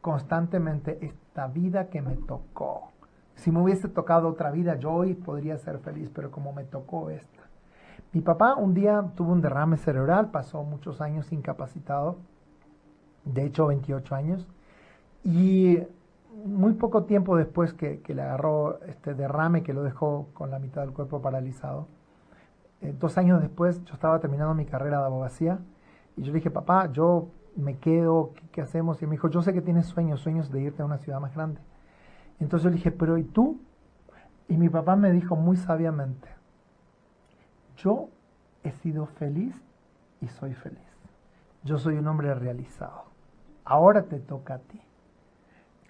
constantemente 0.00 0.98
esta 1.04 1.46
vida 1.46 1.88
que 1.88 2.02
me 2.02 2.16
tocó. 2.16 2.90
Si 3.34 3.50
me 3.50 3.60
hubiese 3.60 3.88
tocado 3.88 4.28
otra 4.28 4.50
vida, 4.50 4.76
yo 4.76 4.92
hoy 4.92 5.14
podría 5.14 5.56
ser 5.56 5.78
feliz, 5.78 6.10
pero 6.14 6.30
como 6.30 6.52
me 6.52 6.64
tocó 6.64 7.10
esta. 7.10 7.49
Mi 8.12 8.22
papá 8.22 8.54
un 8.54 8.74
día 8.74 9.04
tuvo 9.14 9.32
un 9.32 9.40
derrame 9.40 9.76
cerebral, 9.76 10.32
pasó 10.32 10.64
muchos 10.64 11.00
años 11.00 11.30
incapacitado, 11.32 12.18
de 13.24 13.44
hecho 13.44 13.68
28 13.68 14.14
años, 14.16 14.48
y 15.22 15.78
muy 16.44 16.72
poco 16.72 17.04
tiempo 17.04 17.36
después 17.36 17.72
que, 17.72 18.02
le 18.08 18.22
agarró 18.22 18.80
este 18.82 19.14
derrame 19.14 19.62
que 19.62 19.72
lo 19.72 19.84
dejó 19.84 20.26
con 20.34 20.50
la 20.50 20.58
mitad 20.58 20.80
del 20.82 20.92
cuerpo 20.92 21.22
paralizado, 21.22 21.86
eh, 22.80 22.92
dos 22.98 23.16
años 23.16 23.40
después 23.40 23.84
yo 23.84 23.94
estaba 23.94 24.18
terminando 24.18 24.54
mi 24.54 24.64
carrera 24.64 24.98
de 24.98 25.04
abogacía 25.04 25.60
y 26.16 26.22
yo 26.22 26.32
le 26.32 26.38
dije, 26.38 26.50
papá, 26.50 26.90
yo 26.90 27.28
me 27.54 27.78
quedo, 27.78 28.32
¿qué, 28.50 28.60
hacemos? 28.60 29.00
Y 29.02 29.06
me 29.06 29.12
dijo, 29.12 29.28
yo 29.28 29.42
sé 29.42 29.52
que 29.52 29.60
tienes 29.60 29.86
sueños, 29.86 30.20
sueños 30.20 30.50
de 30.50 30.62
irte 30.62 30.82
a 30.82 30.84
una 30.84 30.98
ciudad 30.98 31.20
más 31.20 31.34
grande. 31.34 31.60
Entonces 32.40 32.64
yo 32.64 32.70
le 32.70 32.76
dije, 32.76 32.90
pero 32.90 33.18
¿y 33.18 33.24
tú? 33.24 33.60
Y 34.48 34.56
mi 34.56 34.68
papá 34.68 34.96
me 34.96 35.12
dijo 35.12 35.36
muy 35.36 35.56
sabiamente, 35.56 36.28
yo 37.82 38.08
he 38.62 38.72
sido 38.72 39.06
feliz 39.06 39.54
y 40.20 40.28
soy 40.28 40.54
feliz. 40.54 40.78
Yo 41.64 41.78
soy 41.78 41.96
un 41.96 42.06
hombre 42.06 42.34
realizado. 42.34 43.04
Ahora 43.64 44.02
te 44.02 44.18
toca 44.18 44.54
a 44.54 44.58
ti. 44.58 44.80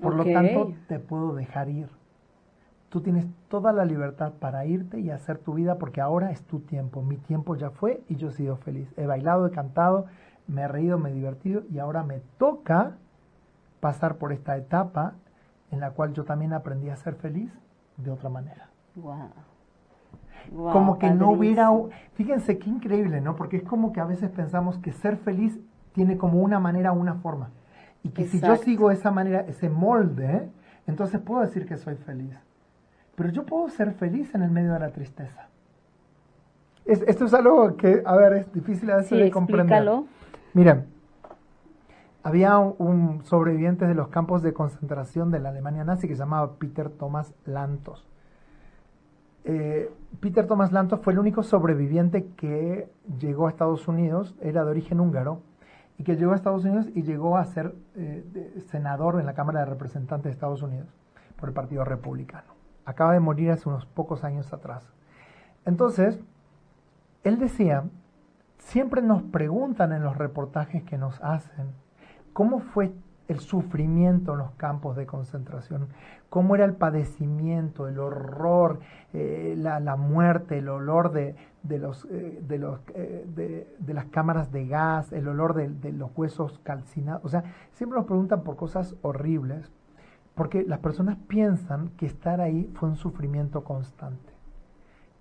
Por 0.00 0.14
lo 0.14 0.24
tanto, 0.24 0.72
te 0.88 0.98
puedo 0.98 1.34
dejar 1.34 1.68
ir. 1.68 1.88
Tú 2.88 3.02
tienes 3.02 3.26
toda 3.48 3.72
la 3.72 3.84
libertad 3.84 4.32
para 4.40 4.64
irte 4.66 4.98
y 4.98 5.10
hacer 5.10 5.38
tu 5.38 5.54
vida 5.54 5.76
porque 5.76 6.00
ahora 6.00 6.30
es 6.32 6.42
tu 6.42 6.60
tiempo. 6.60 7.02
Mi 7.02 7.16
tiempo 7.18 7.54
ya 7.54 7.70
fue 7.70 8.02
y 8.08 8.16
yo 8.16 8.28
he 8.28 8.32
sido 8.32 8.56
feliz. 8.56 8.92
He 8.96 9.06
bailado, 9.06 9.46
he 9.46 9.50
cantado, 9.50 10.06
me 10.48 10.62
he 10.62 10.68
reído, 10.68 10.98
me 10.98 11.10
he 11.10 11.14
divertido 11.14 11.62
y 11.70 11.78
ahora 11.78 12.02
me 12.02 12.20
toca 12.38 12.96
pasar 13.80 14.16
por 14.16 14.32
esta 14.32 14.56
etapa 14.56 15.14
en 15.70 15.80
la 15.80 15.92
cual 15.92 16.12
yo 16.14 16.24
también 16.24 16.52
aprendí 16.52 16.88
a 16.88 16.96
ser 16.96 17.14
feliz 17.14 17.52
de 17.96 18.10
otra 18.10 18.28
manera. 18.28 18.70
Como 20.54 20.98
que 20.98 21.10
no 21.10 21.30
hubiera, 21.30 21.70
fíjense 22.14 22.58
qué 22.58 22.70
increíble, 22.70 23.20
¿no? 23.20 23.36
Porque 23.36 23.58
es 23.58 23.62
como 23.62 23.92
que 23.92 24.00
a 24.00 24.04
veces 24.04 24.30
pensamos 24.30 24.78
que 24.78 24.92
ser 24.92 25.16
feliz 25.16 25.58
tiene 25.92 26.16
como 26.16 26.40
una 26.40 26.58
manera, 26.58 26.92
una 26.92 27.14
forma. 27.14 27.50
Y 28.02 28.10
que 28.10 28.26
si 28.26 28.40
yo 28.40 28.56
sigo 28.56 28.90
esa 28.90 29.10
manera, 29.10 29.40
ese 29.40 29.68
molde, 29.68 30.48
entonces 30.86 31.20
puedo 31.20 31.42
decir 31.42 31.66
que 31.66 31.76
soy 31.76 31.96
feliz. 31.96 32.36
Pero 33.14 33.30
yo 33.30 33.44
puedo 33.44 33.68
ser 33.68 33.92
feliz 33.92 34.34
en 34.34 34.42
el 34.42 34.50
medio 34.50 34.72
de 34.72 34.80
la 34.80 34.90
tristeza. 34.90 35.48
esto 36.84 37.26
es 37.26 37.34
algo 37.34 37.76
que, 37.76 38.02
a 38.04 38.16
ver, 38.16 38.32
es 38.34 38.52
difícil 38.52 38.90
a 38.90 38.96
veces 38.96 39.18
de 39.18 39.30
comprender. 39.30 39.86
Miren, 40.54 40.86
había 42.22 42.58
un, 42.58 43.22
sobreviviente 43.24 43.86
de 43.86 43.94
los 43.94 44.08
campos 44.08 44.42
de 44.42 44.52
concentración 44.52 45.30
de 45.30 45.40
la 45.40 45.50
Alemania 45.50 45.84
nazi 45.84 46.08
que 46.08 46.14
se 46.14 46.20
llamaba 46.20 46.54
Peter 46.58 46.90
Thomas 46.90 47.34
Lantos. 47.44 48.06
Eh, 49.44 49.90
Peter 50.20 50.46
Thomas 50.46 50.72
Lantos 50.72 51.00
fue 51.00 51.12
el 51.12 51.18
único 51.18 51.42
sobreviviente 51.42 52.26
que 52.36 52.90
llegó 53.18 53.46
a 53.46 53.50
Estados 53.50 53.88
Unidos, 53.88 54.34
era 54.40 54.64
de 54.64 54.70
origen 54.70 55.00
húngaro, 55.00 55.42
y 55.98 56.04
que 56.04 56.16
llegó 56.16 56.32
a 56.32 56.36
Estados 56.36 56.64
Unidos 56.64 56.88
y 56.94 57.02
llegó 57.02 57.36
a 57.36 57.44
ser 57.44 57.74
eh, 57.94 58.62
senador 58.70 59.20
en 59.20 59.26
la 59.26 59.34
Cámara 59.34 59.60
de 59.60 59.66
Representantes 59.66 60.24
de 60.24 60.30
Estados 60.30 60.62
Unidos 60.62 60.88
por 61.36 61.48
el 61.48 61.54
Partido 61.54 61.84
Republicano. 61.84 62.54
Acaba 62.84 63.12
de 63.12 63.20
morir 63.20 63.50
hace 63.50 63.68
unos 63.68 63.86
pocos 63.86 64.24
años 64.24 64.52
atrás. 64.52 64.92
Entonces, 65.64 66.18
él 67.22 67.38
decía, 67.38 67.84
siempre 68.58 69.02
nos 69.02 69.22
preguntan 69.22 69.92
en 69.92 70.02
los 70.02 70.16
reportajes 70.16 70.82
que 70.84 70.96
nos 70.96 71.22
hacen, 71.22 71.68
¿Cómo 72.32 72.60
fue 72.60 72.92
el 73.30 73.38
sufrimiento 73.38 74.32
en 74.32 74.38
los 74.38 74.50
campos 74.52 74.96
de 74.96 75.06
concentración? 75.06 75.88
¿Cómo 76.28 76.56
era 76.56 76.64
el 76.64 76.74
padecimiento, 76.74 77.86
el 77.86 77.98
horror, 77.98 78.80
eh, 79.12 79.54
la, 79.56 79.96
muerte, 79.96 80.58
el 80.58 80.68
olor 80.68 81.12
de, 81.12 81.28
eh, 81.28 81.36
de, 81.62 81.78
los, 81.78 82.06
eh, 82.94 83.66
de, 83.78 83.94
las 83.94 84.06
cámaras 84.06 84.50
de 84.50 84.66
gas, 84.66 85.12
el 85.12 85.28
olor 85.28 85.54
de, 85.54 85.92
los 85.92 86.10
huesos 86.16 86.58
calcinados? 86.64 87.24
O 87.24 87.28
sea, 87.28 87.44
siempre 87.72 87.98
nos 87.98 88.06
preguntan 88.06 88.42
por 88.42 88.56
cosas 88.56 88.96
horribles, 89.02 89.70
porque 90.34 90.64
las 90.64 90.80
personas 90.80 91.16
piensan 91.28 91.90
que 91.90 92.06
estar 92.06 92.40
ahí 92.40 92.68
fue 92.74 92.88
un 92.88 92.96
sufrimiento 92.96 93.62
constante. 93.62 94.32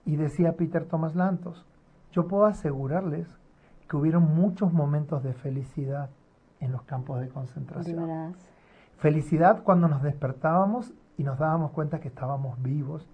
Y 0.06 0.16
decía 0.16 0.58
Peter 0.58 0.86
Thomas 0.86 1.16
Lantos, 1.16 1.66
yo 2.12 2.28
puedo 2.28 2.46
asegurarles 2.46 3.28
que 3.88 3.98
hubieron 3.98 4.24
muchos 4.36 4.74
momentos 4.74 5.24
de 5.24 5.34
felicidad 5.34 6.10
en 6.60 6.72
los 6.72 6.84
campos 6.84 7.20
de 7.20 7.30
concentración. 7.30 8.36
Felicidad 8.98 9.64
cuando 9.64 9.88
nos 9.88 10.04
despertábamos 10.04 10.94
y 11.18 11.24
nos 11.24 11.40
dábamos 11.40 11.72
cuenta 11.72 12.00
que 12.00 12.10
estábamos 12.10 12.62
vivos. 12.62 13.08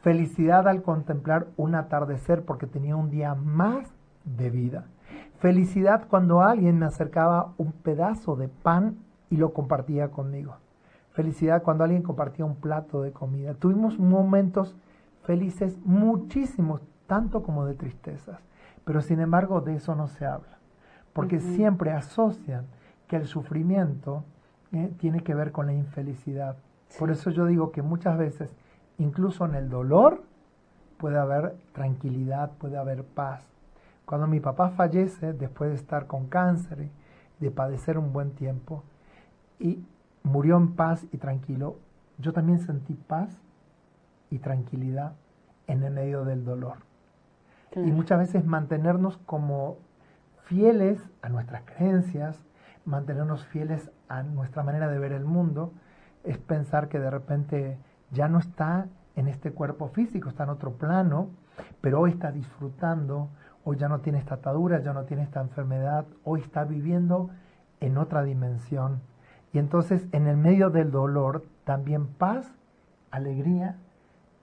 Felicidad 0.00 0.68
al 0.68 0.82
contemplar 0.82 1.48
un 1.56 1.74
atardecer 1.74 2.44
porque 2.44 2.66
tenía 2.66 2.96
un 2.96 3.10
día 3.10 3.34
más 3.34 3.92
de 4.24 4.50
vida. 4.50 4.84
Felicidad 5.38 6.06
cuando 6.08 6.40
alguien 6.40 6.78
me 6.78 6.86
acercaba 6.86 7.52
un 7.58 7.72
pedazo 7.72 8.36
de 8.36 8.48
pan 8.48 8.98
y 9.30 9.36
lo 9.36 9.52
compartía 9.52 10.10
conmigo. 10.10 10.56
Felicidad 11.12 11.62
cuando 11.62 11.84
alguien 11.84 12.02
compartía 12.02 12.44
un 12.44 12.56
plato 12.56 13.02
de 13.02 13.12
comida. 13.12 13.54
Tuvimos 13.54 13.98
momentos 13.98 14.76
felices 15.22 15.78
muchísimos, 15.84 16.82
tanto 17.06 17.42
como 17.42 17.64
de 17.64 17.74
tristezas. 17.74 18.40
Pero 18.84 19.00
sin 19.00 19.20
embargo 19.20 19.60
de 19.60 19.76
eso 19.76 19.94
no 19.94 20.06
se 20.06 20.26
habla 20.26 20.56
porque 21.16 21.40
siempre 21.40 21.92
asocian 21.92 22.66
que 23.08 23.16
el 23.16 23.26
sufrimiento 23.26 24.22
eh, 24.70 24.92
tiene 24.98 25.22
que 25.22 25.34
ver 25.34 25.50
con 25.50 25.64
la 25.64 25.72
infelicidad. 25.72 26.56
Por 26.98 27.10
eso 27.10 27.30
yo 27.30 27.46
digo 27.46 27.72
que 27.72 27.80
muchas 27.80 28.18
veces, 28.18 28.54
incluso 28.98 29.46
en 29.46 29.54
el 29.54 29.70
dolor, 29.70 30.24
puede 30.98 31.16
haber 31.18 31.56
tranquilidad, 31.72 32.50
puede 32.58 32.76
haber 32.76 33.02
paz. 33.02 33.42
Cuando 34.04 34.26
mi 34.26 34.40
papá 34.40 34.68
fallece, 34.68 35.32
después 35.32 35.70
de 35.70 35.76
estar 35.76 36.06
con 36.06 36.26
cáncer 36.26 36.82
y 37.40 37.44
de 37.44 37.50
padecer 37.50 37.96
un 37.96 38.12
buen 38.12 38.32
tiempo, 38.32 38.82
y 39.58 39.82
murió 40.22 40.58
en 40.58 40.74
paz 40.74 41.06
y 41.12 41.16
tranquilo, 41.16 41.78
yo 42.18 42.34
también 42.34 42.58
sentí 42.58 42.92
paz 42.92 43.40
y 44.30 44.38
tranquilidad 44.38 45.14
en 45.66 45.82
el 45.82 45.94
medio 45.94 46.26
del 46.26 46.44
dolor. 46.44 46.76
Y 47.74 47.90
muchas 47.90 48.18
veces 48.18 48.44
mantenernos 48.44 49.16
como 49.24 49.78
fieles 50.46 51.00
a 51.22 51.28
nuestras 51.28 51.62
creencias, 51.62 52.44
mantenernos 52.84 53.44
fieles 53.46 53.90
a 54.08 54.22
nuestra 54.22 54.62
manera 54.62 54.88
de 54.88 54.98
ver 54.98 55.12
el 55.12 55.24
mundo, 55.24 55.72
es 56.24 56.38
pensar 56.38 56.88
que 56.88 56.98
de 56.98 57.10
repente 57.10 57.78
ya 58.12 58.28
no 58.28 58.38
está 58.38 58.86
en 59.16 59.28
este 59.28 59.52
cuerpo 59.52 59.88
físico, 59.88 60.28
está 60.28 60.44
en 60.44 60.50
otro 60.50 60.72
plano, 60.72 61.30
pero 61.80 62.00
hoy 62.00 62.12
está 62.12 62.30
disfrutando, 62.30 63.28
hoy 63.64 63.76
ya 63.76 63.88
no 63.88 64.00
tiene 64.00 64.18
esta 64.18 64.36
atadura, 64.36 64.80
ya 64.80 64.92
no 64.92 65.04
tiene 65.04 65.24
esta 65.24 65.40
enfermedad, 65.40 66.06
hoy 66.22 66.40
está 66.40 66.64
viviendo 66.64 67.30
en 67.80 67.98
otra 67.98 68.22
dimensión. 68.22 69.00
Y 69.52 69.58
entonces 69.58 70.06
en 70.12 70.28
el 70.28 70.36
medio 70.36 70.70
del 70.70 70.92
dolor 70.92 71.44
también 71.64 72.06
paz, 72.06 72.52
alegría 73.10 73.76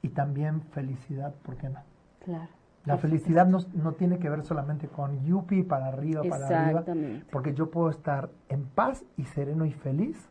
y 0.01 0.09
también 0.09 0.61
felicidad, 0.73 1.33
¿por 1.43 1.55
qué 1.55 1.69
no? 1.69 1.79
Claro. 2.25 2.62
La 2.85 2.97
felicidad 2.97 3.47
no, 3.47 3.59
no, 3.73 3.93
tiene 3.93 4.19
que 4.19 4.29
ver 4.29 4.43
solamente 4.43 4.87
con 4.87 5.23
yupi 5.23 5.63
para 5.63 5.87
arriba, 5.87 6.21
para 6.29 6.47
arriba, 6.47 6.83
porque 7.31 7.53
yo 7.53 7.71
puedo 7.71 7.89
estar 7.89 8.29
en 8.49 8.65
paz 8.65 9.05
y 9.15 9.23
sereno 9.23 9.65
y 9.65 9.71
feliz 9.71 10.29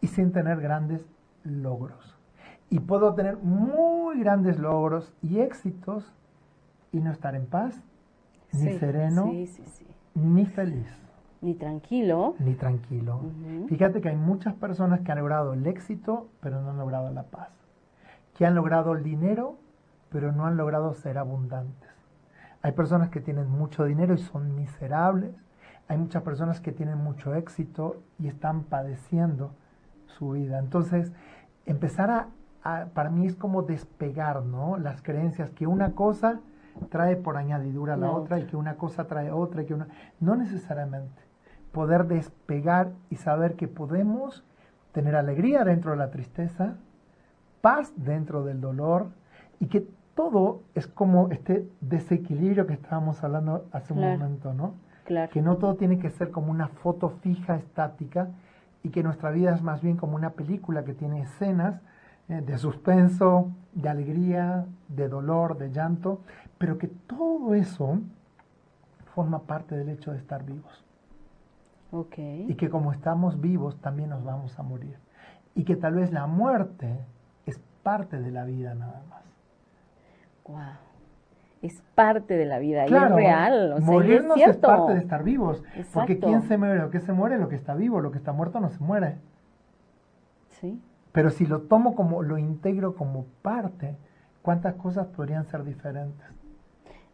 y 0.00 0.06
sin 0.06 0.32
tener 0.32 0.60
grandes 0.60 1.04
logros. 1.42 2.16
Y 2.68 2.78
puedo 2.78 3.14
tener 3.14 3.38
muy 3.38 4.20
grandes 4.20 4.58
logros 4.60 5.12
y 5.20 5.40
éxitos 5.40 6.14
y 6.92 7.00
no 7.00 7.10
estar 7.10 7.34
en 7.34 7.46
paz, 7.46 7.82
ni 8.52 8.78
sereno, 8.78 9.32
ni 10.14 10.46
feliz. 10.46 11.00
Ni 11.42 11.54
tranquilo. 11.54 12.34
Ni 12.38 12.54
tranquilo. 12.54 13.20
Fíjate 13.68 14.00
que 14.00 14.10
hay 14.10 14.16
muchas 14.16 14.54
personas 14.54 15.00
que 15.00 15.10
han 15.10 15.18
logrado 15.18 15.54
el 15.54 15.66
éxito, 15.66 16.28
pero 16.40 16.60
no 16.60 16.70
han 16.70 16.78
logrado 16.78 17.10
la 17.10 17.24
paz. 17.24 17.48
Que 18.34 18.44
han 18.46 18.54
logrado 18.54 18.92
el 18.92 19.02
dinero, 19.02 19.56
pero 20.10 20.32
no 20.32 20.46
han 20.46 20.56
logrado 20.56 20.92
ser 20.94 21.18
abundantes. 21.18 21.90
Hay 22.62 22.72
personas 22.72 23.08
que 23.08 23.20
tienen 23.20 23.48
mucho 23.48 23.84
dinero 23.84 24.14
y 24.14 24.18
son 24.18 24.54
miserables. 24.54 25.34
Hay 25.88 25.96
muchas 25.96 26.22
personas 26.22 26.60
que 26.60 26.72
tienen 26.72 26.98
mucho 26.98 27.34
éxito 27.34 28.02
y 28.18 28.28
están 28.28 28.64
padeciendo 28.64 29.52
su 30.06 30.32
vida. 30.32 30.58
Entonces, 30.58 31.12
empezar 31.64 32.28
a, 32.62 32.86
para 32.92 33.10
mí 33.10 33.26
es 33.26 33.34
como 33.34 33.62
despegar, 33.62 34.42
¿no? 34.42 34.76
Las 34.76 35.02
creencias 35.02 35.50
que 35.50 35.66
una 35.66 35.92
cosa 35.92 36.40
trae 36.90 37.16
por 37.16 37.36
añadidura 37.36 37.94
a 37.94 37.96
la 37.96 38.10
otra 38.10 38.38
y 38.38 38.46
que 38.46 38.56
una 38.56 38.76
cosa 38.76 39.06
trae 39.06 39.30
otra 39.30 39.62
y 39.62 39.66
que 39.66 39.74
una... 39.74 39.88
No 40.20 40.36
necesariamente. 40.36 41.22
Poder 41.72 42.06
despegar 42.06 42.92
y 43.08 43.16
saber 43.16 43.56
que 43.56 43.68
podemos 43.68 44.44
tener 44.92 45.16
alegría 45.16 45.64
dentro 45.64 45.92
de 45.92 45.96
la 45.96 46.10
tristeza, 46.10 46.74
paz 47.60 47.92
dentro 47.96 48.44
del 48.44 48.60
dolor 48.60 49.08
y 49.60 49.66
que 49.66 49.88
todo 50.14 50.62
es 50.74 50.86
como 50.86 51.30
este 51.30 51.68
desequilibrio 51.80 52.66
que 52.66 52.74
estábamos 52.74 53.22
hablando 53.22 53.66
hace 53.72 53.92
un 53.92 54.00
momento, 54.00 54.52
¿no? 54.52 54.74
Claro. 55.04 55.30
Que 55.32 55.42
no 55.42 55.56
todo 55.56 55.74
tiene 55.76 55.98
que 55.98 56.10
ser 56.10 56.30
como 56.30 56.50
una 56.50 56.68
foto 56.68 57.10
fija, 57.22 57.56
estática, 57.56 58.28
y 58.82 58.90
que 58.90 59.02
nuestra 59.02 59.30
vida 59.30 59.54
es 59.54 59.62
más 59.62 59.82
bien 59.82 59.96
como 59.96 60.16
una 60.16 60.30
película 60.30 60.84
que 60.84 60.94
tiene 60.94 61.22
escenas 61.22 61.80
eh, 62.28 62.40
de 62.40 62.58
suspenso, 62.58 63.50
de 63.72 63.88
alegría, 63.88 64.66
de 64.88 65.08
dolor, 65.08 65.58
de 65.58 65.70
llanto, 65.70 66.20
pero 66.58 66.78
que 66.78 66.88
todo 66.88 67.54
eso 67.54 67.98
forma 69.14 69.40
parte 69.40 69.76
del 69.76 69.88
hecho 69.88 70.12
de 70.12 70.18
estar 70.18 70.44
vivos. 70.44 70.84
Okay. 71.92 72.46
Y 72.48 72.54
que 72.54 72.70
como 72.70 72.92
estamos 72.92 73.40
vivos 73.40 73.76
también 73.80 74.10
nos 74.10 74.24
vamos 74.24 74.58
a 74.58 74.62
morir. 74.62 74.96
Y 75.54 75.64
que 75.64 75.76
tal 75.76 75.94
vez 75.94 76.12
la 76.12 76.26
muerte 76.26 77.00
es 77.46 77.60
parte 77.82 78.20
de 78.20 78.30
la 78.30 78.44
vida 78.44 78.74
nada 78.74 79.02
más. 79.10 79.19
Wow. 80.50 80.60
Es 81.62 81.82
parte 81.94 82.36
de 82.36 82.46
la 82.46 82.58
vida 82.58 82.86
y 82.88 82.94
es 82.94 83.10
real. 83.10 83.74
O 83.74 83.80
morirnos 83.80 84.40
es, 84.40 84.56
parte 84.56 84.94
de 84.94 84.98
estar 85.00 85.22
vivos. 85.22 85.62
Porque 85.92 86.18
¿quién 86.18 86.42
se 86.42 86.56
muere? 86.56 86.80
Lo 86.80 86.90
que 86.90 87.00
se 87.00 87.12
muere, 87.12 87.38
lo 87.38 87.48
que 87.48 87.56
está 87.56 87.74
vivo, 87.74 88.00
lo 88.00 88.10
que 88.10 88.18
está 88.18 88.32
muerto 88.32 88.60
no 88.60 88.70
se 88.70 88.82
muere. 88.82 89.16
Sí. 90.48 90.80
Pero 91.12 91.30
si 91.30 91.46
lo 91.46 91.62
tomo 91.62 91.94
como, 91.94 92.22
lo 92.22 92.38
integro 92.38 92.94
como 92.94 93.26
parte, 93.42 93.96
¿cuántas 94.42 94.74
cosas 94.74 95.08
podrían 95.08 95.44
ser 95.46 95.64
diferentes? 95.64 96.26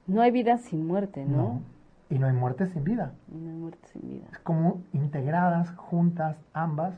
No 0.07 0.22
hay 0.22 0.30
vida 0.30 0.59
sin 0.59 0.87
muerte, 0.87 1.24
¿no? 1.24 1.62
Y 2.09 2.18
no 2.20 2.28
hay 2.28 2.32
muerte 2.32 2.66
sin 2.66 2.84
vida. 2.84 3.12
No 3.26 3.51
hay 3.51 3.57
muerte 3.57 3.89
sin 3.89 4.09
vida. 4.09 4.26
Es 4.30 4.39
como 4.39 4.82
integradas, 4.93 5.70
juntas, 5.72 6.37
ambas. 6.53 6.95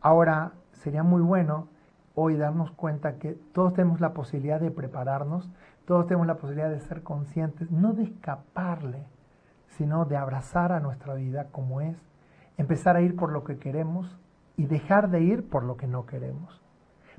Ahora, 0.00 0.52
sería 0.74 1.02
muy 1.02 1.22
bueno 1.22 1.66
hoy 2.20 2.36
darnos 2.36 2.72
cuenta 2.72 3.18
que 3.18 3.34
todos 3.52 3.74
tenemos 3.74 4.00
la 4.00 4.12
posibilidad 4.12 4.60
de 4.60 4.72
prepararnos, 4.72 5.48
todos 5.84 6.08
tenemos 6.08 6.26
la 6.26 6.36
posibilidad 6.36 6.68
de 6.68 6.80
ser 6.80 7.04
conscientes, 7.04 7.70
no 7.70 7.92
de 7.92 8.02
escaparle, 8.02 9.06
sino 9.68 10.04
de 10.04 10.16
abrazar 10.16 10.72
a 10.72 10.80
nuestra 10.80 11.14
vida 11.14 11.46
como 11.52 11.80
es, 11.80 11.96
empezar 12.56 12.96
a 12.96 13.02
ir 13.02 13.14
por 13.14 13.30
lo 13.30 13.44
que 13.44 13.58
queremos 13.58 14.18
y 14.56 14.66
dejar 14.66 15.10
de 15.10 15.20
ir 15.20 15.48
por 15.48 15.62
lo 15.62 15.76
que 15.76 15.86
no 15.86 16.06
queremos. 16.06 16.60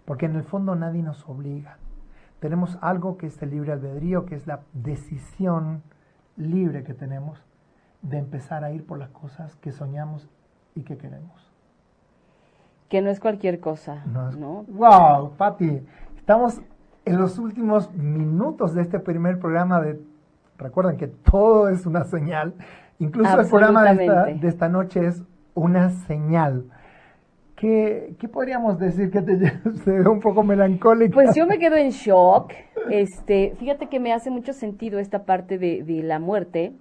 Porque 0.04 0.26
en 0.26 0.36
el 0.36 0.44
fondo 0.44 0.76
nadie 0.76 1.02
nos 1.02 1.28
obliga. 1.30 1.78
Tenemos 2.42 2.78
algo 2.82 3.18
que 3.18 3.28
es 3.28 3.42
el 3.42 3.52
libre 3.52 3.72
albedrío, 3.72 4.26
que 4.26 4.36
es 4.36 4.48
la 4.48 4.64
decisión 4.74 5.82
libre 6.36 6.84
que 6.84 6.94
tenemos 6.94 7.42
de 8.02 8.18
empezar 8.18 8.66
a 8.66 8.72
ir 8.74 8.86
por 8.86 8.98
las 8.98 9.12
cosas 9.12 9.56
que 9.56 9.72
soñamos 9.72 10.30
y 10.76 10.84
que 10.84 10.98
queremos 10.98 11.50
que 12.90 13.02
no 13.02 13.10
es 13.10 13.20
cualquier 13.20 13.60
cosa, 13.60 14.04
¿no? 14.38 14.66
Wow, 14.68 15.34
Patti, 15.38 15.82
estamos 16.18 16.60
en 17.06 17.18
los 17.18 17.38
últimos 17.38 17.94
minutos 17.94 18.74
de 18.74 18.82
este 18.82 19.00
primer 19.00 19.40
programa 19.40 19.80
de, 19.80 20.00
recuerden 20.58 20.98
que 20.98 21.08
todo 21.08 21.70
es 21.70 21.86
una 21.86 22.04
señal, 22.04 22.56
incluso 22.98 23.40
el 23.40 23.48
programa 23.48 23.94
de 23.94 24.48
esta, 24.48 24.68
noche 24.70 25.06
es 25.06 25.24
una 25.54 25.90
señal. 25.90 26.66
¿Qué, 27.56 28.16
¿Qué, 28.18 28.28
podríamos 28.28 28.80
decir 28.80 29.12
que 29.12 29.22
te, 29.22 29.36
ve 29.86 30.10
un 30.10 30.20
poco 30.20 30.44
melancólica? 30.44 31.14
Pues 31.14 31.36
yo 31.36 31.46
me 31.46 31.60
quedo 31.60 31.76
en 31.76 31.90
shock. 31.90 32.54
Este, 32.90 33.54
fíjate 33.60 33.88
que 33.88 34.00
me 34.00 34.14
hace 34.14 34.32
mucho 34.32 34.54
sentido 34.54 34.98
esta 34.98 35.26
parte 35.26 35.58
de, 35.58 35.84
de 35.84 36.02
la 36.02 36.20
muerte, 36.20 36.74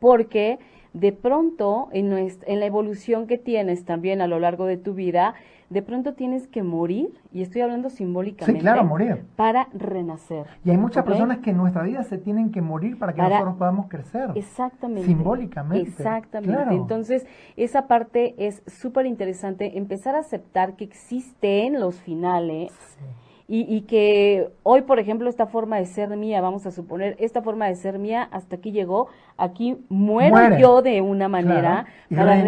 porque 0.00 0.58
de 0.96 1.12
pronto 1.12 1.88
en, 1.92 2.10
en, 2.12 2.60
la 2.60 2.66
evolución 2.66 3.26
que 3.26 3.36
tienes 3.36 3.84
también 3.84 4.22
a 4.22 4.26
lo 4.26 4.40
largo 4.40 4.64
de 4.64 4.78
tu 4.78 4.94
vida, 4.94 5.34
de 5.68 5.82
pronto 5.82 6.14
tienes 6.14 6.46
que 6.46 6.62
morir, 6.62 7.10
y 7.32 7.42
estoy 7.42 7.60
hablando 7.60 7.90
simbólicamente, 7.90 8.60
sí, 8.60 8.62
claro, 8.62 8.84
morir. 8.84 9.24
para 9.36 9.68
renacer. 9.74 10.46
Y 10.64 10.70
hay 10.70 10.78
muchas 10.78 11.04
personas 11.04 11.38
que 11.38 11.50
en 11.50 11.58
nuestra 11.58 11.82
vida 11.82 12.02
se 12.04 12.16
tienen 12.16 12.50
que 12.50 12.62
morir 12.62 12.98
para 12.98 13.12
que 13.12 13.20
nosotros 13.20 13.56
podamos 13.56 13.88
crecer. 13.88 14.30
Exactamente. 14.36 15.06
Simbólicamente. 15.06 15.86
Exactamente. 15.86 16.74
Entonces, 16.74 17.26
esa 17.56 17.88
parte 17.88 18.34
es 18.38 18.62
súper 18.66 19.04
interesante, 19.04 19.76
empezar 19.76 20.14
a 20.14 20.20
aceptar 20.20 20.76
que 20.76 20.84
existen 20.84 21.78
los 21.78 22.00
finales. 22.00 22.72
Sí 22.72 23.25
y, 23.48 23.60
y, 23.60 23.82
que 23.82 24.50
hoy, 24.64 24.82
por 24.82 24.98
ejemplo, 24.98 25.28
esta 25.28 25.46
forma 25.46 25.76
de 25.76 25.86
ser 25.86 26.16
mía, 26.16 26.40
vamos 26.40 26.66
a 26.66 26.72
suponer, 26.72 27.14
esta 27.20 27.42
forma 27.42 27.66
de 27.66 27.76
ser 27.76 28.00
mía 28.00 28.28
hasta 28.32 28.56
aquí 28.56 28.72
llegó, 28.72 29.06
aquí 29.36 29.84
muero 29.88 30.58
yo 30.58 30.82
de 30.82 31.00
una 31.00 31.28
manera 31.28 31.86
para 32.10 32.42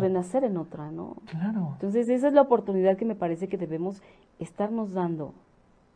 renacer 0.00 0.42
en 0.42 0.56
otra, 0.56 0.90
¿no? 0.90 1.16
Claro. 1.26 1.70
Entonces, 1.74 2.08
esa 2.08 2.26
es 2.26 2.34
la 2.34 2.42
oportunidad 2.42 2.96
que 2.96 3.04
me 3.04 3.14
parece 3.14 3.48
que 3.48 3.56
debemos 3.56 4.02
estarnos 4.40 4.92
dando 4.92 5.34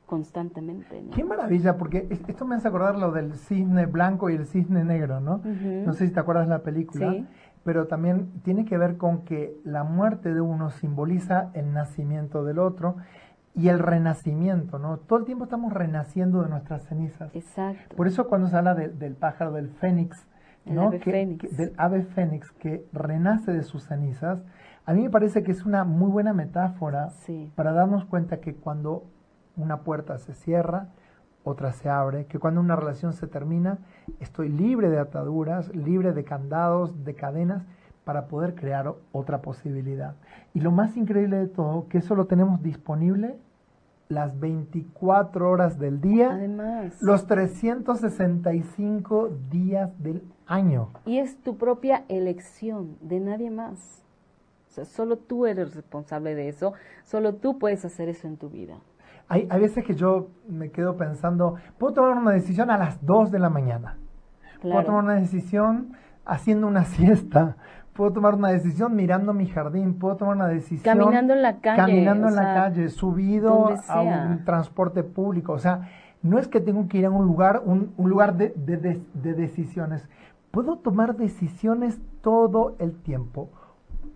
constantemente. 0.07 1.03
Qué 1.15 1.25
maravilla, 1.25 1.77
porque 1.77 2.09
esto 2.29 2.47
me 2.47 2.55
hace 2.55 2.69
acordar 2.69 2.97
lo 2.97 3.11
del 3.11 3.35
cisne 3.35 3.87
blanco 3.87 4.31
y 4.31 4.37
el 4.37 4.47
cisne 4.47 4.85
negro, 4.85 5.21
¿no? 5.21 5.43
No 5.85 5.93
sé 5.95 6.07
si 6.07 6.13
te 6.13 6.21
acuerdas 6.21 6.49
la 6.49 6.61
película. 6.61 7.13
Sí. 7.13 7.27
Pero 7.65 7.87
también 7.87 8.31
tiene 8.45 8.65
que 8.65 8.79
ver 8.79 8.97
con 8.97 9.25
que 9.25 9.55
la 9.65 9.85
muerte 9.85 10.33
de 10.33 10.41
uno 10.41 10.71
simboliza 10.71 11.51
el 11.53 11.75
nacimiento 11.75 12.45
del 12.45 12.61
otro 12.61 12.97
y 13.59 13.69
el 13.69 13.81
renacimiento, 13.81 14.79
¿no? 14.79 14.99
Todo 14.99 15.19
el 15.19 15.25
tiempo 15.25 15.45
estamos 15.45 15.73
renaciendo 15.73 16.43
de 16.43 16.49
nuestras 16.49 16.85
cenizas. 16.85 17.35
Exacto. 17.35 17.97
Por 17.97 18.07
eso 18.07 18.29
cuando 18.29 18.47
se 18.47 18.57
habla 18.57 18.77
del 18.77 19.17
pájaro, 19.17 19.51
del 19.51 19.69
fénix, 19.69 20.29
¿no? 20.65 20.91
del 20.91 21.75
ave 21.77 22.05
fénix 22.05 22.53
que 22.53 22.87
renace 22.93 23.53
de 23.53 23.65
sus 23.65 23.83
cenizas, 23.83 24.39
a 24.87 24.93
mí 24.93 25.03
me 25.03 25.11
parece 25.11 25.43
que 25.43 25.51
es 25.51 25.67
una 25.67 25.83
muy 25.83 26.09
buena 26.09 26.33
metáfora 26.33 27.09
para 27.57 27.73
darnos 27.73 28.05
cuenta 28.05 28.41
que 28.41 28.55
cuando 28.55 29.05
una 29.57 29.81
puerta 29.81 30.19
se 30.19 30.35
cierra, 30.35 30.91
otra 31.43 31.73
se 31.73 31.89
abre, 31.89 32.27
que 32.27 32.39
cuando 32.39 32.61
una 32.61 32.77
relación 32.77 33.13
se 33.13 33.27
termina, 33.27 33.79
estoy 34.21 34.51
libre 34.51 34.89
de 34.89 35.01
ataduras, 35.01 35.75
libre 35.75 36.13
de 36.13 36.23
candados, 36.23 37.05
de 37.05 37.15
cadenas, 37.15 37.65
para 38.05 38.29
poder 38.29 38.55
crear 38.55 38.95
otra 39.13 39.43
posibilidad. 39.43 40.15
Y 40.55 40.61
lo 40.61 40.71
más 40.71 40.97
increíble 40.97 41.39
de 41.39 41.49
todo, 41.49 41.89
que 41.89 41.99
eso 41.99 42.15
lo 42.15 42.27
tenemos 42.27 42.63
disponible 42.63 43.37
las 44.09 44.39
24 44.41 45.51
horas 45.51 45.79
del 45.79 46.01
día, 46.01 46.33
Además, 46.33 46.97
los 47.01 47.27
365 47.27 49.31
días 49.51 49.91
del 50.03 50.23
año. 50.47 50.91
Y 51.05 51.19
es 51.19 51.41
tu 51.43 51.59
propia 51.59 52.05
elección, 52.09 52.97
de 53.01 53.21
nadie 53.21 53.51
más. 53.51 54.03
O 54.69 54.71
sea, 54.71 54.85
solo 54.85 55.19
tú 55.19 55.47
eres 55.47 55.75
responsable 55.75 56.35
de 56.35 56.49
eso, 56.49 56.73
solo 57.05 57.35
tú 57.35 57.59
puedes 57.59 57.85
hacer 57.85 58.09
eso 58.09 58.27
en 58.27 58.37
tu 58.37 58.49
vida. 58.49 58.79
Hay, 59.29 59.47
hay 59.51 59.61
veces 59.61 59.85
que 59.85 59.95
yo 59.95 60.29
me 60.49 60.71
quedo 60.71 60.97
pensando, 60.97 61.57
puedo 61.79 61.95
tomar 61.95 62.17
una 62.17 62.33
decisión 62.33 62.71
a 62.71 62.79
las 62.79 63.05
2 63.05 63.31
de 63.31 63.39
la 63.39 63.51
mañana. 63.51 63.99
Puedo 64.63 64.83
tomar 64.85 65.05
una 65.05 65.15
decisión 65.15 65.93
haciendo 66.25 66.67
una 66.67 66.85
siesta 66.85 67.57
puedo 67.99 68.13
tomar 68.13 68.35
una 68.37 68.51
decisión 68.51 68.95
mirando 68.95 69.35
mi 69.35 69.49
jardín, 69.49 69.95
puedo 69.95 70.15
tomar 70.15 70.37
una 70.37 70.47
decisión 70.47 70.85
caminando 70.85 71.33
en 71.33 71.43
la 71.43 71.59
calle, 71.59 71.79
caminando 71.79 72.29
en 72.29 72.37
la 72.37 72.55
calle, 72.55 72.91
subido 72.91 73.75
a 73.89 74.03
un 74.03 74.45
transporte 74.45 75.03
público, 75.03 75.55
o 75.55 75.59
sea, 75.59 75.89
no 76.23 76.39
es 76.39 76.47
que 76.47 76.61
tengo 76.61 76.87
que 76.87 76.99
ir 76.99 77.07
a 77.07 77.11
un 77.11 77.27
lugar, 77.27 77.61
un, 77.65 77.93
lugar 77.99 78.37
de, 78.37 78.53
de 78.55 79.35
decisiones, 79.35 80.09
puedo 80.53 80.77
tomar 80.77 81.17
decisiones 81.17 82.01
todo 82.21 82.77
el 82.79 82.95
tiempo. 83.03 83.51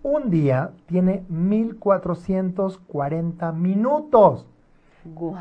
Un 0.01 0.29
día 0.29 0.71
tiene 0.85 1.25
1440 1.27 3.51
minutos. 3.51 4.47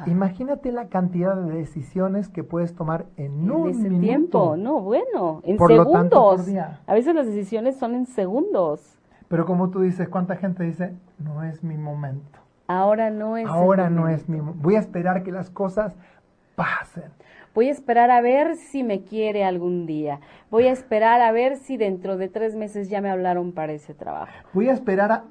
Imagínate 0.07 0.73
la 0.73 0.89
cantidad 0.89 1.37
de 1.37 1.53
decisiones 1.53 2.29
que 2.29 2.45
puedes 2.45 2.75
tomar 2.75 3.07
en, 3.17 3.51
un 3.51 3.71
ese 3.71 3.89
tiempo. 3.89 4.57
No, 4.57 4.81
bueno, 4.81 5.41
en 5.45 5.59
segundos. 5.59 6.49
A 6.87 6.95
veces 6.95 7.15
las 7.15 7.27
decisiones 7.27 7.77
son 7.77 7.95
en 7.95 8.07
segundos. 8.07 8.99
Pero 9.29 9.47
como 9.47 9.71
tú 9.71 9.81
dices, 9.81 10.09
¿cuánta 10.09 10.37
gente 10.37 10.65
dice, 10.65 10.95
no 11.19 11.43
es 11.43 11.65
mi 11.65 11.77
momento? 11.77 12.39
Ahora 12.67 13.11
no 13.11 13.37
es 13.37 13.47
Ahora 13.47 13.91
no 13.91 14.09
es 14.09 14.29
mi 14.29 14.41
Voy 14.41 14.77
a 14.77 14.79
esperar 14.79 15.23
que 15.23 15.33
las 15.33 15.51
cosas 15.51 15.97
pasen. 16.55 17.11
Voy 17.55 17.69
a 17.69 17.73
esperar 17.73 18.11
a 18.11 18.21
ver 18.23 18.57
si 18.57 18.83
me 18.83 19.03
quiere 19.03 19.45
algún 19.45 19.85
día. 19.87 20.21
Voy 20.51 20.67
a 20.67 20.73
esperar 20.73 21.21
a 21.21 21.33
ver 21.33 21.57
si 21.57 21.77
dentro 21.77 22.17
de 22.17 22.29
tres 22.29 22.57
meses 22.57 22.89
ya 22.89 23.03
me 23.03 23.11
hablaron 23.11 23.53
para 23.53 23.73
ese 23.73 23.93
trabajo. 23.93 24.33
Voy 24.55 24.69
a 24.69 24.73
esperar 24.73 25.13
a, 25.13 25.25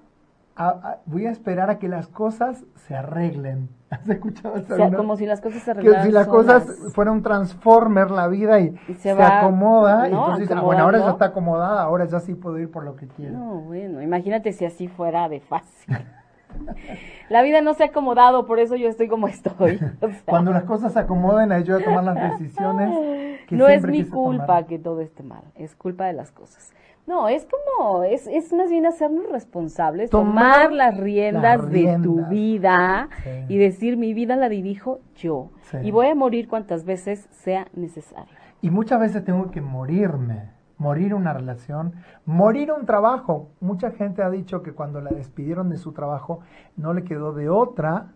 voy 1.05 1.25
a 1.25 1.31
esperar 1.31 1.69
a 1.69 1.79
que 1.79 1.87
las 1.87 2.07
cosas 2.07 2.63
se 2.87 2.95
arreglen. 2.95 3.69
¿Has 3.89 4.07
escuchado 4.07 4.55
eso? 4.55 4.95
como 4.95 5.17
si 5.17 5.25
las 5.25 5.41
cosas 5.41 5.63
se 5.63 5.71
arreglaran. 5.71 6.01
Que 6.01 6.07
si 6.07 6.13
las 6.13 6.27
cosas 6.27 6.65
fuera 6.93 7.11
un 7.11 7.23
transformer 7.23 8.09
la 8.09 8.27
vida 8.27 8.59
y, 8.59 8.73
se, 8.99 9.11
acomoda, 9.11 10.07
y 10.07 10.11
entonces 10.11 10.49
ah, 10.51 10.61
bueno, 10.61 10.83
ahora 10.83 10.99
ya 10.99 11.09
está 11.11 11.25
acomodada, 11.25 11.83
ahora 11.83 12.05
ya 12.05 12.19
sí 12.19 12.33
puedo 12.35 12.57
ir 12.57 12.71
por 12.71 12.85
lo 12.85 12.95
que 12.95 13.07
quiero. 13.07 13.37
No, 13.37 13.55
bueno, 13.61 14.01
imagínate 14.01 14.53
si 14.53 14.65
así 14.65 14.87
fuera 14.87 15.27
de 15.27 15.41
fácil. 15.41 15.97
La 17.29 17.41
vida 17.41 17.61
no 17.61 17.73
se 17.73 17.83
ha 17.83 17.87
acomodado, 17.87 18.45
por 18.45 18.59
eso 18.59 18.75
yo 18.75 18.89
estoy 18.89 19.07
como 19.07 19.27
estoy. 19.27 19.79
Cuando 20.25 20.51
las 20.51 20.63
cosas 20.63 20.91
se 20.93 20.99
acomoden, 20.99 21.51
ahí 21.51 21.63
yo 21.63 21.75
voy 21.75 21.81
a 21.81 21.85
tomar 21.85 22.03
las 22.03 22.31
decisiones. 22.39 23.45
Que 23.47 23.55
no 23.55 23.67
es 23.67 23.83
mi 23.83 24.03
culpa 24.03 24.63
que 24.63 24.77
todo 24.77 25.01
esté 25.01 25.23
mal, 25.23 25.43
es 25.55 25.75
culpa 25.75 26.05
de 26.05 26.13
las 26.13 26.31
cosas. 26.31 26.73
No, 27.07 27.27
es 27.27 27.45
como, 27.45 28.03
es, 28.03 28.27
es 28.27 28.53
más 28.53 28.69
bien 28.69 28.85
hacernos 28.85 29.29
responsables, 29.29 30.09
tomar, 30.09 30.71
las, 30.71 30.97
riendas 30.97 31.69
de 31.69 31.99
tu 32.01 32.25
vida 32.27 33.09
y 33.49 33.57
decir, 33.57 33.97
mi 33.97 34.13
vida 34.13 34.35
la 34.35 34.49
dirijo 34.49 34.99
yo 35.15 35.49
y 35.81 35.91
voy 35.91 36.07
a 36.07 36.15
morir 36.15 36.47
cuantas 36.47 36.85
veces 36.85 37.27
sea 37.31 37.67
necesario. 37.73 38.33
Y 38.61 38.69
muchas 38.69 38.99
veces 38.99 39.23
tengo 39.23 39.49
que 39.49 39.61
morirme, 39.61 40.51
morir 40.77 41.15
una 41.15 41.33
relación, 41.33 41.93
morir 42.25 42.71
un 42.71 42.85
trabajo. 42.85 43.49
Mucha 43.59 43.91
gente 43.91 44.21
ha 44.21 44.29
dicho 44.29 44.61
que 44.61 44.73
cuando 44.73 45.01
la 45.01 45.09
despidieron 45.09 45.69
de 45.69 45.77
su 45.77 45.93
trabajo 45.93 46.41
no 46.77 46.93
le 46.93 47.03
quedó 47.03 47.33
de 47.33 47.49
otra 47.49 48.13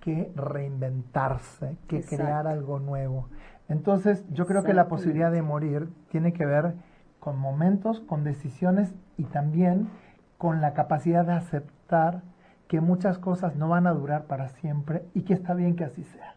que 0.00 0.30
reinventarse, 0.36 1.78
que 1.88 2.02
crear 2.02 2.46
algo 2.46 2.78
nuevo. 2.78 3.28
Entonces, 3.68 4.22
yo 4.30 4.46
creo 4.46 4.62
que 4.62 4.74
la 4.74 4.86
posibilidad 4.88 5.32
de 5.32 5.40
morir 5.40 5.88
tiene 6.10 6.34
que 6.34 6.44
ver 6.44 6.74
con 7.24 7.38
momentos, 7.38 8.00
con 8.00 8.22
decisiones 8.22 8.92
y 9.16 9.24
también 9.24 9.88
con 10.36 10.60
la 10.60 10.74
capacidad 10.74 11.24
de 11.24 11.32
aceptar 11.32 12.20
que 12.68 12.82
muchas 12.82 13.16
cosas 13.16 13.56
no 13.56 13.70
van 13.70 13.86
a 13.86 13.94
durar 13.94 14.24
para 14.24 14.48
siempre 14.48 15.06
y 15.14 15.22
que 15.22 15.32
está 15.32 15.54
bien 15.54 15.74
que 15.74 15.84
así 15.84 16.04
sea. 16.04 16.34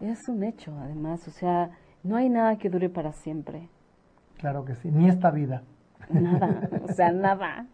Es 0.00 0.28
un 0.28 0.42
hecho, 0.42 0.76
además, 0.80 1.28
o 1.28 1.30
sea, 1.30 1.70
no 2.02 2.16
hay 2.16 2.30
nada 2.30 2.58
que 2.58 2.68
dure 2.68 2.88
para 2.88 3.12
siempre. 3.12 3.68
Claro 4.38 4.64
que 4.64 4.74
sí, 4.74 4.90
ni 4.90 5.08
esta 5.08 5.30
vida. 5.30 5.62
Nada, 6.10 6.68
o 6.82 6.92
sea, 6.92 7.12
nada. 7.12 7.66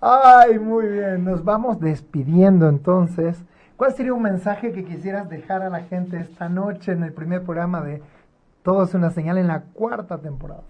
Ay, 0.00 0.56
muy 0.60 0.86
bien, 0.86 1.24
nos 1.24 1.42
vamos 1.42 1.80
despidiendo 1.80 2.68
entonces. 2.68 3.42
¿Cuál 3.76 3.92
sería 3.92 4.14
un 4.14 4.22
mensaje 4.22 4.70
que 4.70 4.84
quisieras 4.84 5.28
dejar 5.28 5.62
a 5.62 5.68
la 5.68 5.80
gente 5.80 6.20
esta 6.20 6.48
noche 6.48 6.92
en 6.92 7.02
el 7.02 7.12
primer 7.12 7.42
programa 7.42 7.80
de 7.80 8.04
Todo 8.62 8.84
es 8.84 8.94
una 8.94 9.10
señal 9.10 9.36
en 9.36 9.48
la 9.48 9.62
cuarta 9.62 10.18
temporada? 10.18 10.62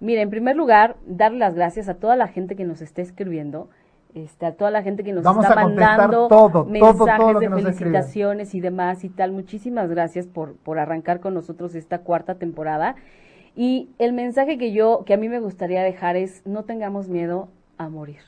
Mira, 0.00 0.22
en 0.22 0.30
primer 0.30 0.56
lugar, 0.56 0.96
dar 1.06 1.32
las 1.32 1.54
gracias 1.54 1.88
a 1.88 1.94
toda 1.94 2.16
la 2.16 2.28
gente 2.28 2.56
que 2.56 2.64
nos 2.64 2.80
está 2.82 3.02
escribiendo, 3.02 3.68
este, 4.14 4.46
a 4.46 4.52
toda 4.52 4.70
la 4.70 4.82
gente 4.82 5.04
que 5.04 5.12
nos 5.12 5.26
está 5.26 5.54
mandando 5.54 6.28
mensajes 6.66 7.40
de 7.40 7.50
felicitaciones 7.50 8.54
y 8.54 8.60
demás 8.60 9.04
y 9.04 9.08
tal. 9.08 9.32
Muchísimas 9.32 9.90
gracias 9.90 10.26
por, 10.26 10.54
por 10.56 10.78
arrancar 10.78 11.20
con 11.20 11.34
nosotros 11.34 11.74
esta 11.74 11.98
cuarta 11.98 12.36
temporada. 12.36 12.96
Y 13.56 13.90
el 13.98 14.12
mensaje 14.12 14.56
que 14.56 14.72
yo, 14.72 15.02
que 15.04 15.14
a 15.14 15.16
mí 15.16 15.28
me 15.28 15.40
gustaría 15.40 15.82
dejar 15.82 16.16
es, 16.16 16.46
no 16.46 16.62
tengamos 16.62 17.08
miedo 17.08 17.48
a 17.76 17.88
morir. 17.88 18.20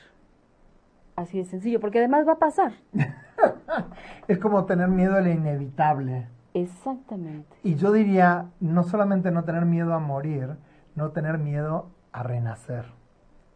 Así 1.14 1.38
de 1.38 1.44
sencillo, 1.44 1.80
porque 1.80 1.98
además 1.98 2.26
va 2.26 2.32
a 2.32 2.38
pasar. 2.38 2.72
es 4.28 4.38
como 4.38 4.64
tener 4.64 4.88
miedo 4.88 5.14
a 5.14 5.20
lo 5.20 5.30
inevitable. 5.30 6.26
Exactamente. 6.52 7.56
Y 7.62 7.76
yo 7.76 7.92
diría, 7.92 8.46
no 8.58 8.82
solamente 8.82 9.30
no 9.30 9.44
tener 9.44 9.66
miedo 9.66 9.94
a 9.94 10.00
morir, 10.00 10.56
no 10.94 11.10
tener 11.10 11.38
miedo 11.38 11.90
a 12.12 12.22
renacer. 12.22 12.86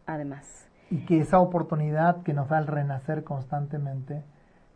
Además. 0.05 0.69
Y 0.89 1.05
que 1.05 1.19
esa 1.19 1.39
oportunidad 1.39 2.23
que 2.23 2.33
nos 2.33 2.49
da 2.49 2.59
el 2.59 2.67
renacer 2.67 3.23
constantemente, 3.23 4.23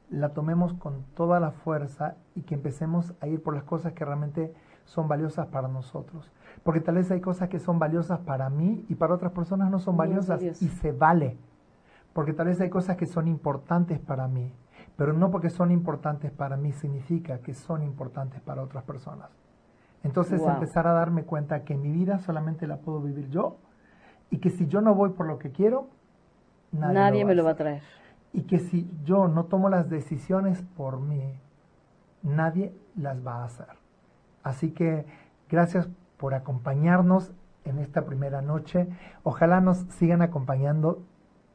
la 0.09 0.29
tomemos 0.33 0.73
con 0.73 1.03
toda 1.13 1.39
la 1.39 1.51
fuerza 1.51 2.15
y 2.35 2.41
que 2.41 2.55
empecemos 2.55 3.13
a 3.21 3.27
ir 3.27 3.43
por 3.43 3.53
las 3.53 3.63
cosas 3.63 3.93
que 3.93 4.05
realmente 4.05 4.53
son 4.85 5.07
valiosas 5.07 5.47
para 5.47 5.67
nosotros. 5.67 6.31
Porque 6.63 6.81
tal 6.81 6.95
vez 6.95 7.11
hay 7.11 7.21
cosas 7.21 7.49
que 7.49 7.59
son 7.59 7.79
valiosas 7.79 8.19
para 8.19 8.49
mí 8.49 8.85
y 8.89 8.95
para 8.95 9.13
otras 9.13 9.31
personas 9.31 9.69
no 9.69 9.79
son 9.79 9.97
valiosas 9.97 10.41
y 10.41 10.67
se 10.67 10.91
vale. 10.91 11.37
Porque 12.13 12.33
tal 12.33 12.47
vez 12.47 12.59
hay 12.59 12.69
cosas 12.69 12.97
que 12.97 13.05
son 13.05 13.27
importantes 13.27 13.99
para 13.99 14.27
mí, 14.27 14.51
pero 14.97 15.13
no 15.13 15.29
porque 15.29 15.51
son 15.51 15.71
importantes 15.71 16.31
para 16.31 16.57
mí 16.57 16.71
significa 16.71 17.39
que 17.39 17.53
son 17.53 17.83
importantes 17.83 18.41
para 18.41 18.63
otras 18.63 18.83
personas. 18.83 19.29
Entonces 20.03 20.41
empezar 20.41 20.87
a 20.87 20.93
darme 20.93 21.23
cuenta 21.23 21.63
que 21.63 21.75
mi 21.75 21.91
vida 21.91 22.19
solamente 22.19 22.67
la 22.67 22.77
puedo 22.77 23.01
vivir 23.01 23.29
yo 23.29 23.57
y 24.29 24.37
que 24.37 24.49
si 24.49 24.67
yo 24.67 24.81
no 24.81 24.95
voy 24.95 25.09
por 25.09 25.25
lo 25.25 25.39
que 25.39 25.51
quiero, 25.51 25.87
nadie, 26.71 27.25
me 27.25 27.35
lo 27.35 27.43
va 27.43 27.51
a 27.51 27.55
traer. 27.55 27.81
Y 28.31 28.43
que 28.43 28.59
si 28.59 28.89
yo 29.03 29.27
no 29.27 29.45
tomo 29.45 29.69
las 29.69 29.89
decisiones 29.89 30.61
por 30.77 30.99
mí, 30.99 31.39
nadie 32.21 32.73
las 32.95 33.25
va 33.25 33.41
a 33.41 33.45
hacer. 33.45 33.67
Así 34.43 34.71
que 34.71 35.05
gracias 35.49 35.89
por 36.17 36.33
acompañarnos 36.33 37.31
en 37.65 37.79
esta 37.79 38.05
primera 38.05 38.41
noche. 38.41 38.87
Ojalá 39.23 39.61
nos 39.61 39.79
sigan 39.89 40.21
acompañando 40.21 41.01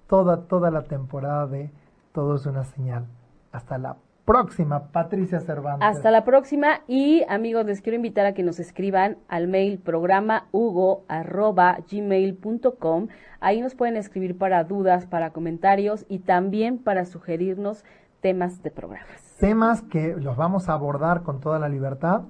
toda, 0.06 0.42
toda 0.42 0.70
la 0.70 0.82
temporada 0.82 1.46
de 1.46 1.70
Todo 2.12 2.36
es 2.36 2.46
una 2.46 2.64
señal. 2.64 3.06
Hasta 3.52 3.78
la 3.78 3.96
próxima, 4.24 4.88
Patricia 4.88 5.40
Cervantes. 5.40 5.88
Hasta 5.88 6.10
la 6.10 6.24
próxima 6.24 6.80
y 6.86 7.24
amigos, 7.28 7.66
les 7.66 7.80
quiero 7.80 7.96
invitar 7.96 8.26
a 8.26 8.34
que 8.34 8.42
nos 8.42 8.58
escriban 8.58 9.18
al 9.28 9.48
mail 9.48 9.78
programa 9.78 10.46
gmail.com. 10.52 13.08
Ahí 13.40 13.60
nos 13.60 13.74
pueden 13.74 13.96
escribir 13.96 14.38
para 14.38 14.64
dudas, 14.64 15.06
para 15.06 15.30
comentarios 15.30 16.06
y 16.08 16.20
también 16.20 16.78
para 16.78 17.04
sugerirnos 17.04 17.84
temas 18.20 18.62
de 18.62 18.70
programas. 18.70 19.36
Temas 19.38 19.82
que 19.82 20.14
los 20.16 20.36
vamos 20.36 20.68
a 20.68 20.72
abordar 20.72 21.22
con 21.22 21.40
toda 21.40 21.58
la 21.58 21.68
libertad 21.68 22.22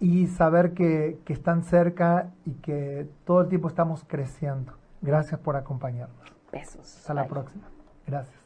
y 0.00 0.26
saber 0.26 0.72
que, 0.72 1.18
que 1.24 1.32
están 1.32 1.62
cerca 1.62 2.30
y 2.44 2.54
que 2.54 3.08
todo 3.24 3.42
el 3.42 3.48
tiempo 3.48 3.68
estamos 3.68 4.04
creciendo. 4.04 4.72
Gracias 5.02 5.38
por 5.40 5.56
acompañarnos. 5.56 6.16
Besos. 6.52 6.96
Hasta 6.96 7.14
la 7.14 7.26
próxima. 7.26 7.68
Gracias. 8.06 8.45